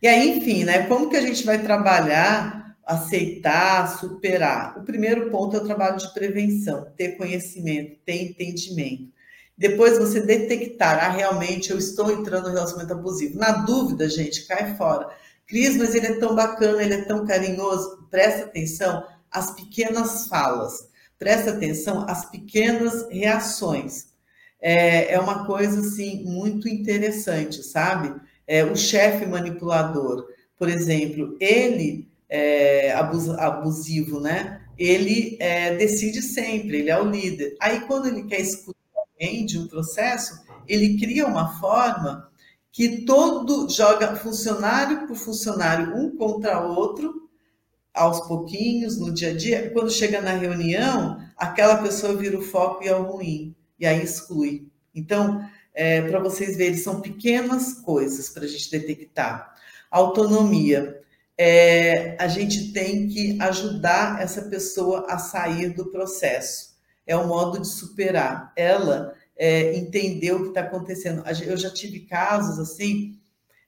E 0.00 0.06
aí, 0.06 0.38
enfim, 0.38 0.64
né? 0.64 0.86
Como 0.86 1.08
que 1.08 1.16
a 1.16 1.20
gente 1.20 1.44
vai 1.44 1.62
trabalhar, 1.62 2.76
aceitar, 2.84 3.98
superar? 3.98 4.78
O 4.78 4.84
primeiro 4.84 5.30
ponto 5.30 5.56
é 5.56 5.60
o 5.60 5.64
trabalho 5.64 5.96
de 5.96 6.12
prevenção, 6.12 6.86
ter 6.96 7.16
conhecimento, 7.16 7.98
ter 8.04 8.22
entendimento. 8.22 9.12
Depois 9.56 9.98
você 9.98 10.20
detectar, 10.20 11.04
ah, 11.04 11.10
realmente 11.10 11.70
eu 11.70 11.78
estou 11.78 12.10
entrando 12.10 12.48
no 12.48 12.54
relacionamento 12.54 12.92
abusivo. 12.92 13.38
Na 13.38 13.52
dúvida, 13.64 14.08
gente, 14.08 14.46
cai 14.46 14.76
fora. 14.76 15.08
Cris, 15.46 15.76
mas 15.76 15.94
ele 15.94 16.06
é 16.06 16.18
tão 16.18 16.34
bacana, 16.34 16.82
ele 16.82 16.94
é 16.94 17.02
tão 17.02 17.26
carinhoso. 17.26 18.06
Presta 18.10 18.44
atenção 18.44 19.04
às 19.30 19.50
pequenas 19.50 20.26
falas. 20.26 20.88
Presta 21.18 21.50
atenção 21.50 22.06
às 22.08 22.30
pequenas 22.30 23.08
reações. 23.10 24.08
É, 24.60 25.12
é 25.12 25.20
uma 25.20 25.46
coisa, 25.46 25.80
assim, 25.80 26.24
muito 26.24 26.68
interessante, 26.68 27.62
sabe? 27.62 28.14
É, 28.46 28.64
o 28.64 28.74
chefe 28.74 29.26
manipulador, 29.26 30.26
por 30.58 30.68
exemplo, 30.68 31.36
ele 31.40 32.08
é 32.28 32.92
abusivo, 32.92 34.20
né? 34.20 34.62
Ele 34.78 35.36
é, 35.38 35.76
decide 35.76 36.20
sempre, 36.22 36.78
ele 36.78 36.90
é 36.90 37.00
o 37.00 37.08
líder. 37.08 37.56
Aí, 37.60 37.80
quando 37.80 38.08
ele 38.08 38.24
quer 38.24 38.40
escutar 38.40 38.74
de 39.46 39.58
um 39.58 39.66
processo, 39.68 40.42
ele 40.66 40.98
cria 40.98 41.26
uma 41.26 41.58
forma 41.60 42.28
que 42.74 43.04
todo 43.04 43.70
joga 43.70 44.16
funcionário 44.16 45.06
por 45.06 45.14
funcionário, 45.14 45.96
um 45.96 46.16
contra 46.16 46.60
outro, 46.60 47.30
aos 47.94 48.26
pouquinhos, 48.26 48.98
no 48.98 49.14
dia 49.14 49.30
a 49.30 49.36
dia. 49.36 49.70
Quando 49.70 49.92
chega 49.92 50.20
na 50.20 50.32
reunião, 50.32 51.24
aquela 51.36 51.76
pessoa 51.76 52.16
vira 52.16 52.36
o 52.36 52.42
foco 52.42 52.82
e 52.82 52.88
é 52.88 52.96
o 52.96 53.04
ruim, 53.04 53.54
e 53.78 53.86
aí 53.86 54.02
exclui. 54.02 54.66
Então, 54.92 55.48
é, 55.72 56.02
para 56.02 56.18
vocês 56.18 56.56
verem, 56.56 56.76
são 56.76 57.00
pequenas 57.00 57.74
coisas 57.74 58.28
para 58.28 58.42
a 58.42 58.48
gente 58.48 58.68
detectar. 58.68 59.54
Autonomia. 59.88 61.00
É, 61.38 62.16
a 62.18 62.26
gente 62.26 62.72
tem 62.72 63.06
que 63.06 63.40
ajudar 63.40 64.20
essa 64.20 64.42
pessoa 64.42 65.06
a 65.08 65.16
sair 65.16 65.68
do 65.68 65.92
processo 65.92 66.74
é 67.06 67.16
o 67.16 67.26
modo 67.26 67.60
de 67.60 67.68
superar. 67.68 68.52
Ela 68.56 69.14
é, 69.36 69.76
entendeu 69.76 70.36
o 70.36 70.42
que 70.42 70.48
está 70.48 70.60
acontecendo. 70.62 71.22
Eu 71.44 71.56
já 71.56 71.70
tive 71.70 72.00
casos 72.00 72.58
assim 72.58 73.18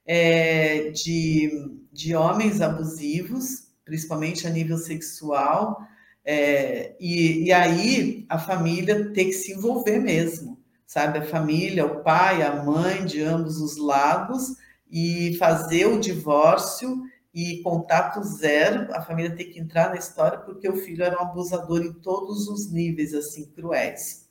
é, 0.07 0.91
de, 0.91 1.51
de 1.93 2.15
homens 2.15 2.61
abusivos, 2.61 3.69
principalmente 3.85 4.47
a 4.47 4.51
nível 4.51 4.79
sexual, 4.79 5.79
é, 6.25 6.97
e, 6.99 7.45
e 7.45 7.53
aí 7.53 8.27
a 8.29 8.39
família 8.39 9.13
tem 9.13 9.27
que 9.27 9.33
se 9.33 9.53
envolver 9.53 9.99
mesmo, 9.99 10.59
sabe? 10.85 11.19
A 11.19 11.25
família, 11.25 11.87
o 11.87 12.03
pai, 12.03 12.43
a 12.43 12.63
mãe 12.65 13.05
de 13.05 13.23
ambos 13.23 13.61
os 13.61 13.77
lados, 13.77 14.57
e 14.91 15.37
fazer 15.39 15.87
o 15.87 16.01
divórcio 16.01 17.03
e 17.35 17.61
contato 17.63 18.23
zero, 18.23 18.93
a 18.95 19.03
família 19.03 19.35
tem 19.35 19.51
que 19.51 19.59
entrar 19.59 19.91
na 19.91 19.97
história 19.97 20.39
porque 20.39 20.69
o 20.69 20.77
filho 20.77 21.05
era 21.05 21.19
um 21.19 21.23
abusador 21.23 21.83
em 21.83 21.93
todos 21.93 22.49
os 22.49 22.73
níveis, 22.73 23.13
assim, 23.13 23.47
cruéis. 23.51 24.26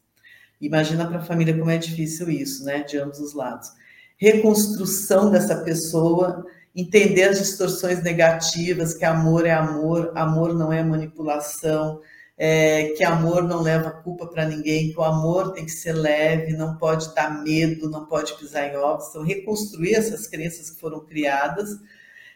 Imagina 0.60 1.08
para 1.08 1.20
a 1.20 1.26
família 1.26 1.58
como 1.58 1.70
é 1.70 1.78
difícil 1.78 2.30
isso, 2.30 2.64
né, 2.64 2.84
de 2.84 2.98
ambos 2.98 3.20
os 3.20 3.34
lados. 3.34 3.70
Reconstrução 4.18 5.30
dessa 5.30 5.58
pessoa, 5.64 6.46
entender 6.76 7.24
as 7.24 7.40
distorções 7.40 8.02
negativas, 8.02 8.94
que 8.94 9.06
amor 9.06 9.46
é 9.46 9.52
amor, 9.52 10.12
amor 10.16 10.54
não 10.54 10.72
é 10.72 10.84
manipulação, 10.84 12.00
é, 12.38 12.94
que 12.98 13.04
amor 13.04 13.44
não 13.44 13.62
leva 13.62 13.92
culpa 13.92 14.28
para 14.28 14.46
ninguém, 14.46 14.92
que 14.92 15.00
o 15.00 15.04
amor 15.04 15.54
tem 15.54 15.66
que 15.66 15.72
ser 15.72 15.94
leve, 15.94 16.54
não 16.54 16.78
pode 16.78 17.14
dar 17.14 17.44
medo, 17.44 17.90
não 17.90 18.06
pode 18.06 18.34
pisar 18.38 18.68
em 18.68 18.78
ovos. 18.78 19.10
Então, 19.10 19.24
reconstruir 19.24 19.96
essas 19.96 20.28
crenças 20.28 20.70
que 20.70 20.80
foram 20.80 21.06
criadas 21.06 21.80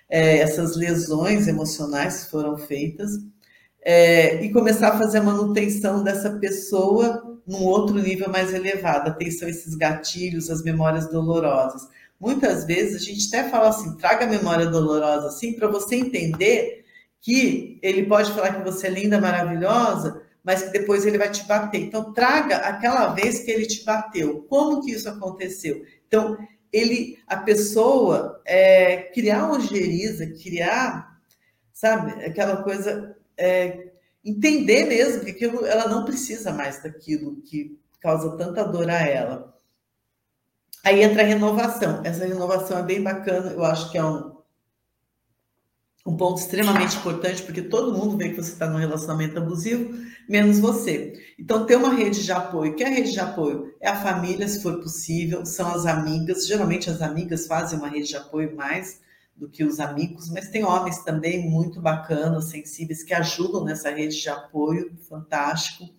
é, 0.10 0.40
essas 0.40 0.76
lesões 0.76 1.48
emocionais 1.48 2.26
que 2.26 2.32
foram 2.32 2.58
feitas, 2.58 3.12
é, 3.82 4.44
e 4.44 4.52
começar 4.52 4.90
a 4.90 4.98
fazer 4.98 5.20
a 5.20 5.24
manutenção 5.24 6.04
dessa 6.04 6.32
pessoa 6.32 7.39
num 7.50 7.64
outro 7.64 7.96
nível 7.96 8.30
mais 8.30 8.54
elevado. 8.54 9.10
Atenção 9.10 9.48
a 9.48 9.52
esses 9.52 9.74
gatilhos, 9.74 10.52
as 10.52 10.62
memórias 10.62 11.10
dolorosas. 11.10 11.90
Muitas 12.20 12.64
vezes 12.66 13.02
a 13.02 13.04
gente 13.04 13.28
até 13.28 13.50
fala 13.50 13.70
assim, 13.70 13.98
traga 13.98 14.26
a 14.26 14.30
memória 14.30 14.68
dolorosa 14.68 15.28
assim, 15.28 15.54
para 15.54 15.68
você 15.68 15.96
entender 15.96 16.86
que 17.20 17.80
ele 17.82 18.06
pode 18.06 18.32
falar 18.34 18.54
que 18.54 18.64
você 18.64 18.86
é 18.86 18.92
linda, 18.92 19.20
maravilhosa, 19.20 20.22
mas 20.44 20.62
que 20.62 20.70
depois 20.70 21.06
ele 21.08 21.18
vai 21.18 21.32
te 21.32 21.44
bater. 21.46 21.82
Então, 21.82 22.14
traga 22.14 22.58
aquela 22.58 23.14
vez 23.14 23.40
que 23.40 23.50
ele 23.50 23.66
te 23.66 23.84
bateu. 23.84 24.46
Como 24.48 24.82
que 24.86 24.92
isso 24.92 25.10
aconteceu? 25.10 25.84
Então, 26.08 26.38
ele, 26.72 27.18
a 27.26 27.38
pessoa 27.38 28.42
é, 28.46 28.98
criar 29.14 29.52
ojeriza, 29.52 30.28
criar, 30.28 31.20
sabe, 31.74 32.24
aquela 32.24 32.58
coisa, 32.58 33.16
é, 33.36 33.89
entender 34.24 34.86
mesmo 34.86 35.24
que 35.24 35.32
aquilo, 35.32 35.66
ela 35.66 35.88
não 35.88 36.06
precisa 36.06 36.52
mais 36.52 36.82
daquilo 36.82 37.42
que 37.42 37.80
causa 38.00 38.38
tanta 38.38 38.64
dor 38.64 38.90
a 38.90 39.00
ela. 39.00 39.56
Aí 40.84 41.04
entra 41.04 41.24
a 41.24 41.26
renovação. 41.26 42.02
Essa 42.06 42.26
renovação 42.26 42.78
é 42.78 42.84
bem 42.84 43.02
bacana, 43.02 43.52
eu 43.52 43.64
acho 43.64 43.92
que 43.92 43.98
é 43.98 44.04
um, 44.04 44.38
um 46.06 46.16
ponto 46.16 46.40
extremamente 46.40 46.96
importante, 46.98 47.44
porque 47.44 47.62
todo 47.62 47.98
mundo 47.98 48.18
vê 48.18 48.30
que 48.30 48.36
você 48.36 48.54
está 48.54 48.68
num 48.68 48.78
relacionamento 48.78 49.38
abusivo, 49.38 49.94
menos 50.28 50.60
você. 50.60 51.14
Então, 51.38 51.66
ter 51.66 51.76
uma 51.76 51.94
rede 51.94 52.24
de 52.24 52.32
apoio. 52.32 52.72
O 52.72 52.76
que 52.76 52.84
é 52.84 52.88
a 52.88 52.92
rede 52.92 53.12
de 53.12 53.20
apoio? 53.20 53.76
É 53.82 53.90
a 53.90 54.02
família, 54.02 54.48
se 54.48 54.62
for 54.62 54.80
possível, 54.80 55.46
são 55.46 55.68
as 55.68 55.86
amigas. 55.86 56.48
Geralmente, 56.48 56.90
as 56.90 57.02
amigas 57.02 57.46
fazem 57.48 57.78
uma 57.78 57.90
rede 57.90 58.10
de 58.10 58.18
apoio 58.18 58.56
mais 58.56 59.02
do 59.40 59.48
que 59.48 59.64
os 59.64 59.80
amigos, 59.80 60.30
mas 60.30 60.50
tem 60.50 60.66
homens 60.66 61.00
também 61.00 61.50
muito 61.50 61.82
bacanas, 61.82 62.50
sensíveis, 62.50 63.04
que 63.04 63.14
ajudam 63.14 63.64
nessa 63.64 63.90
rede 63.90 64.22
de 64.22 64.30
apoio, 64.30 64.92
fantástico. 65.08 65.90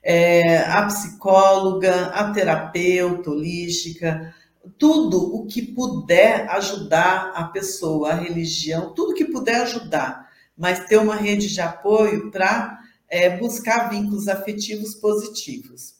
É, 0.00 0.58
a 0.58 0.86
psicóloga, 0.86 2.06
a 2.06 2.32
terapeuta 2.32 3.30
holística, 3.30 4.32
tudo 4.78 5.34
o 5.34 5.44
que 5.46 5.60
puder 5.60 6.48
ajudar 6.50 7.32
a 7.34 7.44
pessoa, 7.44 8.12
a 8.12 8.14
religião, 8.14 8.94
tudo 8.94 9.14
que 9.14 9.24
puder 9.24 9.62
ajudar, 9.62 10.30
mas 10.56 10.86
ter 10.86 10.98
uma 10.98 11.16
rede 11.16 11.52
de 11.52 11.60
apoio 11.60 12.30
para 12.30 12.78
é, 13.08 13.36
buscar 13.36 13.90
vínculos 13.90 14.28
afetivos 14.28 14.94
positivos. 14.94 15.96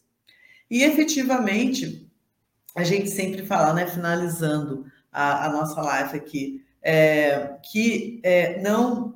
E 0.70 0.84
efetivamente, 0.84 2.08
a 2.76 2.84
gente 2.84 3.10
sempre 3.10 3.44
fala, 3.44 3.72
né, 3.72 3.86
finalizando 3.86 4.86
a, 5.10 5.46
a 5.46 5.52
nossa 5.52 5.80
live 5.80 6.16
aqui, 6.16 6.63
é, 6.84 7.56
que 7.72 8.20
é, 8.22 8.60
não 8.60 9.14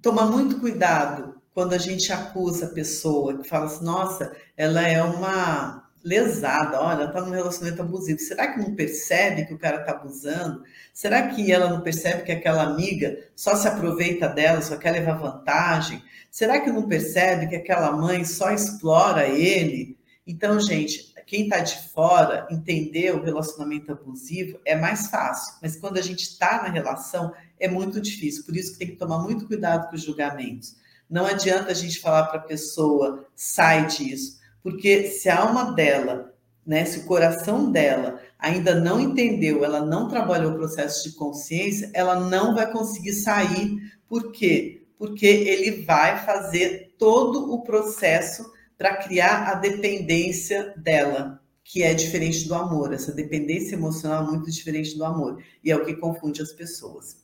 toma 0.00 0.24
muito 0.24 0.60
cuidado 0.60 1.34
quando 1.52 1.72
a 1.72 1.78
gente 1.78 2.12
acusa 2.12 2.66
a 2.66 2.70
pessoa, 2.70 3.36
que 3.36 3.48
fala 3.48 3.66
assim, 3.66 3.84
nossa, 3.84 4.32
ela 4.56 4.86
é 4.86 5.02
uma 5.02 5.88
lesada, 6.04 6.80
olha, 6.80 7.02
ela 7.02 7.04
está 7.06 7.20
num 7.20 7.32
relacionamento 7.32 7.82
abusivo. 7.82 8.20
Será 8.20 8.52
que 8.52 8.60
não 8.60 8.76
percebe 8.76 9.44
que 9.44 9.52
o 9.52 9.58
cara 9.58 9.80
está 9.80 9.92
abusando? 9.92 10.62
Será 10.94 11.26
que 11.26 11.50
ela 11.50 11.68
não 11.68 11.80
percebe 11.80 12.22
que 12.22 12.30
aquela 12.30 12.62
amiga 12.62 13.18
só 13.34 13.56
se 13.56 13.66
aproveita 13.66 14.28
dela, 14.28 14.62
só 14.62 14.76
quer 14.76 14.92
levar 14.92 15.18
vantagem? 15.18 16.00
Será 16.30 16.60
que 16.60 16.70
não 16.70 16.86
percebe 16.86 17.48
que 17.48 17.56
aquela 17.56 17.90
mãe 17.90 18.24
só 18.24 18.52
explora 18.52 19.26
ele? 19.26 19.98
Então, 20.24 20.60
gente, 20.60 21.12
quem 21.28 21.42
está 21.42 21.58
de 21.58 21.76
fora 21.90 22.48
entender 22.50 23.14
o 23.14 23.22
relacionamento 23.22 23.92
abusivo 23.92 24.58
é 24.64 24.74
mais 24.74 25.08
fácil, 25.08 25.56
mas 25.60 25.76
quando 25.76 25.98
a 25.98 26.02
gente 26.02 26.22
está 26.22 26.62
na 26.62 26.70
relação 26.70 27.34
é 27.60 27.68
muito 27.68 28.00
difícil. 28.00 28.46
Por 28.46 28.56
isso 28.56 28.72
que 28.72 28.78
tem 28.78 28.88
que 28.88 28.96
tomar 28.96 29.18
muito 29.18 29.46
cuidado 29.46 29.90
com 29.90 29.94
os 29.94 30.02
julgamentos. 30.02 30.76
Não 31.08 31.26
adianta 31.26 31.70
a 31.70 31.74
gente 31.74 32.00
falar 32.00 32.28
para 32.28 32.38
a 32.38 32.44
pessoa 32.44 33.26
sai 33.36 33.86
disso, 33.86 34.38
porque 34.62 35.08
se 35.08 35.28
a 35.28 35.40
alma 35.40 35.72
dela, 35.72 36.34
né, 36.66 36.86
se 36.86 37.00
o 37.00 37.04
coração 37.04 37.70
dela 37.70 38.18
ainda 38.38 38.74
não 38.74 38.98
entendeu, 38.98 39.62
ela 39.66 39.84
não 39.84 40.08
trabalhou 40.08 40.52
o 40.52 40.56
processo 40.56 41.10
de 41.10 41.14
consciência, 41.14 41.90
ela 41.92 42.18
não 42.18 42.54
vai 42.54 42.72
conseguir 42.72 43.12
sair. 43.12 43.76
Por 44.08 44.32
quê? 44.32 44.86
Porque 44.96 45.26
ele 45.26 45.82
vai 45.82 46.24
fazer 46.24 46.94
todo 46.98 47.52
o 47.52 47.62
processo 47.62 48.50
para 48.78 48.96
criar 48.96 49.48
a 49.48 49.54
dependência 49.54 50.72
dela, 50.76 51.42
que 51.64 51.82
é 51.82 51.92
diferente 51.92 52.46
do 52.46 52.54
amor. 52.54 52.94
Essa 52.94 53.12
dependência 53.12 53.74
emocional 53.74 54.24
é 54.24 54.30
muito 54.30 54.50
diferente 54.50 54.96
do 54.96 55.04
amor 55.04 55.42
e 55.62 55.70
é 55.70 55.76
o 55.76 55.84
que 55.84 55.96
confunde 55.96 56.40
as 56.40 56.52
pessoas. 56.52 57.16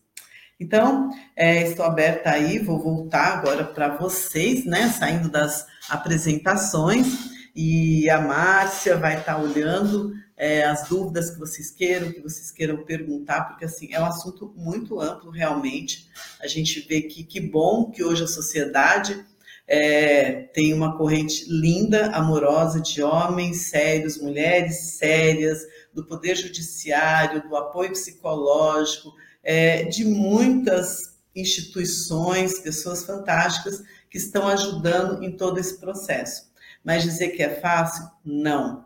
Então, 0.59 1.11
é, 1.35 1.69
estou 1.69 1.85
aberta 1.85 2.31
aí, 2.31 2.59
vou 2.59 2.79
voltar 2.79 3.39
agora 3.39 3.65
para 3.65 3.97
vocês, 3.97 4.65
né? 4.65 4.89
Saindo 4.89 5.29
das 5.29 5.67
apresentações, 5.89 7.35
e 7.55 8.11
a 8.11 8.21
Márcia 8.21 8.97
vai 8.97 9.19
estar 9.19 9.41
olhando 9.41 10.13
é, 10.37 10.65
as 10.65 10.89
dúvidas 10.89 11.31
que 11.31 11.39
vocês 11.39 11.71
queiram, 11.71 12.11
que 12.11 12.21
vocês 12.21 12.51
queiram 12.51 12.85
perguntar, 12.85 13.45
porque 13.45 13.65
assim 13.65 13.93
é 13.93 14.01
um 14.01 14.07
assunto 14.07 14.53
muito 14.57 15.01
amplo 15.01 15.31
realmente. 15.31 16.09
A 16.41 16.49
gente 16.49 16.81
vê 16.81 17.03
que 17.03 17.23
que 17.23 17.41
bom 17.41 17.91
que 17.91 18.03
hoje 18.03 18.25
a 18.25 18.27
sociedade 18.29 19.25
é, 19.67 20.43
tem 20.53 20.75
uma 20.75 20.97
corrente 20.97 21.47
linda, 21.49 22.07
amorosa 22.11 22.81
de 22.81 23.03
homens 23.03 23.69
sérios, 23.71 24.21
mulheres 24.21 24.97
sérias, 24.99 25.61
do 25.93 26.05
poder 26.05 26.37
judiciário, 26.37 27.49
do 27.49 27.57
apoio 27.57 27.91
psicológico, 27.91 29.13
é, 29.43 29.85
de 29.85 30.05
muitas 30.05 31.15
instituições, 31.35 32.61
pessoas 32.61 33.05
fantásticas 33.05 33.83
que 34.11 34.19
estão 34.19 34.47
ajudando 34.49 35.23
em 35.23 35.37
todo 35.37 35.59
esse 35.59 35.79
processo. 35.81 36.53
Mas 36.85 37.03
dizer 37.03 37.29
que 37.31 37.43
é 37.43 37.61
fácil? 37.61 38.05
Não. 38.25 38.85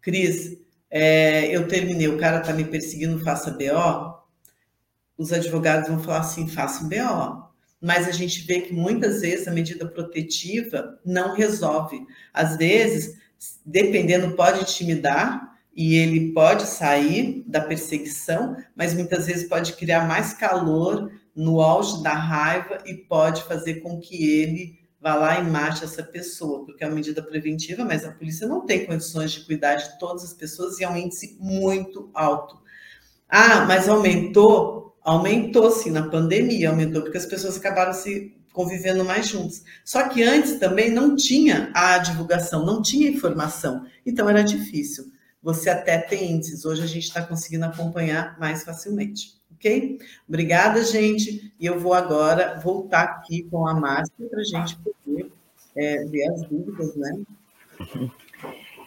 Cris, 0.00 0.56
é, 0.90 1.46
eu 1.54 1.68
terminei, 1.68 2.08
o 2.08 2.18
cara 2.18 2.40
está 2.40 2.52
me 2.52 2.64
perseguindo, 2.64 3.22
faça 3.22 3.50
BO. 3.50 4.20
Os 5.18 5.32
advogados 5.32 5.88
vão 5.88 5.98
falar 5.98 6.20
assim: 6.20 6.48
faça 6.48 6.84
BO. 6.84 7.49
Mas 7.80 8.06
a 8.06 8.12
gente 8.12 8.42
vê 8.46 8.60
que 8.60 8.72
muitas 8.72 9.20
vezes 9.20 9.48
a 9.48 9.52
medida 9.52 9.86
protetiva 9.86 10.98
não 11.04 11.34
resolve. 11.34 11.98
Às 12.32 12.56
vezes, 12.56 13.16
dependendo, 13.64 14.36
pode 14.36 14.60
intimidar, 14.60 15.50
e 15.74 15.94
ele 15.96 16.32
pode 16.32 16.64
sair 16.66 17.44
da 17.46 17.60
perseguição, 17.60 18.56
mas 18.76 18.92
muitas 18.92 19.26
vezes 19.26 19.48
pode 19.48 19.72
criar 19.74 20.06
mais 20.06 20.34
calor 20.34 21.10
no 21.34 21.60
auge 21.60 22.02
da 22.02 22.12
raiva 22.12 22.78
e 22.84 22.94
pode 22.94 23.44
fazer 23.44 23.76
com 23.76 23.98
que 24.00 24.40
ele 24.40 24.78
vá 25.00 25.14
lá 25.14 25.40
e 25.40 25.44
mate 25.44 25.82
essa 25.82 26.02
pessoa, 26.02 26.66
porque 26.66 26.84
é 26.84 26.86
uma 26.86 26.96
medida 26.96 27.22
preventiva, 27.22 27.84
mas 27.84 28.04
a 28.04 28.12
polícia 28.12 28.46
não 28.46 28.66
tem 28.66 28.84
condições 28.84 29.32
de 29.32 29.46
cuidar 29.46 29.76
de 29.76 29.98
todas 29.98 30.22
as 30.24 30.34
pessoas 30.34 30.78
e 30.78 30.84
é 30.84 30.90
um 30.90 30.96
índice 30.96 31.38
muito 31.40 32.10
alto. 32.12 32.60
Ah, 33.28 33.64
mas 33.64 33.88
aumentou? 33.88 34.89
Aumentou 35.10 35.70
sim 35.70 35.90
na 35.90 36.08
pandemia, 36.08 36.70
aumentou 36.70 37.02
porque 37.02 37.18
as 37.18 37.26
pessoas 37.26 37.56
acabaram 37.56 37.92
se 37.92 38.34
convivendo 38.52 39.04
mais 39.04 39.28
juntos. 39.28 39.62
Só 39.84 40.08
que 40.08 40.22
antes 40.22 40.58
também 40.58 40.90
não 40.90 41.16
tinha 41.16 41.70
a 41.74 41.98
divulgação, 41.98 42.64
não 42.64 42.82
tinha 42.82 43.08
informação, 43.08 43.86
então 44.04 44.28
era 44.28 44.42
difícil 44.42 45.10
você 45.42 45.70
até 45.70 45.98
tem 45.98 46.32
índices. 46.32 46.64
Hoje 46.64 46.82
a 46.82 46.86
gente 46.86 47.04
está 47.04 47.22
conseguindo 47.22 47.64
acompanhar 47.64 48.38
mais 48.38 48.64
facilmente. 48.64 49.38
Ok? 49.52 49.98
Obrigada, 50.28 50.82
gente. 50.84 51.52
E 51.58 51.66
eu 51.66 51.78
vou 51.78 51.94
agora 51.94 52.58
voltar 52.62 53.02
aqui 53.02 53.42
com 53.50 53.66
a 53.66 53.74
Márcia 53.74 54.26
para 54.28 54.40
a 54.40 54.44
gente 54.44 54.78
poder 54.78 55.30
é, 55.76 56.04
ver 56.04 56.28
as 56.30 56.42
dúvidas, 56.48 56.94
né? 56.96 57.20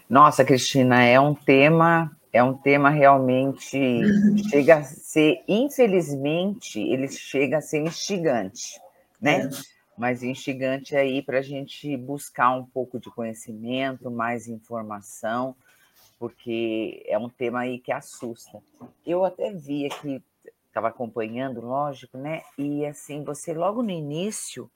Nossa, 0.10 0.44
Cristina, 0.44 1.04
é 1.04 1.20
um 1.20 1.34
tema, 1.34 2.12
é 2.34 2.44
um 2.44 2.56
tema 2.56 2.90
realmente 2.90 4.02
chega 4.50 4.78
a 4.78 4.84
ser, 4.84 5.44
infelizmente, 5.48 6.80
ele 6.80 7.08
chega 7.08 7.60
a 7.60 7.62
ser 7.62 7.82
instigante, 7.82 8.82
né? 9.22 9.44
É. 9.44 9.50
Mas 9.96 10.24
instigante 10.24 10.96
aí 10.96 11.22
para 11.22 11.38
a 11.38 11.44
gente 11.44 11.96
buscar 11.96 12.50
um 12.50 12.66
pouco 12.66 13.00
de 13.00 13.12
conhecimento, 13.12 14.10
mais 14.10 14.48
informação, 14.48 15.56
porque 16.18 17.06
é 17.08 17.16
um 17.20 17.30
tema 17.30 17.60
aí 17.60 17.78
que 17.78 17.92
assusta. 17.92 18.60
Eu 19.06 19.24
até 19.24 19.54
vi 19.54 19.86
aqui, 19.86 20.20
estava 20.68 20.88
acompanhando, 20.88 21.62
lógico, 21.62 22.18
né? 22.18 22.42
E 22.58 22.84
assim, 22.88 23.24
você 23.24 23.54
logo 23.54 23.84
no 23.84 23.92
início, 23.92 24.68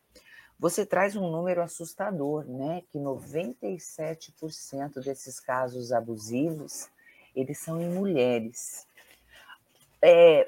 você 0.59 0.85
traz 0.85 1.15
um 1.15 1.31
número 1.31 1.63
assustador, 1.63 2.45
né? 2.45 2.83
Que 2.91 2.99
97% 2.99 5.03
desses 5.03 5.39
casos 5.39 5.91
abusivos, 5.91 6.87
eles 7.39 7.57
são 7.59 7.81
em 7.81 7.89
mulheres. 7.89 8.87
É, 10.01 10.47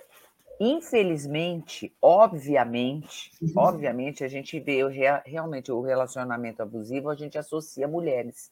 infelizmente, 0.59 1.93
obviamente, 2.01 3.31
uhum. 3.41 3.53
obviamente, 3.55 4.23
a 4.23 4.27
gente 4.27 4.59
vê 4.59 4.83
o, 4.83 4.87
realmente 4.87 5.71
o 5.71 5.81
relacionamento 5.81 6.61
abusivo, 6.61 7.09
a 7.09 7.15
gente 7.15 7.37
associa 7.37 7.87
mulheres 7.87 8.51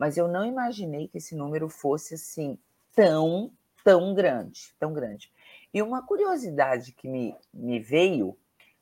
mas 0.00 0.16
eu 0.16 0.26
não 0.26 0.46
imaginei 0.46 1.08
que 1.08 1.18
esse 1.18 1.34
número 1.34 1.68
fosse 1.68 2.14
assim 2.14 2.58
tão, 2.96 3.52
tão 3.84 4.14
grande, 4.14 4.74
tão 4.80 4.94
grande. 4.94 5.30
E 5.74 5.82
uma 5.82 6.00
curiosidade 6.00 6.92
que 6.92 7.06
me, 7.06 7.36
me 7.52 7.78
veio, 7.78 8.34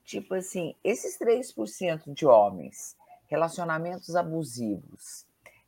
tipo 0.04 0.32
assim, 0.34 0.76
esses 0.84 1.18
3% 1.18 2.14
de 2.14 2.24
homens, 2.24 2.96
relacionamentos 3.26 4.14
abusivos, 4.14 5.26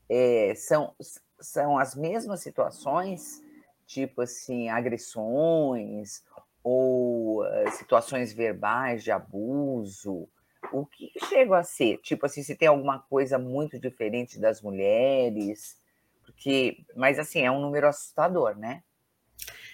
é, 0.09 0.55
são, 0.55 0.95
são 1.41 1.79
as 1.79 1.95
mesmas 1.95 2.41
situações, 2.41 3.43
tipo 3.87 4.23
assim, 4.23 4.69
agressões 4.69 6.23
ou 6.63 7.43
uh, 7.43 7.71
situações 7.73 8.33
verbais 8.33 9.03
de 9.03 9.11
abuso, 9.11 10.29
o 10.73 10.87
que 10.87 11.11
chega 11.29 11.59
a 11.59 11.65
ser? 11.65 11.99
Tipo 11.99 12.27
assim, 12.27 12.43
se 12.43 12.55
tem 12.55 12.69
alguma 12.69 12.99
coisa 12.99 13.39
muito 13.39 13.79
diferente 13.79 14.39
das 14.39 14.61
mulheres, 14.61 15.77
porque, 16.25 16.85
mas 16.95 17.19
assim, 17.19 17.41
é 17.41 17.51
um 17.51 17.61
número 17.61 17.89
assustador, 17.89 18.57
né? 18.57 18.83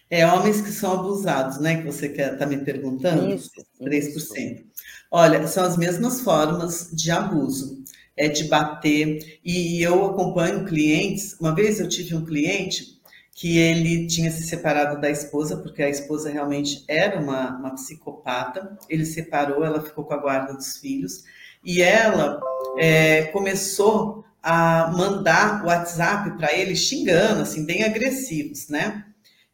É 0.09 0.25
homens 0.25 0.61
que 0.61 0.71
são 0.71 0.93
abusados, 0.93 1.59
né? 1.59 1.79
Que 1.79 1.85
você 1.85 2.07
está 2.07 2.47
me 2.47 2.59
perguntando? 2.59 3.29
Isso, 3.35 3.51
3%. 3.81 4.15
Isso. 4.17 4.65
Olha, 5.11 5.47
são 5.49 5.65
as 5.65 5.77
mesmas 5.77 6.21
formas 6.21 6.91
de 6.93 7.11
abuso, 7.11 7.83
é 8.17 8.29
de 8.29 8.45
bater. 8.45 9.39
E 9.45 9.83
eu 9.83 10.05
acompanho 10.07 10.65
clientes. 10.65 11.37
Uma 11.41 11.55
vez 11.55 11.81
eu 11.81 11.89
tive 11.89 12.15
um 12.15 12.25
cliente 12.25 12.97
que 13.37 13.59
ele 13.59 14.07
tinha 14.07 14.31
se 14.31 14.47
separado 14.47 14.99
da 14.99 15.11
esposa, 15.11 15.59
porque 15.59 15.83
a 15.83 15.91
esposa 15.91 16.31
realmente 16.31 16.83
era 16.89 17.21
uma, 17.21 17.51
uma 17.59 17.75
psicopata. 17.75 18.79
Ele 18.89 19.05
separou, 19.05 19.63
ela 19.63 19.83
ficou 19.83 20.05
com 20.05 20.15
a 20.15 20.19
guarda 20.19 20.55
dos 20.55 20.79
filhos, 20.79 21.25
e 21.63 21.83
ela 21.83 22.41
é, 22.79 23.25
começou 23.25 24.25
a 24.43 24.91
mandar 24.97 25.65
WhatsApp 25.67 26.31
para 26.39 26.55
ele 26.55 26.75
xingando, 26.77 27.43
assim, 27.43 27.67
bem 27.67 27.83
agressivos, 27.85 28.69
né? 28.69 29.05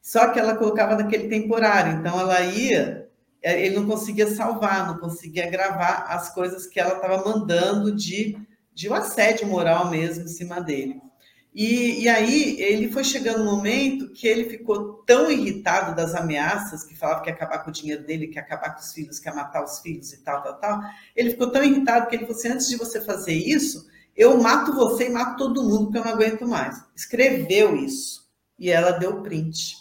Só 0.00 0.28
que 0.28 0.38
ela 0.38 0.54
colocava 0.54 0.94
naquele 0.94 1.28
temporário, 1.28 1.98
então 1.98 2.20
ela 2.20 2.40
ia, 2.42 3.08
é, 3.42 3.64
ele 3.64 3.76
não 3.76 3.86
conseguia 3.86 4.26
salvar, 4.26 4.86
não 4.86 4.98
conseguia 4.98 5.50
gravar 5.50 6.06
as 6.08 6.32
coisas 6.34 6.66
que 6.66 6.78
ela 6.78 6.96
estava 6.96 7.24
mandando 7.24 7.90
de, 7.96 8.36
de 8.74 8.88
um 8.88 8.94
assédio 8.94 9.46
moral 9.46 9.90
mesmo 9.90 10.24
em 10.24 10.28
cima 10.28 10.60
dele. 10.60 11.00
E, 11.54 12.04
e, 12.04 12.08
aí 12.08 12.58
ele 12.62 12.90
foi 12.90 13.04
chegando 13.04 13.42
um 13.42 13.44
momento 13.44 14.10
que 14.12 14.26
ele 14.26 14.48
ficou 14.48 15.02
tão 15.04 15.30
irritado 15.30 15.94
das 15.94 16.14
ameaças, 16.14 16.82
que 16.82 16.96
falava 16.96 17.20
que 17.20 17.28
ia 17.28 17.34
acabar 17.34 17.58
com 17.58 17.68
o 17.68 17.72
dinheiro 17.72 18.02
dele, 18.04 18.28
que 18.28 18.36
ia 18.36 18.42
acabar 18.42 18.74
com 18.74 18.80
os 18.80 18.92
filhos, 18.94 19.18
que 19.18 19.28
ia 19.28 19.34
matar 19.34 19.62
os 19.62 19.80
filhos 19.80 20.14
e 20.14 20.18
tal, 20.22 20.42
tal, 20.42 20.58
tal. 20.58 20.80
Ele 21.14 21.30
ficou 21.30 21.50
tão 21.50 21.62
irritado 21.62 22.06
que 22.06 22.16
ele 22.16 22.24
falou 22.24 22.38
assim: 22.38 22.48
antes 22.48 22.68
de 22.68 22.76
você 22.76 23.02
fazer 23.02 23.34
isso, 23.34 23.86
eu 24.16 24.38
mato 24.38 24.72
você 24.72 25.08
e 25.08 25.10
mato 25.10 25.36
todo 25.36 25.62
mundo, 25.62 25.84
porque 25.84 25.98
eu 25.98 26.04
não 26.04 26.12
aguento 26.12 26.48
mais. 26.48 26.82
Escreveu 26.96 27.76
isso. 27.76 28.22
E 28.58 28.70
ela 28.70 28.92
deu 28.92 29.22
print. 29.22 29.76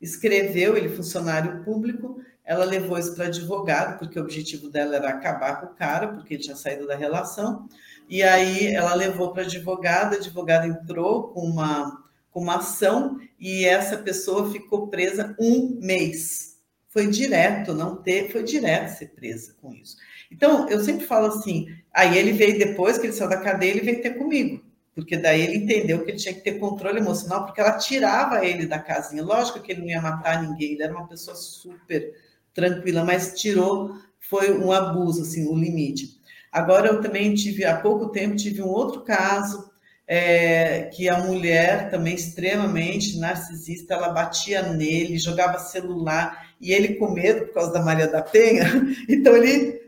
Escreveu, 0.00 0.76
ele 0.76 0.88
funcionário 0.88 1.62
público, 1.64 2.20
ela 2.44 2.64
levou 2.64 2.98
isso 2.98 3.14
para 3.14 3.26
advogado, 3.26 3.98
porque 3.98 4.18
o 4.18 4.22
objetivo 4.22 4.68
dela 4.68 4.96
era 4.96 5.08
acabar 5.08 5.60
com 5.60 5.66
o 5.66 5.74
cara, 5.74 6.08
porque 6.08 6.34
ele 6.34 6.42
tinha 6.42 6.56
saído 6.56 6.86
da 6.86 6.94
relação. 6.94 7.66
E 8.08 8.22
aí 8.22 8.66
ela 8.66 8.94
levou 8.94 9.32
para 9.32 9.44
advogada, 9.44 10.16
a 10.16 10.18
advogada 10.18 10.66
entrou 10.66 11.28
com 11.28 11.40
uma, 11.40 12.04
com 12.30 12.40
uma 12.40 12.56
ação 12.56 13.18
e 13.40 13.64
essa 13.64 13.96
pessoa 13.96 14.52
ficou 14.52 14.88
presa 14.88 15.34
um 15.40 15.78
mês. 15.80 16.58
Foi 16.88 17.08
direto, 17.08 17.72
não 17.72 17.96
ter, 17.96 18.30
foi 18.30 18.42
direto 18.42 18.98
ser 18.98 19.06
presa 19.08 19.56
com 19.60 19.72
isso. 19.72 19.96
Então, 20.30 20.68
eu 20.68 20.80
sempre 20.80 21.06
falo 21.06 21.26
assim, 21.26 21.66
aí 21.92 22.18
ele 22.18 22.32
veio 22.32 22.58
depois 22.58 22.98
que 22.98 23.06
ele 23.06 23.12
saiu 23.14 23.30
da 23.30 23.38
cadeia, 23.38 23.70
ele 23.70 23.80
veio 23.80 24.02
ter 24.02 24.18
comigo, 24.18 24.62
porque 24.94 25.16
daí 25.16 25.40
ele 25.40 25.56
entendeu 25.56 26.04
que 26.04 26.10
ele 26.10 26.18
tinha 26.18 26.34
que 26.34 26.40
ter 26.42 26.58
controle 26.58 26.98
emocional, 26.98 27.46
porque 27.46 27.60
ela 27.60 27.78
tirava 27.78 28.44
ele 28.44 28.66
da 28.66 28.78
casinha. 28.78 29.24
Lógico 29.24 29.60
que 29.60 29.72
ele 29.72 29.80
não 29.80 29.88
ia 29.88 30.02
matar 30.02 30.42
ninguém, 30.42 30.72
ele 30.72 30.82
era 30.82 30.92
uma 30.92 31.08
pessoa 31.08 31.34
super 31.34 32.12
tranquila, 32.54 33.04
mas 33.04 33.34
tirou, 33.34 33.96
foi 34.20 34.56
um 34.56 34.70
abuso, 34.72 35.22
assim, 35.22 35.46
o 35.46 35.54
limite. 35.54 36.08
Agora 36.50 36.88
eu 36.88 37.00
também 37.00 37.34
tive, 37.34 37.64
há 37.64 37.76
pouco 37.76 38.10
tempo, 38.10 38.36
tive 38.36 38.62
um 38.62 38.68
outro 38.68 39.02
caso, 39.02 39.70
é, 40.06 40.90
que 40.94 41.08
a 41.08 41.18
mulher 41.18 41.90
também 41.90 42.14
extremamente 42.14 43.18
narcisista, 43.18 43.94
ela 43.94 44.10
batia 44.10 44.62
nele, 44.62 45.18
jogava 45.18 45.58
celular, 45.58 46.54
e 46.60 46.72
ele 46.72 46.94
com 46.94 47.10
medo 47.10 47.46
por 47.46 47.54
causa 47.54 47.72
da 47.72 47.82
Maria 47.82 48.06
da 48.06 48.22
Penha, 48.22 48.64
então 49.08 49.36
ele 49.36 49.82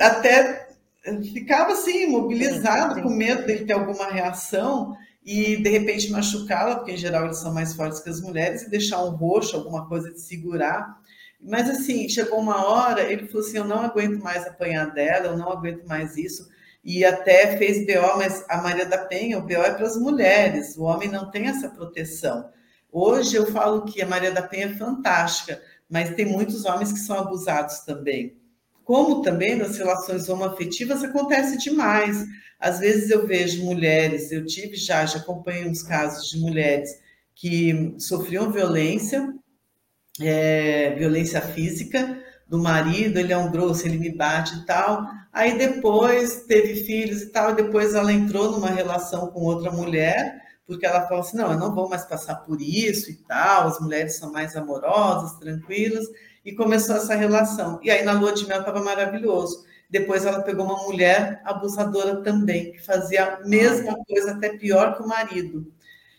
até 0.00 0.68
ficava 1.32 1.72
assim, 1.72 2.04
imobilizado, 2.04 2.94
sim, 2.94 3.00
sim. 3.00 3.06
com 3.06 3.14
medo 3.14 3.46
dele 3.46 3.64
ter 3.64 3.72
alguma 3.72 4.10
reação 4.10 4.94
e 5.24 5.56
de 5.56 5.70
repente 5.70 6.10
machucá-la, 6.10 6.76
porque 6.76 6.92
em 6.92 6.96
geral 6.96 7.24
eles 7.24 7.38
são 7.38 7.52
mais 7.52 7.74
fortes 7.74 8.00
que 8.00 8.10
as 8.10 8.20
mulheres, 8.20 8.62
e 8.62 8.70
deixar 8.70 9.04
um 9.04 9.10
roxo, 9.10 9.56
alguma 9.56 9.86
coisa 9.88 10.10
de 10.10 10.20
segurar. 10.20 10.99
Mas 11.42 11.68
assim, 11.70 12.08
chegou 12.08 12.38
uma 12.38 12.66
hora, 12.66 13.02
ele 13.02 13.26
falou 13.26 13.46
assim: 13.46 13.56
eu 13.56 13.64
não 13.64 13.80
aguento 13.80 14.22
mais 14.22 14.46
apanhar 14.46 14.92
dela, 14.92 15.26
eu 15.26 15.36
não 15.36 15.50
aguento 15.50 15.86
mais 15.86 16.16
isso. 16.16 16.48
E 16.84 17.04
até 17.04 17.56
fez 17.58 17.86
BO, 17.86 18.16
mas 18.16 18.44
a 18.48 18.62
Maria 18.62 18.86
da 18.86 18.98
Penha, 18.98 19.38
o 19.38 19.42
BO 19.42 19.52
é 19.52 19.74
para 19.74 19.86
as 19.86 19.96
mulheres, 19.96 20.76
o 20.76 20.84
homem 20.84 21.10
não 21.10 21.30
tem 21.30 21.46
essa 21.46 21.68
proteção. 21.68 22.50
Hoje 22.90 23.36
eu 23.36 23.46
falo 23.46 23.84
que 23.84 24.02
a 24.02 24.06
Maria 24.06 24.32
da 24.32 24.42
Penha 24.42 24.66
é 24.66 24.76
fantástica, 24.76 25.60
mas 25.88 26.14
tem 26.14 26.24
muitos 26.26 26.64
homens 26.64 26.92
que 26.92 26.98
são 26.98 27.18
abusados 27.18 27.80
também. 27.80 28.36
Como 28.82 29.22
também 29.22 29.56
nas 29.56 29.76
relações 29.76 30.28
homoafetivas 30.28 31.04
acontece 31.04 31.58
demais. 31.58 32.24
Às 32.58 32.80
vezes 32.80 33.10
eu 33.10 33.26
vejo 33.26 33.64
mulheres, 33.64 34.32
eu 34.32 34.44
tive 34.44 34.76
já, 34.76 35.04
já 35.06 35.18
acompanhei 35.18 35.68
uns 35.68 35.82
casos 35.82 36.28
de 36.28 36.38
mulheres 36.38 36.90
que 37.34 37.94
sofriam 37.98 38.50
violência, 38.50 39.32
é, 40.20 40.94
violência 40.96 41.40
física 41.40 42.18
do 42.48 42.58
marido, 42.58 43.18
ele 43.18 43.32
é 43.32 43.36
um 43.36 43.50
grosso, 43.50 43.86
ele 43.86 43.98
me 43.98 44.10
bate 44.14 44.54
e 44.56 44.66
tal. 44.66 45.06
Aí 45.32 45.56
depois 45.56 46.44
teve 46.48 46.74
filhos 46.84 47.22
e 47.22 47.26
tal, 47.26 47.50
e 47.50 47.54
depois 47.54 47.94
ela 47.94 48.12
entrou 48.12 48.50
numa 48.50 48.70
relação 48.70 49.28
com 49.28 49.40
outra 49.40 49.70
mulher, 49.70 50.40
porque 50.66 50.84
ela 50.84 51.06
falou 51.06 51.20
assim: 51.20 51.36
não, 51.36 51.52
eu 51.52 51.58
não 51.58 51.74
vou 51.74 51.88
mais 51.88 52.04
passar 52.04 52.36
por 52.36 52.60
isso 52.60 53.10
e 53.10 53.14
tal, 53.14 53.68
as 53.68 53.80
mulheres 53.80 54.16
são 54.16 54.32
mais 54.32 54.56
amorosas, 54.56 55.38
tranquilas 55.38 56.06
e 56.44 56.52
começou 56.52 56.96
essa 56.96 57.14
relação. 57.14 57.78
E 57.82 57.90
aí 57.90 58.02
na 58.02 58.12
lua 58.12 58.32
de 58.32 58.46
mel 58.46 58.60
estava 58.60 58.82
maravilhoso. 58.82 59.64
Depois 59.88 60.24
ela 60.24 60.42
pegou 60.42 60.64
uma 60.64 60.84
mulher 60.84 61.40
abusadora 61.44 62.22
também, 62.22 62.72
que 62.72 62.80
fazia 62.80 63.24
a 63.24 63.40
mesma 63.46 63.96
coisa, 64.04 64.32
até 64.32 64.56
pior 64.56 64.96
que 64.96 65.02
o 65.02 65.08
marido. 65.08 65.66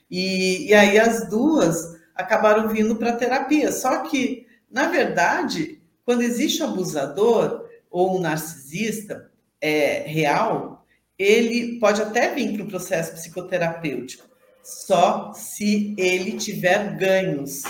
E, 0.10 0.68
e 0.68 0.74
aí 0.74 1.00
as 1.00 1.30
duas 1.30 2.01
acabaram 2.22 2.70
vindo 2.70 2.96
para 2.96 3.16
terapia. 3.16 3.72
Só 3.72 4.04
que, 4.04 4.48
na 4.70 4.88
verdade, 4.88 5.82
quando 6.06 6.22
existe 6.22 6.64
um 6.64 6.68
abusador 6.68 7.68
ou 7.90 8.18
um 8.18 8.22
narcisista 8.22 9.30
é, 9.60 10.04
real, 10.06 10.86
ele 11.18 11.80
pode 11.80 12.02
até 12.02 12.34
vir 12.34 12.54
para 12.54 12.64
o 12.64 12.68
processo 12.68 13.14
psicoterapêutico, 13.14 14.28
só 14.64 15.34
se 15.34 15.94
ele 15.98 16.38
tiver 16.38 16.98
ganhos 16.98 17.64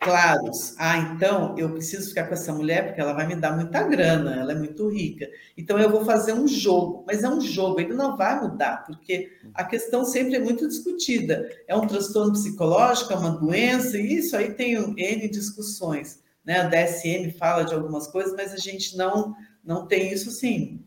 claros. 0.00 0.74
Ah, 0.78 0.98
então 0.98 1.56
eu 1.58 1.70
preciso 1.70 2.08
ficar 2.08 2.26
com 2.26 2.34
essa 2.34 2.52
mulher 2.52 2.86
porque 2.86 3.00
ela 3.00 3.12
vai 3.12 3.26
me 3.26 3.36
dar 3.36 3.54
muita 3.54 3.82
grana, 3.82 4.36
ela 4.36 4.52
é 4.52 4.54
muito 4.54 4.88
rica. 4.88 5.28
Então 5.56 5.78
eu 5.78 5.90
vou 5.90 6.04
fazer 6.04 6.32
um 6.32 6.46
jogo, 6.46 7.04
mas 7.06 7.22
é 7.22 7.28
um 7.28 7.40
jogo, 7.40 7.80
ele 7.80 7.94
não 7.94 8.16
vai 8.16 8.40
mudar, 8.40 8.84
porque 8.86 9.32
a 9.54 9.64
questão 9.64 10.04
sempre 10.04 10.36
é 10.36 10.38
muito 10.38 10.66
discutida. 10.66 11.48
É 11.66 11.76
um 11.76 11.86
transtorno 11.86 12.32
psicológico, 12.32 13.12
é 13.12 13.16
uma 13.16 13.30
doença, 13.30 13.98
e 13.98 14.18
isso 14.18 14.36
aí 14.36 14.54
tem 14.54 14.74
N 14.74 15.28
discussões. 15.28 16.20
Né? 16.44 16.60
A 16.60 16.64
DSM 16.64 17.30
fala 17.38 17.64
de 17.64 17.74
algumas 17.74 18.06
coisas, 18.06 18.34
mas 18.34 18.52
a 18.52 18.56
gente 18.56 18.96
não, 18.96 19.34
não 19.64 19.86
tem 19.86 20.12
isso 20.12 20.30
sim. 20.30 20.82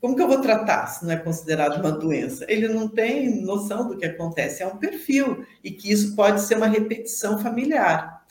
Como 0.00 0.16
que 0.16 0.22
eu 0.22 0.26
vou 0.26 0.40
tratar 0.40 0.88
se 0.88 1.04
não 1.04 1.12
é 1.12 1.16
considerado 1.16 1.78
uma 1.78 1.92
doença? 1.92 2.44
Ele 2.48 2.66
não 2.66 2.88
tem 2.88 3.40
noção 3.42 3.86
do 3.86 3.96
que 3.96 4.04
acontece, 4.04 4.60
é 4.60 4.66
um 4.66 4.76
perfil, 4.76 5.46
e 5.62 5.70
que 5.70 5.92
isso 5.92 6.16
pode 6.16 6.40
ser 6.40 6.56
uma 6.56 6.66
repetição 6.66 7.38
familiar. 7.38 8.21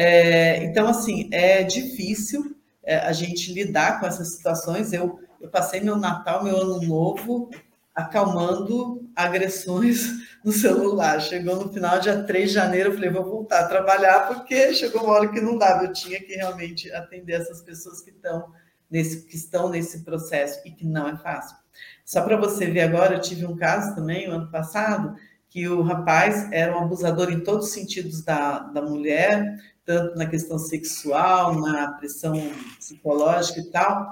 É, 0.00 0.62
então, 0.62 0.86
assim, 0.86 1.28
é 1.32 1.64
difícil 1.64 2.56
é, 2.84 2.98
a 2.98 3.12
gente 3.12 3.52
lidar 3.52 3.98
com 3.98 4.06
essas 4.06 4.36
situações. 4.36 4.92
Eu, 4.92 5.18
eu 5.40 5.48
passei 5.48 5.80
meu 5.80 5.96
Natal, 5.96 6.44
meu 6.44 6.56
Ano 6.56 6.80
Novo, 6.80 7.50
acalmando 7.92 9.10
agressões 9.16 10.06
no 10.44 10.52
celular. 10.52 11.20
Chegou 11.20 11.56
no 11.56 11.72
final, 11.72 11.98
dia 11.98 12.22
3 12.22 12.48
de 12.48 12.54
janeiro, 12.54 12.90
eu 12.90 12.94
falei, 12.94 13.10
vou 13.10 13.24
voltar 13.24 13.62
a 13.64 13.66
trabalhar, 13.66 14.28
porque 14.28 14.72
chegou 14.72 15.02
uma 15.02 15.14
hora 15.14 15.32
que 15.32 15.40
não 15.40 15.58
dava, 15.58 15.86
eu 15.86 15.92
tinha 15.92 16.20
que 16.20 16.36
realmente 16.36 16.92
atender 16.92 17.32
essas 17.32 17.60
pessoas 17.60 18.00
que 18.00 18.10
estão 18.10 18.52
nesse, 18.88 19.26
que 19.26 19.34
estão 19.34 19.68
nesse 19.68 20.04
processo 20.04 20.60
e 20.64 20.70
que 20.70 20.86
não 20.86 21.08
é 21.08 21.16
fácil. 21.16 21.56
Só 22.04 22.22
para 22.22 22.36
você 22.36 22.66
ver 22.66 22.82
agora, 22.82 23.16
eu 23.16 23.20
tive 23.20 23.44
um 23.44 23.56
caso 23.56 23.96
também, 23.96 24.28
o 24.28 24.32
ano 24.34 24.48
passado, 24.48 25.16
que 25.50 25.66
o 25.66 25.82
rapaz 25.82 26.48
era 26.52 26.76
um 26.76 26.84
abusador 26.84 27.32
em 27.32 27.40
todos 27.40 27.66
os 27.66 27.72
sentidos 27.72 28.22
da, 28.22 28.60
da 28.60 28.82
mulher, 28.82 29.58
tanto 29.88 30.18
na 30.18 30.26
questão 30.26 30.58
sexual, 30.58 31.58
na 31.58 31.92
pressão 31.92 32.34
psicológica 32.78 33.58
e 33.58 33.70
tal. 33.70 34.06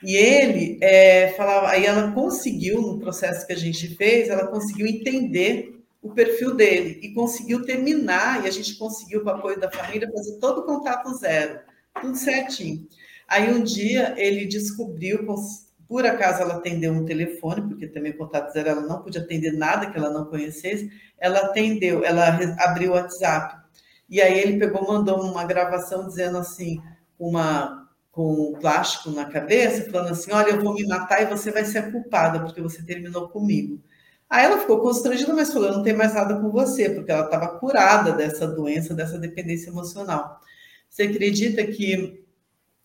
E 0.00 0.14
ele 0.14 0.78
é, 0.80 1.32
falava, 1.36 1.70
aí 1.70 1.84
ela 1.84 2.12
conseguiu, 2.12 2.80
no 2.80 3.00
processo 3.00 3.44
que 3.44 3.52
a 3.52 3.56
gente 3.56 3.96
fez, 3.96 4.28
ela 4.28 4.46
conseguiu 4.46 4.86
entender 4.86 5.76
o 6.00 6.10
perfil 6.10 6.54
dele 6.54 7.00
e 7.02 7.12
conseguiu 7.12 7.64
terminar, 7.66 8.44
e 8.44 8.46
a 8.46 8.50
gente 8.52 8.78
conseguiu, 8.78 9.24
com 9.24 9.30
o 9.30 9.32
apoio 9.32 9.58
da 9.58 9.68
família, 9.68 10.08
fazer 10.14 10.38
todo 10.38 10.60
o 10.60 10.64
contato 10.64 11.12
zero, 11.16 11.58
tudo 12.00 12.16
certinho. 12.16 12.86
Aí 13.26 13.52
um 13.52 13.64
dia 13.64 14.14
ele 14.16 14.46
descobriu, 14.46 15.26
por 15.88 16.06
acaso 16.06 16.42
ela 16.42 16.54
atendeu 16.54 16.92
um 16.92 17.04
telefone, 17.04 17.62
porque 17.62 17.88
também 17.88 18.12
contato 18.12 18.52
zero 18.52 18.68
ela 18.68 18.82
não 18.82 19.02
podia 19.02 19.20
atender 19.20 19.50
nada 19.52 19.90
que 19.90 19.98
ela 19.98 20.10
não 20.10 20.26
conhecesse, 20.26 20.88
ela 21.18 21.40
atendeu, 21.40 22.04
ela 22.04 22.38
abriu 22.60 22.92
o 22.92 22.94
WhatsApp 22.94 23.57
e 24.08 24.20
aí 24.20 24.38
ele 24.38 24.58
pegou, 24.58 24.86
mandou 24.86 25.20
uma 25.22 25.44
gravação 25.44 26.06
dizendo 26.08 26.38
assim, 26.38 26.80
uma 27.18 27.86
com 28.12 28.54
plástico 28.60 29.10
na 29.10 29.26
cabeça, 29.26 29.90
falando 29.90 30.12
assim: 30.12 30.32
"Olha, 30.32 30.50
eu 30.50 30.60
vou 30.62 30.74
me 30.74 30.86
matar 30.86 31.22
e 31.22 31.26
você 31.26 31.50
vai 31.52 31.64
ser 31.64 31.78
a 31.78 31.90
culpada 31.92 32.40
porque 32.40 32.60
você 32.60 32.82
terminou 32.84 33.28
comigo". 33.28 33.80
Aí 34.30 34.44
ela 34.44 34.58
ficou 34.58 34.80
constrangida, 34.80 35.32
mas 35.34 35.52
falou: 35.52 35.72
"Não 35.72 35.82
tem 35.82 35.94
mais 35.94 36.14
nada 36.14 36.40
com 36.40 36.50
você", 36.50 36.90
porque 36.90 37.10
ela 37.12 37.24
estava 37.26 37.58
curada 37.58 38.12
dessa 38.12 38.46
doença, 38.46 38.94
dessa 38.94 39.18
dependência 39.18 39.70
emocional. 39.70 40.40
Você 40.90 41.04
acredita 41.04 41.66
que 41.66 42.24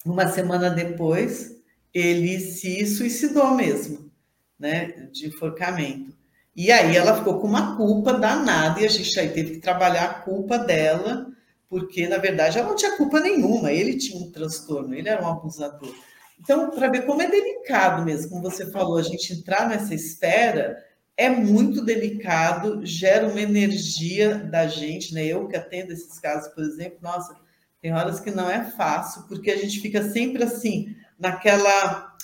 uma 0.05 0.27
semana 0.29 0.69
depois 0.69 1.57
ele 1.93 2.39
se 2.39 2.85
suicidou 2.87 3.51
mesmo, 3.55 4.11
né, 4.59 4.87
de 5.11 5.27
enforcamento. 5.27 6.15
E 6.55 6.71
aí 6.71 6.95
ela 6.95 7.17
ficou 7.17 7.39
com 7.39 7.47
uma 7.47 7.75
culpa 7.75 8.13
danada 8.13 8.79
e 8.79 8.85
a 8.85 8.89
gente 8.89 9.19
aí 9.19 9.29
teve 9.29 9.55
que 9.55 9.59
trabalhar 9.59 10.03
a 10.05 10.13
culpa 10.13 10.57
dela, 10.57 11.27
porque 11.67 12.07
na 12.07 12.17
verdade 12.17 12.59
ela 12.59 12.67
não 12.67 12.75
tinha 12.75 12.95
culpa 12.95 13.19
nenhuma, 13.19 13.71
ele 13.71 13.97
tinha 13.97 14.21
um 14.23 14.31
transtorno, 14.31 14.93
ele 14.93 15.09
era 15.09 15.23
um 15.23 15.27
abusador. 15.27 15.93
Então, 16.39 16.69
para 16.71 16.89
ver 16.89 17.05
como 17.05 17.21
é 17.21 17.27
delicado 17.27 18.03
mesmo, 18.03 18.29
como 18.29 18.43
você 18.43 18.69
falou, 18.69 18.97
a 18.97 19.03
gente 19.03 19.33
entrar 19.33 19.67
nessa 19.67 19.95
esfera 19.95 20.77
é 21.15 21.29
muito 21.29 21.83
delicado, 21.83 22.85
gera 22.85 23.27
uma 23.27 23.39
energia 23.39 24.35
da 24.35 24.67
gente, 24.67 25.13
né? 25.13 25.23
Eu 25.25 25.47
que 25.47 25.55
atendo 25.55 25.93
esses 25.93 26.19
casos, 26.19 26.53
por 26.53 26.63
exemplo, 26.63 26.97
nossa, 27.01 27.35
tem 27.81 27.93
horas 27.93 28.19
que 28.19 28.31
não 28.31 28.49
é 28.49 28.63
fácil, 28.63 29.23
porque 29.27 29.51
a 29.51 29.57
gente 29.57 29.79
fica 29.79 30.03
sempre 30.09 30.43
assim, 30.43 30.95
naquela. 31.19 32.15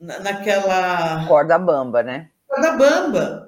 naquela. 0.00 1.26
Corda 1.28 1.58
bamba, 1.58 2.02
né? 2.02 2.30
Corda 2.48 2.72
bamba. 2.72 3.41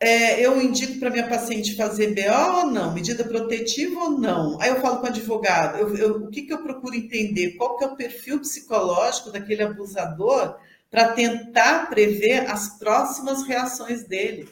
É, 0.00 0.40
eu 0.40 0.60
indico 0.62 1.00
para 1.00 1.10
minha 1.10 1.28
paciente 1.28 1.74
fazer 1.74 2.14
BO 2.14 2.58
ou 2.58 2.66
não, 2.66 2.94
medida 2.94 3.24
protetiva 3.24 3.98
ou 3.98 4.10
não. 4.12 4.60
Aí 4.60 4.70
eu 4.70 4.80
falo 4.80 4.98
com 4.98 5.06
o 5.06 5.08
advogado, 5.08 5.78
eu, 5.78 5.96
eu, 5.96 6.16
o 6.24 6.30
que, 6.30 6.42
que 6.42 6.52
eu 6.52 6.62
procuro 6.62 6.94
entender? 6.94 7.56
Qual 7.56 7.76
que 7.76 7.84
é 7.84 7.88
o 7.88 7.96
perfil 7.96 8.38
psicológico 8.38 9.32
daquele 9.32 9.62
abusador 9.62 10.56
para 10.90 11.12
tentar 11.12 11.88
prever 11.88 12.50
as 12.50 12.78
próximas 12.78 13.42
reações 13.42 14.04
dele. 14.04 14.48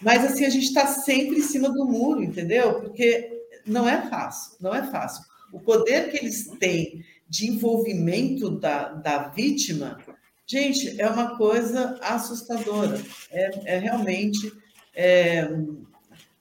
Mas 0.00 0.24
assim, 0.24 0.44
a 0.44 0.50
gente 0.50 0.66
está 0.66 0.86
sempre 0.86 1.38
em 1.38 1.42
cima 1.42 1.70
do 1.70 1.84
muro, 1.84 2.22
entendeu? 2.22 2.80
Porque 2.80 3.42
não 3.64 3.88
é 3.88 4.08
fácil, 4.08 4.56
não 4.60 4.74
é 4.74 4.82
fácil. 4.82 5.24
O 5.52 5.60
poder 5.60 6.10
que 6.10 6.18
eles 6.18 6.48
têm 6.58 7.04
de 7.28 7.48
envolvimento 7.48 8.50
da, 8.50 8.88
da 8.88 9.28
vítima, 9.28 9.98
gente, 10.46 11.00
é 11.00 11.08
uma 11.08 11.36
coisa 11.36 11.98
assustadora. 12.02 13.00
É, 13.30 13.76
é 13.76 13.78
realmente. 13.78 14.52
É, 14.94 15.48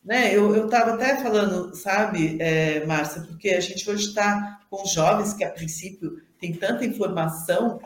né, 0.03 0.35
eu 0.35 0.65
estava 0.65 0.93
até 0.93 1.21
falando, 1.21 1.75
sabe, 1.75 2.37
é, 2.39 2.85
Márcia, 2.85 3.21
porque 3.21 3.49
a 3.49 3.59
gente 3.59 3.89
hoje 3.89 4.07
está 4.07 4.59
com 4.69 4.85
jovens 4.85 5.33
que, 5.33 5.43
a 5.43 5.49
princípio, 5.51 6.21
tem 6.39 6.53
tanta 6.53 6.85
informação 6.85 7.79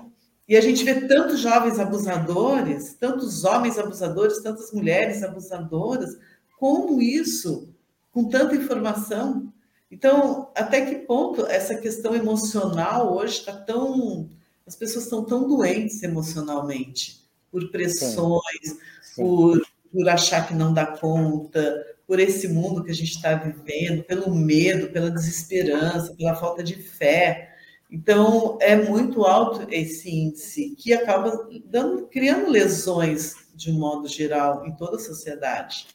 e 0.48 0.56
a 0.56 0.62
gente 0.62 0.84
vê 0.84 1.08
tantos 1.08 1.40
jovens 1.40 1.80
abusadores, 1.80 2.94
tantos 2.94 3.44
homens 3.44 3.80
abusadores, 3.80 4.42
tantas 4.44 4.72
mulheres 4.72 5.24
abusadoras. 5.24 6.18
Como 6.60 7.02
isso, 7.02 7.74
com 8.12 8.30
tanta 8.30 8.56
informação? 8.56 9.52
Então, 9.90 10.52
até 10.56 10.86
que 10.86 10.96
ponto 11.06 11.46
essa 11.48 11.76
questão 11.76 12.16
emocional 12.16 13.16
hoje 13.16 13.40
está 13.40 13.54
tão. 13.54 14.30
As 14.68 14.76
pessoas 14.76 15.06
estão 15.06 15.24
tão 15.24 15.48
doentes 15.48 16.02
emocionalmente, 16.04 17.24
por 17.52 17.70
pressões, 17.72 18.42
Sim. 18.64 18.78
Sim. 19.02 19.24
Por, 19.24 19.62
por 19.96 20.10
achar 20.10 20.46
que 20.46 20.54
não 20.54 20.74
dá 20.74 20.86
conta, 20.86 21.74
por 22.06 22.20
esse 22.20 22.50
mundo 22.50 22.84
que 22.84 22.92
a 22.92 22.94
gente 22.94 23.12
está 23.12 23.34
vivendo, 23.34 24.04
pelo 24.04 24.36
medo, 24.36 24.92
pela 24.92 25.10
desesperança, 25.10 26.14
pela 26.18 26.36
falta 26.36 26.62
de 26.62 26.76
fé. 26.76 27.56
Então, 27.90 28.58
é 28.60 28.76
muito 28.76 29.24
alto 29.24 29.66
esse 29.72 30.14
índice, 30.14 30.76
que 30.76 30.94
acaba 30.94 31.48
dando, 31.64 32.08
criando 32.08 32.52
lesões, 32.52 33.36
de 33.56 33.72
um 33.72 33.80
modo 33.80 34.06
geral, 34.10 34.66
em 34.68 34.76
toda 34.76 34.98
a 34.98 35.00
sociedade. 35.00 35.88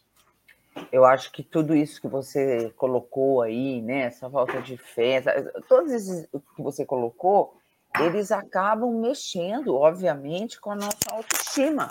Eu 0.90 1.04
acho 1.04 1.30
que 1.30 1.42
tudo 1.42 1.76
isso 1.76 2.00
que 2.00 2.08
você 2.08 2.72
colocou 2.76 3.42
aí, 3.42 3.82
né, 3.82 4.04
essa 4.04 4.30
falta 4.30 4.62
de 4.62 4.78
fé, 4.78 5.22
todos 5.68 5.92
esses 5.92 6.26
que 6.56 6.62
você 6.62 6.86
colocou, 6.86 7.54
eles 7.98 8.32
acabam 8.32 8.98
mexendo, 8.98 9.74
obviamente, 9.74 10.58
com 10.58 10.70
a 10.70 10.76
nossa 10.76 10.96
autoestima. 11.10 11.90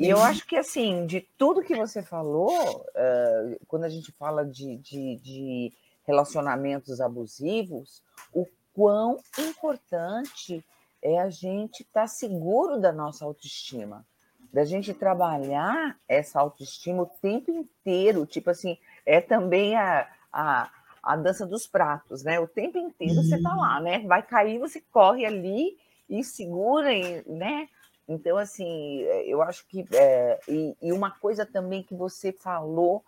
E 0.00 0.08
eu 0.08 0.22
acho 0.22 0.46
que, 0.46 0.56
assim, 0.56 1.06
de 1.06 1.20
tudo 1.36 1.62
que 1.62 1.74
você 1.74 2.02
falou, 2.02 2.50
uh, 2.80 3.66
quando 3.66 3.84
a 3.84 3.88
gente 3.88 4.12
fala 4.12 4.44
de, 4.44 4.76
de, 4.78 5.16
de 5.16 5.72
relacionamentos 6.06 7.00
abusivos, 7.00 8.02
o 8.32 8.46
quão 8.72 9.20
importante 9.38 10.64
é 11.02 11.18
a 11.18 11.28
gente 11.28 11.82
estar 11.82 12.02
tá 12.02 12.06
seguro 12.06 12.80
da 12.80 12.92
nossa 12.92 13.24
autoestima, 13.24 14.06
da 14.52 14.64
gente 14.64 14.94
trabalhar 14.94 15.98
essa 16.08 16.40
autoestima 16.40 17.02
o 17.02 17.10
tempo 17.20 17.50
inteiro, 17.50 18.26
tipo 18.26 18.50
assim, 18.50 18.78
é 19.04 19.20
também 19.20 19.74
a, 19.76 20.08
a, 20.32 20.70
a 21.02 21.16
dança 21.16 21.46
dos 21.46 21.66
pratos, 21.66 22.22
né? 22.22 22.38
O 22.38 22.46
tempo 22.46 22.78
inteiro 22.78 23.16
uhum. 23.16 23.24
você 23.24 23.42
tá 23.42 23.54
lá, 23.54 23.80
né? 23.80 24.00
Vai 24.00 24.22
cair, 24.22 24.58
você 24.58 24.80
corre 24.92 25.24
ali 25.24 25.76
e 26.08 26.22
segura, 26.22 26.90
né? 27.26 27.68
Então, 28.08 28.36
assim, 28.36 29.00
eu 29.26 29.40
acho 29.42 29.66
que. 29.66 29.84
É, 29.92 30.38
e, 30.48 30.76
e 30.82 30.92
uma 30.92 31.10
coisa 31.10 31.46
também 31.46 31.82
que 31.82 31.94
você 31.94 32.32
falou 32.32 33.04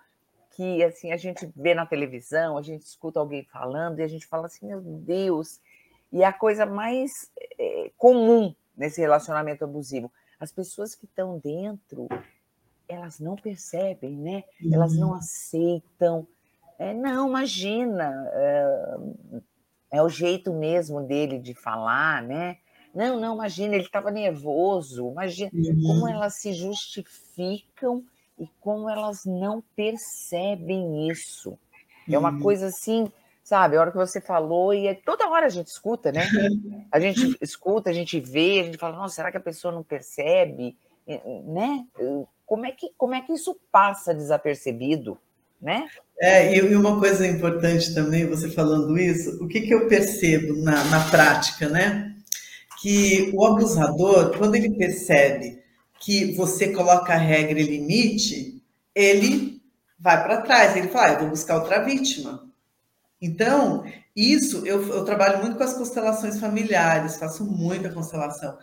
que 0.57 0.85
assim 0.85 1.13
a 1.13 1.17
gente 1.17 1.51
vê 1.57 1.75
na 1.75 1.85
televisão, 1.85 2.57
a 2.57 2.63
gente 2.63 2.83
escuta 2.83 3.19
alguém 3.19 3.45
falando 3.45 3.99
e 3.99 4.03
a 4.03 4.09
gente 4.09 4.27
fala 4.27 4.47
assim, 4.47 4.67
meu 4.67 4.81
Deus, 4.81 5.61
e 6.13 6.23
é 6.23 6.27
a 6.27 6.33
coisa 6.33 6.65
mais 6.65 7.11
é, 7.59 7.91
comum 7.99 8.55
nesse 8.77 9.01
relacionamento 9.01 9.65
abusivo, 9.65 10.13
as 10.39 10.53
pessoas 10.53 10.95
que 10.95 11.07
estão 11.07 11.39
dentro, 11.39 12.09
elas 12.89 13.19
não 13.19 13.35
percebem, 13.35 14.17
né? 14.17 14.45
Uhum. 14.63 14.75
Elas 14.75 14.97
não 14.97 15.09
uhum. 15.09 15.15
aceitam. 15.15 16.27
É, 16.79 16.93
não, 16.93 17.29
imagina, 17.29 18.31
é, 18.33 18.97
é, 19.93 20.03
o 20.03 20.09
jeito 20.09 20.53
mesmo 20.53 21.01
dele 21.03 21.39
de 21.39 21.55
falar, 21.55 22.23
né? 22.23 22.59
Não, 22.95 23.19
não, 23.19 23.35
imagina, 23.35 23.75
ele 23.75 23.85
estava 23.85 24.11
nervoso, 24.11 25.11
imagina 25.11 25.51
uhum. 25.53 25.83
como 25.83 26.09
elas 26.09 26.41
se 26.41 26.53
justificam 26.53 28.05
e 28.39 28.49
como 28.61 28.89
elas 28.89 29.25
não 29.25 29.63
percebem 29.75 31.09
isso. 31.09 31.59
É 32.09 32.19
uma 32.19 32.31
uhum. 32.31 32.41
coisa 32.41 32.67
assim, 32.67 33.11
sabe? 33.43 33.77
A 33.77 33.81
hora 33.81 33.91
que 33.91 33.97
você 33.97 34.21
falou, 34.21 34.73
e 34.73 34.87
é, 34.87 34.95
toda 34.95 35.29
hora 35.29 35.47
a 35.47 35.51
gente 35.51 35.69
escuta, 35.69 36.13
né? 36.13 36.27
A 36.93 37.01
gente 37.01 37.37
escuta, 37.41 37.91
a 37.91 37.93
gente 37.93 38.21
vê, 38.21 38.61
a 38.61 38.65
gente 38.65 38.79
fala, 38.79 38.97
nossa, 38.97 39.17
será 39.17 39.31
que 39.31 39.37
a 39.37 39.41
pessoa 39.41 39.73
não 39.73 39.83
percebe? 39.83 40.77
Né? 41.47 41.85
Como 42.47 42.67
é 42.67 42.73
que, 42.73 42.91
como 42.97 43.15
é 43.15 43.21
que 43.21 43.33
isso 43.33 43.59
passa 43.73 44.15
desapercebido? 44.15 45.19
Né? 45.61 45.89
É, 46.21 46.57
e 46.57 46.75
uma 46.75 46.99
coisa 47.01 47.27
importante 47.27 47.95
também, 47.95 48.27
você 48.27 48.51
falando 48.51 48.99
isso, 48.99 49.43
o 49.43 49.49
que, 49.49 49.63
que 49.63 49.73
eu 49.73 49.89
percebo 49.89 50.55
na, 50.63 50.85
na 50.85 51.11
prática, 51.11 51.69
né? 51.69 52.14
Que 52.85 53.31
o 53.33 53.47
abusador, 53.47 54.37
quando 54.37 54.57
ele 54.57 54.77
percebe 54.77 55.59
que 55.99 56.35
você 56.35 56.71
coloca 56.71 57.15
regra 57.15 57.59
e 57.59 57.63
limite, 57.63 58.63
ele 58.95 59.63
vai 59.99 60.23
para 60.23 60.43
trás, 60.43 60.77
ele 60.77 60.89
fala, 60.89 61.07
ah, 61.07 61.13
eu 61.13 61.21
vou 61.21 61.29
buscar 61.31 61.57
outra 61.57 61.83
vítima. 61.83 62.47
Então, 63.23 63.85
isso, 64.15 64.67
eu, 64.67 64.87
eu 64.89 65.03
trabalho 65.03 65.41
muito 65.41 65.57
com 65.57 65.65
as 65.65 65.73
constelações 65.73 66.39
familiares, 66.39 67.17
faço 67.17 67.47
muita 67.47 67.91
constelação. 67.91 68.59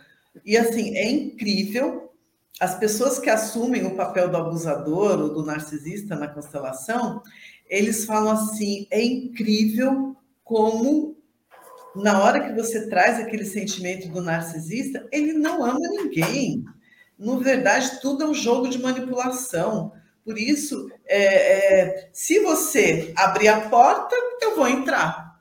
E 0.46 0.56
assim, 0.56 0.96
é 0.96 1.10
incrível 1.10 2.12
as 2.60 2.78
pessoas 2.78 3.18
que 3.18 3.28
assumem 3.28 3.84
o 3.84 3.96
papel 3.96 4.28
do 4.28 4.36
abusador 4.36 5.20
ou 5.20 5.34
do 5.34 5.44
narcisista 5.44 6.14
na 6.14 6.28
constelação, 6.28 7.20
eles 7.68 8.04
falam 8.04 8.30
assim: 8.34 8.86
é 8.88 9.02
incrível 9.02 10.16
como, 10.44 11.16
na 11.94 12.22
hora 12.22 12.40
que 12.40 12.54
você 12.54 12.88
traz 12.88 13.20
aquele 13.20 13.44
sentimento 13.44 14.08
do 14.08 14.22
narcisista, 14.22 15.06
ele 15.12 15.32
não 15.32 15.64
ama 15.64 15.78
ninguém. 15.80 16.64
Na 17.18 17.36
verdade, 17.36 18.00
tudo 18.00 18.24
é 18.24 18.26
um 18.26 18.34
jogo 18.34 18.68
de 18.68 18.78
manipulação. 18.78 19.92
Por 20.24 20.38
isso, 20.38 20.88
é, 21.06 21.24
é, 21.80 22.10
se 22.12 22.40
você 22.40 23.12
abrir 23.16 23.48
a 23.48 23.68
porta, 23.68 24.14
eu 24.40 24.56
vou 24.56 24.68
entrar. 24.68 25.40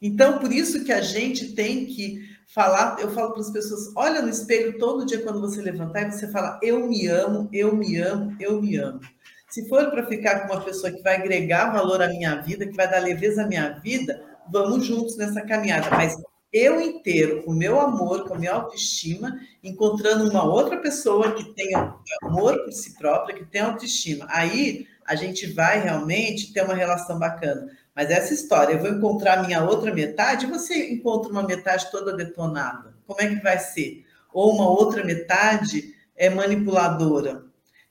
Então, 0.00 0.38
por 0.38 0.52
isso 0.52 0.84
que 0.84 0.92
a 0.92 1.00
gente 1.00 1.54
tem 1.54 1.86
que 1.86 2.34
falar. 2.46 2.96
Eu 3.00 3.10
falo 3.12 3.32
para 3.32 3.40
as 3.40 3.50
pessoas: 3.50 3.92
olha 3.96 4.20
no 4.20 4.28
espelho 4.28 4.78
todo 4.78 5.06
dia 5.06 5.22
quando 5.22 5.40
você 5.40 5.62
levantar 5.62 6.08
e 6.08 6.12
você 6.12 6.30
fala, 6.30 6.58
eu 6.62 6.86
me 6.86 7.06
amo, 7.06 7.48
eu 7.52 7.74
me 7.74 7.96
amo, 7.96 8.36
eu 8.38 8.60
me 8.60 8.76
amo. 8.76 9.00
Se 9.48 9.68
for 9.68 9.90
para 9.90 10.06
ficar 10.06 10.40
com 10.40 10.52
uma 10.52 10.64
pessoa 10.64 10.92
que 10.92 11.02
vai 11.02 11.16
agregar 11.16 11.72
valor 11.72 12.02
à 12.02 12.08
minha 12.08 12.36
vida, 12.42 12.66
que 12.66 12.76
vai 12.76 12.90
dar 12.90 13.00
leveza 13.00 13.44
à 13.44 13.46
minha 13.46 13.70
vida, 13.78 14.20
vamos 14.50 14.86
juntos 14.86 15.16
nessa 15.16 15.42
caminhada. 15.42 15.90
Mas 15.90 16.16
eu 16.52 16.80
inteiro, 16.80 17.42
com 17.42 17.50
o 17.50 17.56
meu 17.56 17.80
amor, 17.80 18.28
com 18.28 18.34
a 18.34 18.38
minha 18.38 18.52
autoestima, 18.52 19.40
encontrando 19.62 20.30
uma 20.30 20.44
outra 20.44 20.76
pessoa 20.76 21.32
que 21.34 21.52
tenha 21.52 21.96
amor 22.22 22.62
por 22.64 22.72
si 22.72 22.94
própria, 22.94 23.34
que 23.34 23.44
tenha 23.44 23.66
autoestima. 23.66 24.26
Aí 24.28 24.86
a 25.04 25.16
gente 25.16 25.52
vai 25.52 25.80
realmente 25.80 26.52
ter 26.52 26.62
uma 26.62 26.74
relação 26.74 27.18
bacana. 27.18 27.70
Mas 27.94 28.10
essa 28.10 28.32
história, 28.32 28.74
eu 28.74 28.80
vou 28.80 28.90
encontrar 28.90 29.38
a 29.38 29.42
minha 29.42 29.64
outra 29.64 29.92
metade, 29.92 30.46
você 30.46 30.92
encontra 30.92 31.30
uma 31.30 31.42
metade 31.42 31.90
toda 31.90 32.16
detonada. 32.16 32.94
Como 33.06 33.20
é 33.20 33.28
que 33.28 33.42
vai 33.42 33.58
ser? 33.58 34.04
Ou 34.32 34.54
uma 34.54 34.68
outra 34.68 35.04
metade 35.04 35.94
é 36.16 36.30
manipuladora. 36.30 37.44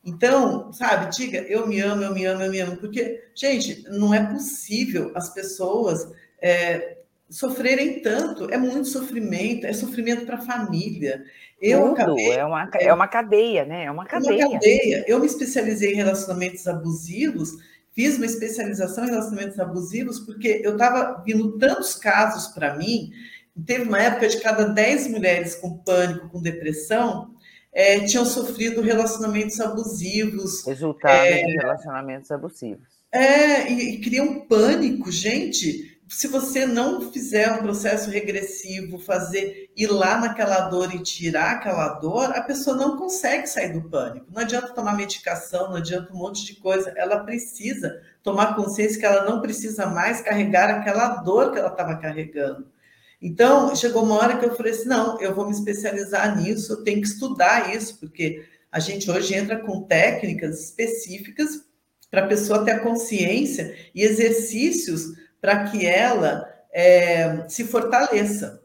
Então, 0.06 0.74
sabe, 0.74 1.16
diga, 1.16 1.40
eu 1.40 1.66
me 1.66 1.80
amo, 1.80 2.04
eu 2.04 2.14
me 2.14 2.26
amo, 2.26 2.44
eu 2.44 2.52
me 2.52 2.60
amo. 2.60 2.78
Porque, 2.78 3.24
gente, 3.34 3.84
não 3.90 4.14
é 4.14 4.26
possível 4.26 5.12
as 5.16 5.34
pessoas 5.34 6.10
é, 6.44 6.98
sofrerem 7.30 8.02
tanto. 8.02 8.52
É 8.52 8.58
muito 8.58 8.88
sofrimento, 8.90 9.66
é 9.66 9.72
sofrimento 9.72 10.26
para 10.26 10.36
a 10.36 10.42
família. 10.42 11.24
Eu 11.62 11.80
Tudo, 11.80 11.94
acabei, 11.94 12.32
é, 12.32 12.46
uma, 12.46 12.70
é 12.80 12.94
uma 12.94 13.08
cadeia, 13.08 13.66
né? 13.66 13.86
É 13.86 13.92
uma 13.92 14.06
cadeia. 14.06 14.44
É 14.44 14.46
uma 14.46 14.54
cadeia. 14.54 15.06
Eu 15.08 15.20
me 15.20 15.26
especializei 15.26 15.94
em 15.94 15.96
relacionamentos 15.96 16.68
abusivos, 16.68 17.52
fiz 17.94 18.18
uma 18.18 18.26
especialização 18.26 19.06
em 19.06 19.12
relacionamentos 19.12 19.58
abusivos, 19.58 20.20
porque 20.20 20.62
eu 20.64 20.74
estava 20.74 21.24
vindo 21.26 21.58
tantos 21.58 21.96
casos 21.96 22.54
para 22.54 22.76
mim. 22.76 23.12
Teve 23.66 23.84
uma 23.84 24.02
época 24.02 24.28
de 24.28 24.42
cada 24.42 24.66
10 24.66 25.08
mulheres 25.08 25.56
com 25.56 25.78
pânico, 25.78 26.28
com 26.28 26.42
depressão, 26.42 27.34
é, 27.72 28.02
tinham 28.02 28.26
sofrido 28.26 28.82
relacionamentos 28.82 29.60
abusivos. 29.62 30.66
Resultado 30.66 31.26
é, 31.26 31.46
de 31.46 31.54
relacionamentos 31.54 32.30
abusivos. 32.30 32.88
É, 33.12 33.72
e, 33.72 33.94
e 33.94 34.02
criam 34.02 34.42
pânico, 34.42 35.12
gente 35.12 35.93
se 36.14 36.28
você 36.28 36.64
não 36.64 37.12
fizer 37.12 37.52
um 37.52 37.64
processo 37.64 38.12
regressivo, 38.12 39.00
fazer 39.00 39.72
ir 39.76 39.88
lá 39.88 40.20
naquela 40.20 40.70
dor 40.70 40.94
e 40.94 41.02
tirar 41.02 41.54
aquela 41.54 41.90
dor, 41.96 42.26
a 42.36 42.42
pessoa 42.42 42.78
não 42.78 42.98
consegue 42.98 43.48
sair 43.48 43.74
do 43.74 43.90
pânico. 43.90 44.28
Não 44.32 44.44
adianta 44.44 44.76
tomar 44.76 44.96
medicação, 44.96 45.70
não 45.70 45.78
adianta 45.78 46.14
um 46.14 46.18
monte 46.18 46.46
de 46.46 46.56
coisa. 46.58 46.94
Ela 46.96 47.24
precisa 47.24 48.00
tomar 48.22 48.56
consciência 48.56 49.00
que 49.00 49.06
ela 49.08 49.26
não 49.26 49.42
precisa 49.42 49.88
mais 49.88 50.22
carregar 50.22 50.70
aquela 50.70 51.16
dor 51.16 51.52
que 51.52 51.58
ela 51.58 51.70
estava 51.70 51.98
carregando. 51.98 52.68
Então, 53.20 53.76
chegou 53.76 54.04
uma 54.04 54.20
hora 54.20 54.38
que 54.38 54.46
eu 54.46 54.56
falei 54.56 54.72
assim: 54.72 54.88
não, 54.88 55.20
eu 55.20 55.34
vou 55.34 55.48
me 55.48 55.52
especializar 55.52 56.40
nisso, 56.40 56.74
eu 56.74 56.84
tenho 56.84 57.02
que 57.02 57.08
estudar 57.08 57.76
isso, 57.76 58.00
porque 58.00 58.46
a 58.72 58.80
gente 58.80 59.10
hoje 59.10 59.34
entra 59.34 59.58
com 59.58 59.82
técnicas 59.82 60.64
específicas 60.64 61.66
para 62.12 62.26
a 62.26 62.28
pessoa 62.28 62.64
ter 62.64 62.72
a 62.72 62.80
consciência 62.82 63.76
e 63.96 64.04
exercícios 64.04 65.23
para 65.44 65.66
que 65.66 65.86
ela 65.86 66.50
é, 66.72 67.44
se 67.50 67.66
fortaleça, 67.66 68.64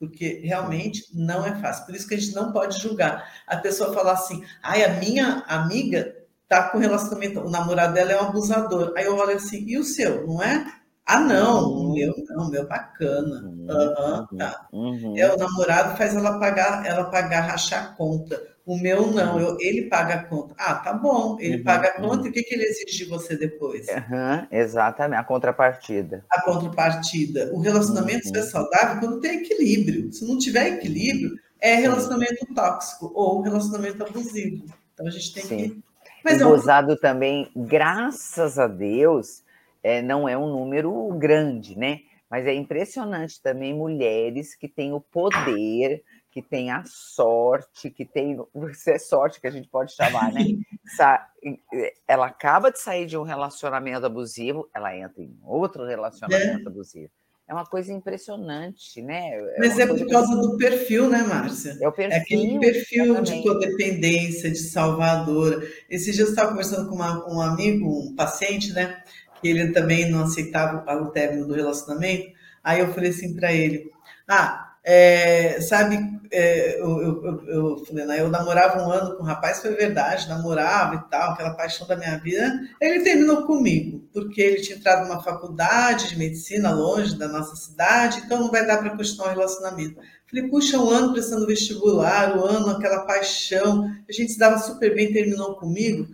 porque 0.00 0.40
realmente 0.42 1.04
não 1.12 1.44
é 1.44 1.54
fácil. 1.56 1.84
Por 1.84 1.94
isso 1.94 2.08
que 2.08 2.14
a 2.14 2.18
gente 2.18 2.34
não 2.34 2.50
pode 2.50 2.80
julgar. 2.80 3.30
A 3.46 3.58
pessoa 3.58 3.92
falar 3.92 4.12
assim, 4.12 4.42
ai, 4.62 4.82
a 4.84 4.94
minha 4.94 5.44
amiga 5.46 6.16
tá 6.48 6.70
com 6.70 6.78
relacionamento, 6.78 7.40
o 7.40 7.50
namorado 7.50 7.92
dela 7.92 8.12
é 8.12 8.22
um 8.22 8.28
abusador. 8.28 8.94
Aí 8.96 9.04
eu 9.04 9.18
olho 9.18 9.36
assim, 9.36 9.66
e 9.66 9.76
o 9.76 9.84
seu, 9.84 10.26
não 10.26 10.42
é? 10.42 10.64
Ah, 11.04 11.20
não, 11.20 11.68
o 11.68 11.92
meu 11.92 12.14
não, 12.30 12.46
o 12.46 12.50
meu 12.50 12.66
bacana. 12.66 13.42
Uhum, 13.44 14.38
tá. 14.38 14.66
Uhum. 14.72 15.18
É, 15.18 15.30
o 15.30 15.36
namorado 15.36 15.94
faz 15.98 16.16
ela 16.16 16.38
pagar, 16.38 16.86
ela 16.86 17.04
pagar, 17.10 17.42
rachar 17.42 17.84
a 17.84 17.88
conta. 17.88 18.40
O 18.66 18.78
meu 18.78 19.08
não, 19.08 19.38
eu, 19.38 19.58
ele 19.60 19.90
paga 19.90 20.14
a 20.14 20.24
conta. 20.24 20.54
Ah, 20.56 20.76
tá 20.76 20.94
bom, 20.94 21.36
ele 21.38 21.58
uhum, 21.58 21.64
paga 21.64 21.88
a 21.88 21.92
conta 21.92 22.20
uhum. 22.20 22.26
e 22.26 22.28
o 22.30 22.32
que, 22.32 22.42
que 22.42 22.54
ele 22.54 22.64
exige 22.64 23.04
de 23.04 23.04
você 23.04 23.36
depois? 23.36 23.86
Uhum, 23.88 24.46
exatamente, 24.50 25.20
a 25.20 25.24
contrapartida. 25.24 26.24
A 26.30 26.40
contrapartida. 26.40 27.50
O 27.52 27.60
relacionamento 27.60 28.28
uhum. 28.28 28.36
é 28.36 28.42
saudável 28.42 29.00
quando 29.00 29.20
tem 29.20 29.40
equilíbrio. 29.40 30.10
Se 30.10 30.26
não 30.26 30.38
tiver 30.38 30.68
equilíbrio, 30.68 31.36
é 31.60 31.74
relacionamento 31.74 32.46
tóxico 32.54 33.12
ou 33.14 33.42
relacionamento 33.42 34.02
abusivo. 34.02 34.64
Então 34.94 35.06
a 35.06 35.10
gente 35.10 35.34
tem 35.34 35.42
Sim. 35.42 35.56
que. 35.56 35.82
Mas 36.24 36.40
é 36.40 36.46
um... 36.46 36.96
também, 36.96 37.50
graças 37.54 38.58
a 38.58 38.66
Deus, 38.66 39.42
é, 39.82 40.00
não 40.00 40.26
é 40.26 40.38
um 40.38 40.46
número 40.46 41.12
grande, 41.18 41.76
né? 41.78 42.00
Mas 42.30 42.46
é 42.46 42.54
impressionante 42.54 43.42
também 43.42 43.74
mulheres 43.74 44.54
que 44.54 44.68
têm 44.68 44.94
o 44.94 45.00
poder 45.00 46.02
que 46.34 46.42
tem 46.42 46.72
a 46.72 46.82
sorte, 46.84 47.88
que 47.88 48.04
tem. 48.04 48.36
Isso 48.68 48.90
é 48.90 48.98
sorte 48.98 49.40
que 49.40 49.46
a 49.46 49.50
gente 49.52 49.68
pode 49.68 49.92
chamar, 49.92 50.32
né? 50.32 50.40
Ela 52.08 52.26
acaba 52.26 52.72
de 52.72 52.80
sair 52.80 53.06
de 53.06 53.16
um 53.16 53.22
relacionamento 53.22 54.04
abusivo, 54.04 54.68
ela 54.74 54.96
entra 54.96 55.22
em 55.22 55.38
outro 55.44 55.84
relacionamento 55.84 56.66
é. 56.66 56.66
abusivo. 56.66 57.10
É 57.46 57.52
uma 57.54 57.66
coisa 57.66 57.92
impressionante, 57.92 59.00
né? 59.00 59.28
É 59.28 59.58
Mas 59.60 59.78
é 59.78 59.86
por 59.86 60.08
causa 60.08 60.34
do 60.34 60.56
perfil, 60.56 61.08
né, 61.08 61.22
Márcia? 61.22 61.76
É 61.80 61.86
o 61.86 61.92
perfil. 61.92 62.16
É 62.16 62.20
aquele 62.20 62.58
perfil 62.58 63.04
exatamente. 63.04 63.34
de 63.34 63.42
codependência, 63.42 64.50
de 64.50 64.58
salvadora. 64.58 65.62
Esses 65.88 66.16
dias 66.16 66.28
eu 66.28 66.30
estava 66.30 66.48
conversando 66.48 66.88
com 66.88 66.96
uma, 66.96 67.32
um 67.32 67.40
amigo, 67.40 68.08
um 68.08 68.16
paciente, 68.16 68.72
né? 68.72 69.00
Que 69.40 69.48
ele 69.48 69.70
também 69.70 70.10
não 70.10 70.24
aceitava 70.24 71.00
o 71.00 71.10
término 71.10 71.46
do 71.46 71.54
relacionamento. 71.54 72.32
Aí 72.62 72.80
eu 72.80 72.92
falei 72.92 73.10
assim 73.10 73.36
para 73.36 73.52
ele: 73.52 73.90
Ah, 74.26 74.73
é, 74.86 75.62
sabe, 75.62 75.98
é, 76.30 76.78
eu, 76.78 77.00
eu, 77.00 77.48
eu, 77.48 77.84
falei, 77.86 78.04
né, 78.04 78.20
eu 78.20 78.28
namorava 78.28 78.82
um 78.82 78.90
ano 78.90 79.16
com 79.16 79.22
um 79.22 79.26
rapaz, 79.26 79.60
foi 79.60 79.74
verdade, 79.74 80.28
namorava 80.28 80.96
e 80.96 81.10
tal, 81.10 81.32
aquela 81.32 81.54
paixão 81.54 81.86
da 81.86 81.96
minha 81.96 82.18
vida. 82.18 82.60
Ele 82.78 83.02
terminou 83.02 83.46
comigo, 83.46 84.06
porque 84.12 84.42
ele 84.42 84.60
tinha 84.60 84.76
entrado 84.76 85.08
numa 85.08 85.22
faculdade 85.22 86.10
de 86.10 86.18
medicina 86.18 86.70
longe 86.70 87.16
da 87.16 87.26
nossa 87.26 87.56
cidade, 87.56 88.20
então 88.26 88.38
não 88.38 88.50
vai 88.50 88.66
dar 88.66 88.76
para 88.76 88.94
continuar 88.94 89.28
o 89.28 89.34
relacionamento. 89.34 89.98
Falei, 90.30 90.50
puxa, 90.50 90.78
um 90.78 90.90
ano 90.90 91.12
prestando 91.12 91.46
vestibular, 91.46 92.36
um 92.36 92.44
ano, 92.44 92.70
aquela 92.70 93.06
paixão, 93.06 93.90
a 94.06 94.12
gente 94.12 94.32
se 94.32 94.38
dava 94.38 94.58
super 94.58 94.94
bem, 94.94 95.12
terminou 95.12 95.56
comigo. 95.56 96.08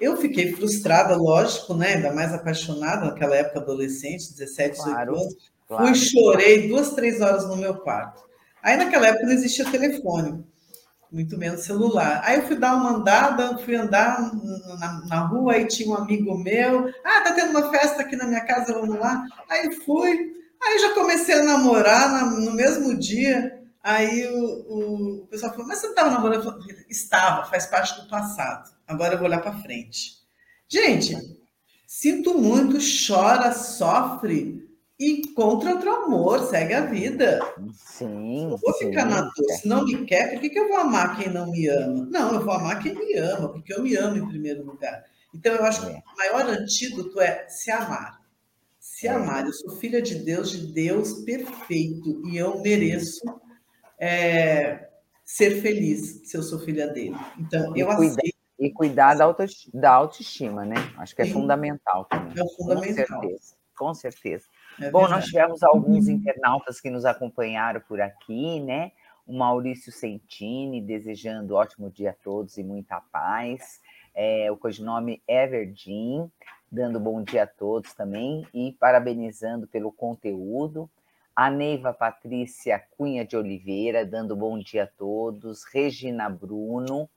Eu 0.00 0.16
fiquei 0.16 0.52
frustrada, 0.52 1.14
lógico, 1.14 1.74
né? 1.74 1.94
Ainda 1.94 2.12
mais 2.12 2.32
apaixonada 2.32 3.06
naquela 3.06 3.36
época 3.36 3.60
adolescente, 3.60 4.32
17, 4.32 4.76
18 4.76 4.92
claro. 4.92 5.14
anos. 5.14 5.53
Claro. 5.66 5.86
Fui, 5.86 5.94
chorei 5.94 6.68
duas, 6.68 6.92
três 6.92 7.20
horas 7.20 7.46
no 7.46 7.56
meu 7.56 7.74
quarto. 7.76 8.22
Aí 8.62 8.76
naquela 8.76 9.08
época 9.08 9.26
não 9.26 9.32
existia 9.32 9.70
telefone, 9.70 10.44
muito 11.12 11.38
menos 11.38 11.64
celular. 11.64 12.22
Aí 12.24 12.38
eu 12.38 12.46
fui 12.46 12.56
dar 12.56 12.74
uma 12.76 12.96
andada, 12.96 13.58
fui 13.58 13.76
andar 13.76 14.20
na, 14.78 15.06
na 15.06 15.20
rua, 15.26 15.52
aí 15.52 15.66
tinha 15.66 15.90
um 15.90 15.94
amigo 15.94 16.36
meu. 16.38 16.88
Ah, 17.04 17.20
tá 17.22 17.32
tendo 17.34 17.50
uma 17.50 17.70
festa 17.70 18.02
aqui 18.02 18.16
na 18.16 18.26
minha 18.26 18.44
casa, 18.44 18.72
vamos 18.72 18.98
lá. 18.98 19.26
Aí 19.48 19.70
fui, 19.84 20.32
aí 20.62 20.78
já 20.78 20.94
comecei 20.94 21.34
a 21.34 21.44
namorar 21.44 22.10
na, 22.10 22.24
no 22.40 22.52
mesmo 22.52 22.98
dia. 22.98 23.62
Aí 23.82 24.26
o, 24.28 24.38
o, 24.38 25.22
o, 25.24 25.26
pessoal 25.26 25.52
falou, 25.52 25.68
mas 25.68 25.78
você 25.78 25.88
não 25.88 25.94
estava 25.94 26.10
namorando? 26.10 26.46
Eu 26.46 26.52
falei, 26.52 26.76
estava, 26.88 27.44
faz 27.50 27.66
parte 27.66 28.00
do 28.00 28.08
passado. 28.08 28.74
Agora 28.86 29.12
eu 29.12 29.18
vou 29.18 29.26
olhar 29.26 29.42
para 29.42 29.60
frente. 29.60 30.24
Gente, 30.66 31.14
sinto 31.86 32.32
muito, 32.38 32.78
chora, 33.06 33.52
sofre, 33.52 34.66
e 34.98 35.20
encontra 35.20 35.74
outro 35.74 35.90
amor, 35.90 36.40
segue 36.46 36.72
a 36.72 36.82
vida. 36.82 37.40
Sim. 37.74 38.44
Eu 38.44 38.56
vou 38.56 38.72
sim. 38.74 38.86
ficar 38.86 39.06
na 39.06 39.22
dor. 39.22 39.50
Se 39.60 39.66
não 39.66 39.84
me 39.84 40.04
quer, 40.04 40.32
por 40.32 40.40
que, 40.40 40.50
que 40.50 40.58
eu 40.58 40.68
vou 40.68 40.78
amar 40.78 41.16
quem 41.16 41.32
não 41.32 41.50
me 41.50 41.66
ama? 41.68 42.06
Não, 42.10 42.34
eu 42.34 42.44
vou 42.44 42.54
amar 42.54 42.80
quem 42.80 42.94
me 42.94 43.14
ama, 43.14 43.48
porque 43.48 43.72
eu 43.72 43.82
me 43.82 43.96
amo 43.96 44.16
em 44.16 44.28
primeiro 44.28 44.64
lugar. 44.64 45.04
Então, 45.34 45.52
eu 45.54 45.64
acho 45.64 45.84
que 45.84 45.92
é. 45.92 45.96
o 45.96 46.16
maior 46.16 46.46
antídoto 46.48 47.20
é 47.20 47.48
se 47.48 47.70
amar. 47.70 48.20
Se 48.78 49.08
é. 49.08 49.10
amar. 49.10 49.44
Eu 49.44 49.52
sou 49.52 49.76
filha 49.76 50.00
de 50.00 50.14
Deus, 50.14 50.50
de 50.50 50.72
Deus 50.72 51.24
perfeito, 51.24 52.22
e 52.28 52.36
eu 52.36 52.60
mereço 52.60 53.20
é, 53.98 54.88
ser 55.24 55.60
feliz 55.60 56.20
se 56.24 56.36
eu 56.36 56.42
sou 56.42 56.60
filha 56.60 56.86
dele. 56.86 57.16
Então, 57.38 57.76
eu 57.76 57.90
aceito. 57.90 58.34
E 58.56 58.70
cuidar 58.70 59.14
da 59.14 59.24
autoestima, 59.24 59.80
da 59.80 59.90
autoestima, 59.90 60.64
né? 60.64 60.76
Acho 60.96 61.16
que 61.16 61.22
é 61.22 61.26
fundamental 61.26 62.04
também. 62.04 62.32
É 62.32 62.56
fundamental. 62.56 63.06
Com 63.06 63.20
certeza. 63.20 63.54
Com 63.76 63.94
certeza. 63.94 64.44
É 64.80 64.90
Bom, 64.90 65.08
nós 65.08 65.26
tivemos 65.26 65.62
alguns 65.62 66.08
internautas 66.08 66.80
que 66.80 66.90
nos 66.90 67.04
acompanharam 67.04 67.80
por 67.80 68.00
aqui, 68.00 68.58
né? 68.60 68.90
O 69.26 69.32
Maurício 69.32 69.92
Sentini, 69.92 70.80
desejando 70.80 71.54
ótimo 71.54 71.90
dia 71.90 72.10
a 72.10 72.14
todos 72.14 72.58
e 72.58 72.64
muita 72.64 73.00
paz. 73.00 73.80
É, 74.14 74.50
o 74.50 74.56
codinome 74.56 75.22
Everdeen, 75.28 76.30
dando 76.70 76.98
bom 76.98 77.22
dia 77.22 77.44
a 77.44 77.46
todos 77.46 77.94
também 77.94 78.46
e 78.52 78.72
parabenizando 78.72 79.66
pelo 79.66 79.92
conteúdo. 79.92 80.90
A 81.36 81.50
Neiva 81.50 81.92
Patrícia 81.92 82.82
Cunha 82.96 83.24
de 83.24 83.36
Oliveira, 83.36 84.04
dando 84.04 84.36
bom 84.36 84.58
dia 84.58 84.84
a 84.84 84.88
todos. 84.88 85.64
Regina 85.64 86.28
Bruno. 86.28 87.08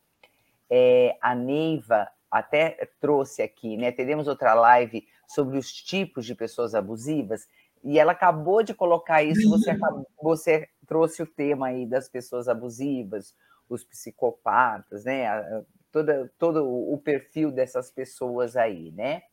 É, 0.70 1.18
a 1.22 1.34
Neiva 1.34 2.08
até 2.30 2.88
trouxe 3.00 3.42
aqui, 3.42 3.78
né? 3.78 3.92
Teremos 3.92 4.28
outra 4.28 4.54
live 4.54 5.08
sobre 5.28 5.58
os 5.58 5.72
tipos 5.72 6.26
de 6.26 6.34
pessoas 6.34 6.74
abusivas, 6.74 7.48
e 7.84 8.00
ela 8.00 8.14
acabou 8.14 8.64
de 8.64 8.74
colocar 8.74 9.24
isso, 9.24 9.50
você, 9.50 9.72
acabou, 9.72 10.08
você 10.22 10.68
trouxe 10.88 11.22
o 11.22 11.28
tema 11.28 11.68
aí 11.68 11.86
das 11.86 12.10
pessoas 12.10 12.48
abusivas, 12.48 13.36
os 13.70 13.84
psicopatas, 13.84 15.04
né? 15.04 15.28
Toda, 15.92 16.32
todo 16.38 16.66
o 16.66 16.98
perfil 16.98 17.52
dessas 17.52 17.92
pessoas 17.92 18.56
aí, 18.56 18.92
né? 18.92 19.24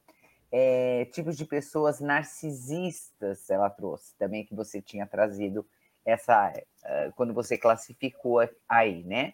É, 0.52 1.06
tipos 1.06 1.36
de 1.36 1.44
pessoas 1.44 2.00
narcisistas 2.00 3.50
ela 3.50 3.68
trouxe 3.68 4.14
também 4.16 4.44
que 4.44 4.54
você 4.54 4.80
tinha 4.80 5.04
trazido 5.04 5.66
essa 6.04 6.52
uh, 6.52 7.12
quando 7.16 7.34
você 7.34 7.58
classificou 7.58 8.38
aí, 8.68 9.02
né? 9.04 9.32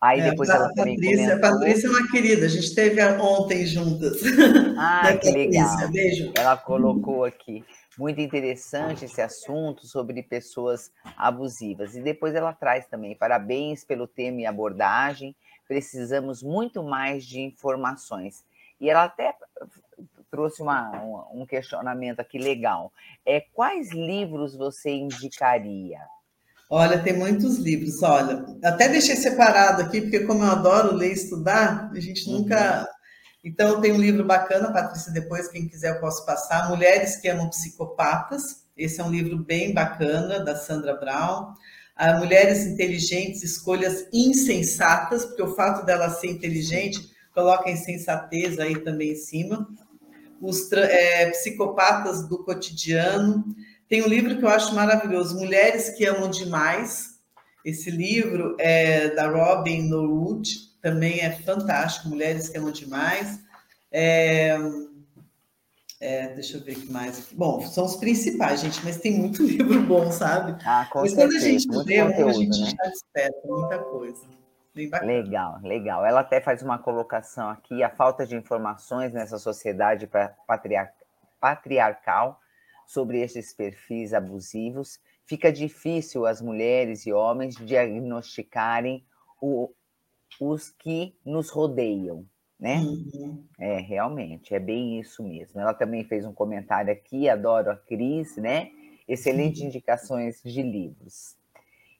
Aí 0.00 0.20
é, 0.20 0.30
depois 0.30 0.48
ela 0.48 0.72
Patrícia, 0.74 1.36
a 1.36 1.38
Patrícia 1.38 1.86
é 1.86 1.90
uma 1.90 2.08
querida, 2.10 2.46
a 2.46 2.48
gente 2.48 2.64
esteve 2.64 3.02
ontem 3.20 3.66
juntas. 3.66 4.22
Ah, 4.78 5.14
que 5.20 5.30
legal. 5.30 5.88
Beijo. 5.90 6.32
Ela 6.34 6.56
colocou 6.56 7.24
aqui. 7.24 7.62
Muito 7.98 8.18
interessante 8.18 9.04
esse 9.04 9.20
assunto 9.20 9.86
sobre 9.86 10.22
pessoas 10.22 10.90
abusivas. 11.16 11.94
E 11.94 12.00
depois 12.00 12.34
ela 12.34 12.52
traz 12.54 12.86
também 12.86 13.14
parabéns 13.14 13.84
pelo 13.84 14.06
tema 14.06 14.40
e 14.40 14.46
abordagem. 14.46 15.36
Precisamos 15.68 16.42
muito 16.42 16.82
mais 16.82 17.26
de 17.26 17.40
informações. 17.40 18.42
E 18.80 18.88
ela 18.88 19.04
até 19.04 19.34
trouxe 20.30 20.62
uma, 20.62 21.28
um 21.30 21.44
questionamento 21.44 22.20
aqui 22.20 22.38
legal. 22.38 22.90
É, 23.26 23.40
quais 23.52 23.92
livros 23.92 24.56
você 24.56 24.90
indicaria? 24.92 26.00
Olha, 26.72 27.02
tem 27.02 27.12
muitos 27.12 27.56
livros. 27.56 28.00
Olha, 28.00 28.46
até 28.62 28.88
deixei 28.88 29.16
separado 29.16 29.82
aqui, 29.82 30.00
porque 30.00 30.20
como 30.20 30.44
eu 30.44 30.52
adoro 30.52 30.94
ler 30.94 31.10
e 31.10 31.14
estudar, 31.14 31.90
a 31.92 31.98
gente 31.98 32.28
uhum. 32.28 32.38
nunca. 32.38 32.88
Então, 33.42 33.80
tem 33.80 33.92
um 33.92 34.00
livro 34.00 34.24
bacana, 34.24 34.72
Patrícia, 34.72 35.12
depois, 35.12 35.48
quem 35.48 35.66
quiser, 35.66 35.96
eu 35.96 36.00
posso 36.00 36.24
passar. 36.24 36.68
Mulheres 36.68 37.16
que 37.16 37.28
Amam 37.28 37.50
Psicopatas. 37.50 38.64
Esse 38.76 39.00
é 39.00 39.04
um 39.04 39.10
livro 39.10 39.36
bem 39.36 39.74
bacana, 39.74 40.38
da 40.38 40.54
Sandra 40.54 40.94
Brown. 40.94 41.54
Mulheres 42.18 42.64
Inteligentes, 42.64 43.42
Escolhas 43.42 44.06
Insensatas, 44.12 45.24
porque 45.24 45.42
o 45.42 45.54
fato 45.54 45.84
dela 45.84 46.08
ser 46.08 46.28
inteligente 46.28 47.10
coloca 47.34 47.68
a 47.68 47.72
insensatez 47.72 48.58
aí 48.58 48.78
também 48.78 49.12
em 49.12 49.16
cima. 49.16 49.68
Os 50.40 50.70
é, 50.72 51.30
Psicopatas 51.30 52.26
do 52.28 52.42
Cotidiano. 52.44 53.44
Tem 53.90 54.04
um 54.04 54.06
livro 54.06 54.38
que 54.38 54.44
eu 54.44 54.48
acho 54.48 54.72
maravilhoso, 54.72 55.36
Mulheres 55.36 55.90
que 55.90 56.06
Amam 56.06 56.30
Demais. 56.30 57.18
Esse 57.64 57.90
livro 57.90 58.54
é 58.60 59.08
da 59.08 59.28
Robin 59.28 59.88
Norwood, 59.88 60.48
também 60.80 61.18
é 61.18 61.32
fantástico, 61.32 62.08
Mulheres 62.08 62.48
que 62.48 62.56
Amam 62.56 62.70
Demais. 62.70 63.40
É, 63.90 64.56
é, 66.00 66.28
deixa 66.34 66.56
eu 66.56 66.62
ver 66.62 66.76
o 66.76 66.80
que 66.82 66.92
mais. 66.92 67.32
Bom, 67.32 67.62
são 67.62 67.84
os 67.84 67.96
principais, 67.96 68.60
gente, 68.60 68.80
mas 68.84 68.98
tem 68.98 69.18
muito 69.18 69.42
livro 69.44 69.82
bom, 69.82 70.12
sabe? 70.12 70.56
Ah, 70.64 70.88
com 70.88 71.00
mas 71.00 71.10
certeza. 71.10 71.28
quando 71.28 71.36
a 71.36 71.48
gente 71.48 71.68
lê, 71.68 72.00
conteúdo, 72.00 72.30
a 72.30 72.32
gente 72.32 72.60
né? 72.60 72.70
já 72.70 72.90
desperta 72.90 73.40
muita 73.44 73.78
coisa. 73.80 74.24
Legal, 75.02 75.58
legal. 75.64 76.06
Ela 76.06 76.20
até 76.20 76.40
faz 76.40 76.62
uma 76.62 76.78
colocação 76.78 77.50
aqui: 77.50 77.82
a 77.82 77.90
falta 77.90 78.24
de 78.24 78.36
informações 78.36 79.12
nessa 79.12 79.36
sociedade 79.36 80.08
patriarcal 81.40 82.39
sobre 82.90 83.20
esses 83.20 83.54
perfis 83.54 84.12
abusivos, 84.12 84.98
fica 85.24 85.52
difícil 85.52 86.26
as 86.26 86.42
mulheres 86.42 87.06
e 87.06 87.12
homens 87.12 87.54
diagnosticarem 87.54 89.06
o, 89.40 89.72
os 90.40 90.70
que 90.70 91.14
nos 91.24 91.50
rodeiam, 91.50 92.26
né? 92.58 92.80
Uhum. 92.80 93.44
É, 93.60 93.78
realmente, 93.78 94.56
é 94.56 94.58
bem 94.58 94.98
isso 94.98 95.22
mesmo. 95.22 95.60
Ela 95.60 95.72
também 95.72 96.02
fez 96.02 96.26
um 96.26 96.32
comentário 96.32 96.92
aqui, 96.92 97.28
adoro 97.28 97.70
a 97.70 97.76
Cris, 97.76 98.36
né? 98.36 98.72
Excelentes 99.06 99.62
indicações 99.62 100.42
de 100.42 100.60
livros. 100.60 101.36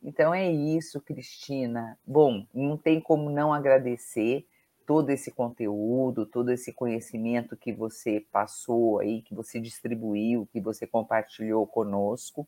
Então 0.03 0.34
é 0.34 0.51
isso, 0.51 1.01
Cristina. 1.01 1.97
Bom, 2.05 2.45
não 2.53 2.76
tem 2.76 3.01
como 3.01 3.30
não 3.30 3.55
agradecer 3.55 4.45
todo 4.91 5.11
esse 5.11 5.30
conteúdo, 5.30 6.26
todo 6.26 6.51
esse 6.51 6.72
conhecimento 6.72 7.57
que 7.57 7.72
você 7.72 8.26
passou 8.32 8.99
aí, 8.99 9.22
que 9.22 9.32
você 9.32 9.61
distribuiu, 9.61 10.49
que 10.53 10.61
você 10.61 10.84
compartilhou 10.84 11.64
conosco. 11.64 12.45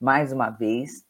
Mais 0.00 0.32
uma 0.32 0.48
vez, 0.48 1.04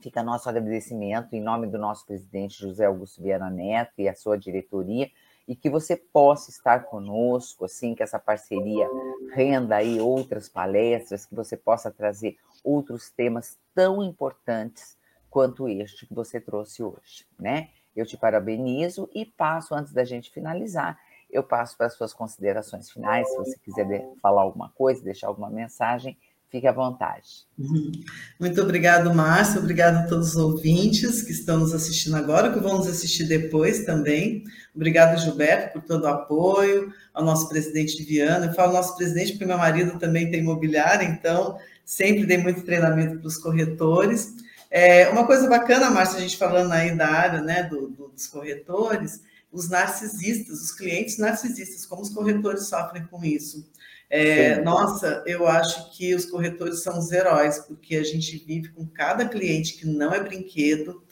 fica 0.00 0.20
nosso 0.20 0.48
agradecimento 0.48 1.32
em 1.36 1.40
nome 1.40 1.68
do 1.68 1.78
nosso 1.78 2.04
presidente 2.04 2.60
José 2.60 2.86
Augusto 2.86 3.22
Viana 3.22 3.48
Neto 3.48 3.92
e 3.98 4.08
a 4.08 4.16
sua 4.16 4.36
diretoria, 4.36 5.08
e 5.46 5.54
que 5.54 5.70
você 5.70 5.96
possa 5.96 6.50
estar 6.50 6.86
conosco, 6.86 7.64
assim, 7.64 7.94
que 7.94 8.02
essa 8.02 8.18
parceria 8.18 8.88
renda 9.32 9.76
aí 9.76 10.00
outras 10.00 10.48
palestras, 10.48 11.24
que 11.24 11.36
você 11.36 11.56
possa 11.56 11.88
trazer 11.88 12.36
outros 12.64 13.10
temas 13.10 13.56
tão 13.72 14.02
importantes 14.02 14.98
quanto 15.30 15.68
este 15.68 16.04
que 16.04 16.14
você 16.14 16.40
trouxe 16.40 16.82
hoje, 16.82 17.24
né? 17.38 17.68
Eu 17.96 18.04
te 18.04 18.16
parabenizo 18.16 19.08
e 19.14 19.24
passo, 19.24 19.74
antes 19.74 19.92
da 19.92 20.04
gente 20.04 20.30
finalizar, 20.30 20.98
eu 21.30 21.42
passo 21.42 21.76
para 21.76 21.86
as 21.86 21.94
suas 21.94 22.12
considerações 22.12 22.90
finais. 22.90 23.28
Se 23.28 23.36
você 23.36 23.58
quiser 23.58 24.08
falar 24.22 24.42
alguma 24.42 24.70
coisa, 24.70 25.02
deixar 25.02 25.26
alguma 25.26 25.50
mensagem, 25.50 26.16
fique 26.54 26.68
à 26.68 26.72
vontade. 26.72 27.44
Uhum. 27.58 27.90
Muito 28.38 28.62
obrigado, 28.62 29.12
Márcia. 29.12 29.58
Obrigado 29.58 29.96
a 29.96 30.06
todos 30.06 30.28
os 30.28 30.36
ouvintes 30.36 31.22
que 31.22 31.32
estão 31.32 31.58
nos 31.58 31.74
assistindo 31.74 32.14
agora, 32.14 32.52
que 32.52 32.60
vão 32.60 32.78
nos 32.78 32.86
assistir 32.86 33.24
depois 33.24 33.84
também. 33.84 34.44
Obrigado, 34.72 35.18
Gilberto, 35.20 35.72
por 35.72 35.82
todo 35.82 36.04
o 36.04 36.06
apoio, 36.08 36.92
ao 37.12 37.24
nosso 37.24 37.48
presidente 37.48 38.00
Viana. 38.04 38.46
Eu 38.46 38.52
falo 38.52 38.72
nosso 38.72 38.96
presidente 38.96 39.32
porque 39.32 39.46
meu 39.46 39.58
marido 39.58 39.98
também 39.98 40.30
tem 40.30 40.40
imobiliária, 40.40 41.04
então 41.04 41.58
sempre 41.84 42.24
dei 42.24 42.38
muito 42.38 42.62
treinamento 42.62 43.18
para 43.18 43.26
os 43.26 43.36
corretores. 43.36 44.32
É, 44.76 45.08
uma 45.08 45.24
coisa 45.24 45.48
bacana, 45.48 45.88
Márcia, 45.88 46.18
a 46.18 46.20
gente 46.20 46.36
falando 46.36 46.72
aí 46.72 46.96
da 46.96 47.06
área 47.06 47.40
né, 47.40 47.62
do, 47.62 47.90
do, 47.90 48.08
dos 48.08 48.26
corretores, 48.26 49.22
os 49.52 49.70
narcisistas, 49.70 50.60
os 50.62 50.72
clientes 50.72 51.16
narcisistas, 51.16 51.86
como 51.86 52.02
os 52.02 52.10
corretores 52.10 52.66
sofrem 52.66 53.04
com 53.04 53.24
isso. 53.24 53.70
É, 54.10 54.60
nossa, 54.62 55.22
eu 55.26 55.46
acho 55.46 55.96
que 55.96 56.12
os 56.12 56.24
corretores 56.24 56.82
são 56.82 56.98
os 56.98 57.12
heróis, 57.12 57.60
porque 57.60 57.94
a 57.94 58.02
gente 58.02 58.36
vive 58.44 58.70
com 58.70 58.84
cada 58.84 59.28
cliente 59.28 59.74
que 59.74 59.86
não 59.86 60.12
é 60.12 60.20
brinquedo, 60.20 61.03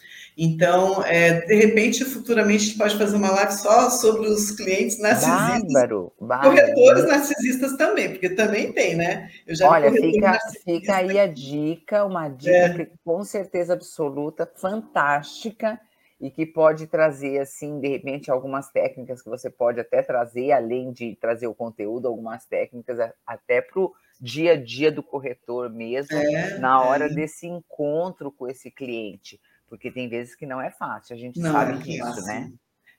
então, 0.44 1.04
é, 1.04 1.42
de 1.42 1.54
repente, 1.54 2.04
futuramente, 2.04 2.64
a 2.64 2.66
gente 2.66 2.78
pode 2.78 2.98
fazer 2.98 3.14
uma 3.14 3.30
live 3.30 3.52
só 3.52 3.88
sobre 3.90 4.26
os 4.26 4.50
clientes 4.50 4.98
narcisistas. 4.98 5.72
Bárbaro, 5.72 6.12
bárbaro. 6.20 6.56
Corretores 6.56 7.06
narcisistas 7.06 7.76
também, 7.76 8.08
porque 8.10 8.28
também 8.30 8.72
tem, 8.72 8.96
né? 8.96 9.30
Olha, 9.62 9.92
fica, 9.92 10.40
fica 10.64 10.96
aí 10.96 11.16
a 11.20 11.28
dica, 11.28 12.04
uma 12.04 12.28
dica 12.28 12.56
é. 12.56 12.74
que, 12.74 12.90
com 13.04 13.22
certeza 13.22 13.74
absoluta, 13.74 14.50
fantástica, 14.56 15.80
e 16.20 16.28
que 16.28 16.44
pode 16.44 16.88
trazer, 16.88 17.38
assim, 17.38 17.78
de 17.78 17.86
repente, 17.86 18.28
algumas 18.28 18.68
técnicas 18.68 19.22
que 19.22 19.30
você 19.30 19.48
pode 19.48 19.78
até 19.78 20.02
trazer, 20.02 20.50
além 20.50 20.90
de 20.90 21.16
trazer 21.20 21.46
o 21.46 21.54
conteúdo, 21.54 22.08
algumas 22.08 22.46
técnicas 22.46 22.98
até 23.24 23.60
para 23.60 23.80
o 23.80 23.92
dia 24.20 24.54
a 24.54 24.56
dia 24.56 24.90
do 24.90 25.04
corretor 25.04 25.70
mesmo, 25.70 26.16
é, 26.16 26.58
na 26.58 26.82
hora 26.82 27.04
é. 27.04 27.08
desse 27.08 27.46
encontro 27.46 28.32
com 28.32 28.48
esse 28.48 28.72
cliente 28.72 29.40
porque 29.72 29.90
tem 29.90 30.06
vezes 30.06 30.34
que 30.34 30.44
não 30.44 30.60
é 30.60 30.70
fácil, 30.70 31.16
a 31.16 31.18
gente 31.18 31.40
não 31.40 31.50
sabe 31.50 31.72
é 31.72 31.76
disso, 31.78 32.26
né? 32.26 32.52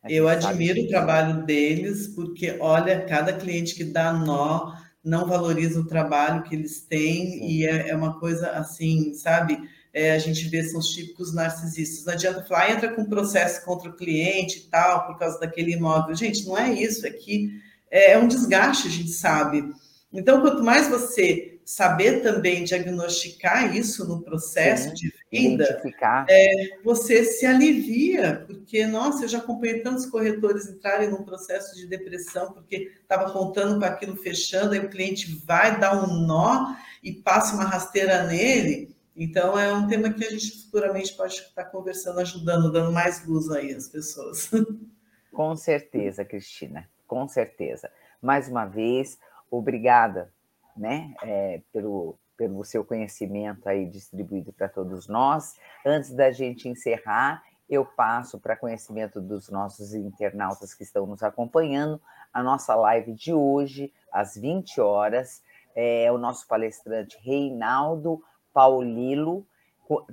Eu 0.10 0.28
admiro 0.28 0.82
o 0.82 0.88
trabalho 0.88 1.46
deles, 1.46 2.08
porque 2.08 2.58
olha, 2.60 3.06
cada 3.06 3.32
cliente 3.32 3.76
que 3.76 3.84
dá 3.84 4.12
nó 4.12 4.76
não 5.04 5.28
valoriza 5.28 5.80
o 5.80 5.86
trabalho 5.86 6.42
que 6.42 6.56
eles 6.56 6.82
têm, 6.82 7.30
Sim. 7.30 7.46
e 7.46 7.68
é, 7.68 7.90
é, 7.90 7.96
uma 7.96 8.20
coisa 8.20 8.50
assim, 8.54 9.14
sabe? 9.14 9.60
É, 9.94 10.14
a 10.14 10.18
gente 10.18 10.50
vê 10.50 10.64
são 10.64 10.80
os 10.80 10.90
típicos 10.90 11.32
narcisistas. 11.32 12.06
Não 12.06 12.14
adianta 12.14 12.44
falar, 12.44 12.64
ah, 12.64 12.72
entra 12.72 12.92
com 12.92 13.06
processo 13.06 13.64
contra 13.64 13.92
o 13.92 13.96
cliente 13.96 14.58
e 14.58 14.62
tal, 14.64 15.06
por 15.06 15.20
causa 15.20 15.40
daquele 15.40 15.74
imóvel. 15.74 16.16
Gente, 16.16 16.44
não 16.48 16.58
é 16.58 16.74
isso, 16.74 17.06
é 17.06 17.12
que 17.12 17.52
é, 17.92 18.14
é 18.14 18.18
um 18.18 18.28
desgaste, 18.28 18.88
a 18.88 18.92
gente 18.92 19.12
sabe. 19.12 19.64
Então, 20.12 20.42
quanto 20.42 20.64
mais 20.64 20.88
você 20.88 21.60
saber 21.64 22.22
também 22.24 22.64
diagnosticar 22.64 23.76
isso 23.76 24.08
no 24.08 24.24
processo 24.24 24.90
Sim, 24.90 24.96
de 24.96 25.14
vida, 25.34 25.82
é, 26.30 26.78
você 26.84 27.24
se 27.24 27.44
alivia, 27.44 28.44
porque, 28.46 28.86
nossa, 28.86 29.24
eu 29.24 29.28
já 29.28 29.40
acompanhei 29.40 29.82
tantos 29.82 30.06
corretores 30.06 30.68
entrarem 30.68 31.10
num 31.10 31.24
processo 31.24 31.76
de 31.76 31.88
depressão, 31.88 32.54
porque 32.54 32.92
estava 33.02 33.32
contando 33.32 33.80
com 33.80 33.86
aquilo 33.86 34.16
fechando, 34.16 34.74
aí 34.74 34.80
o 34.80 34.90
cliente 34.90 35.42
vai 35.44 35.80
dar 35.80 36.04
um 36.04 36.28
nó 36.28 36.76
e 37.02 37.12
passa 37.12 37.56
uma 37.56 37.66
rasteira 37.66 38.28
nele. 38.28 38.96
Então, 39.16 39.58
é 39.58 39.74
um 39.74 39.88
tema 39.88 40.14
que 40.14 40.24
a 40.24 40.30
gente 40.30 40.64
futuramente 40.64 41.14
pode 41.14 41.34
estar 41.34 41.66
conversando, 41.66 42.20
ajudando, 42.20 42.72
dando 42.72 42.92
mais 42.92 43.26
luz 43.28 43.50
aí 43.50 43.74
às 43.74 43.88
pessoas. 43.88 44.52
Com 45.34 45.56
certeza, 45.56 46.24
Cristina, 46.24 46.88
com 47.08 47.28
certeza. 47.28 47.90
Mais 48.22 48.48
uma 48.48 48.66
vez, 48.66 49.18
obrigada 49.50 50.32
né, 50.78 51.16
é, 51.24 51.62
pelo, 51.72 52.20
pelo 52.38 52.64
seu 52.64 52.84
conhecimento 52.84 53.68
aí 53.68 53.86
distribuído 53.86 54.52
para 54.52 54.68
todos 54.68 55.08
nós. 55.08 55.56
Antes 55.86 56.12
da 56.12 56.32
gente 56.32 56.68
encerrar, 56.68 57.44
eu 57.70 57.86
passo 57.86 58.40
para 58.40 58.56
conhecimento 58.56 59.22
dos 59.22 59.50
nossos 59.50 59.94
internautas 59.94 60.74
que 60.74 60.84
estão 60.84 61.06
nos 61.06 61.24
acompanhando 61.24 62.02
a 62.34 62.44
nossa 62.44 62.76
live 62.76 63.14
de 63.14 63.34
hoje, 63.34 63.94
às 64.12 64.36
20 64.36 64.82
horas. 64.82 65.42
É 65.76 66.12
o 66.12 66.18
nosso 66.18 66.48
palestrante 66.48 67.18
Reinaldo 67.22 68.22
Paulilo, 68.54 69.46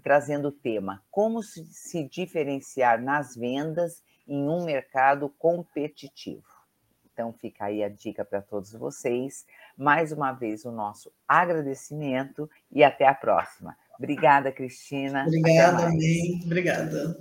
trazendo 0.03 0.49
o 0.49 0.53
tema 0.53 1.03
Como 1.11 1.43
se 1.43 2.05
diferenciar 2.09 3.01
nas 3.01 3.37
vendas 3.37 4.03
em 4.27 4.49
um 4.49 4.65
mercado 4.65 5.29
competitivo. 5.39 6.49
Então 7.13 7.33
fica 7.33 7.67
aí 7.67 7.83
a 7.83 7.89
dica 7.89 8.25
para 8.25 8.41
todos 8.41 8.73
vocês. 8.73 9.45
Mais 9.81 10.13
uma 10.13 10.31
vez 10.33 10.67
o 10.67 10.71
nosso 10.71 11.11
agradecimento 11.27 12.51
e 12.71 12.85
até 12.85 13.09
a 13.09 13.15
próxima. 13.15 13.75
Obrigada, 13.99 14.53
Cristina. 14.53 15.25
Obrigada, 15.27 15.89
Obrigada. 16.45 17.17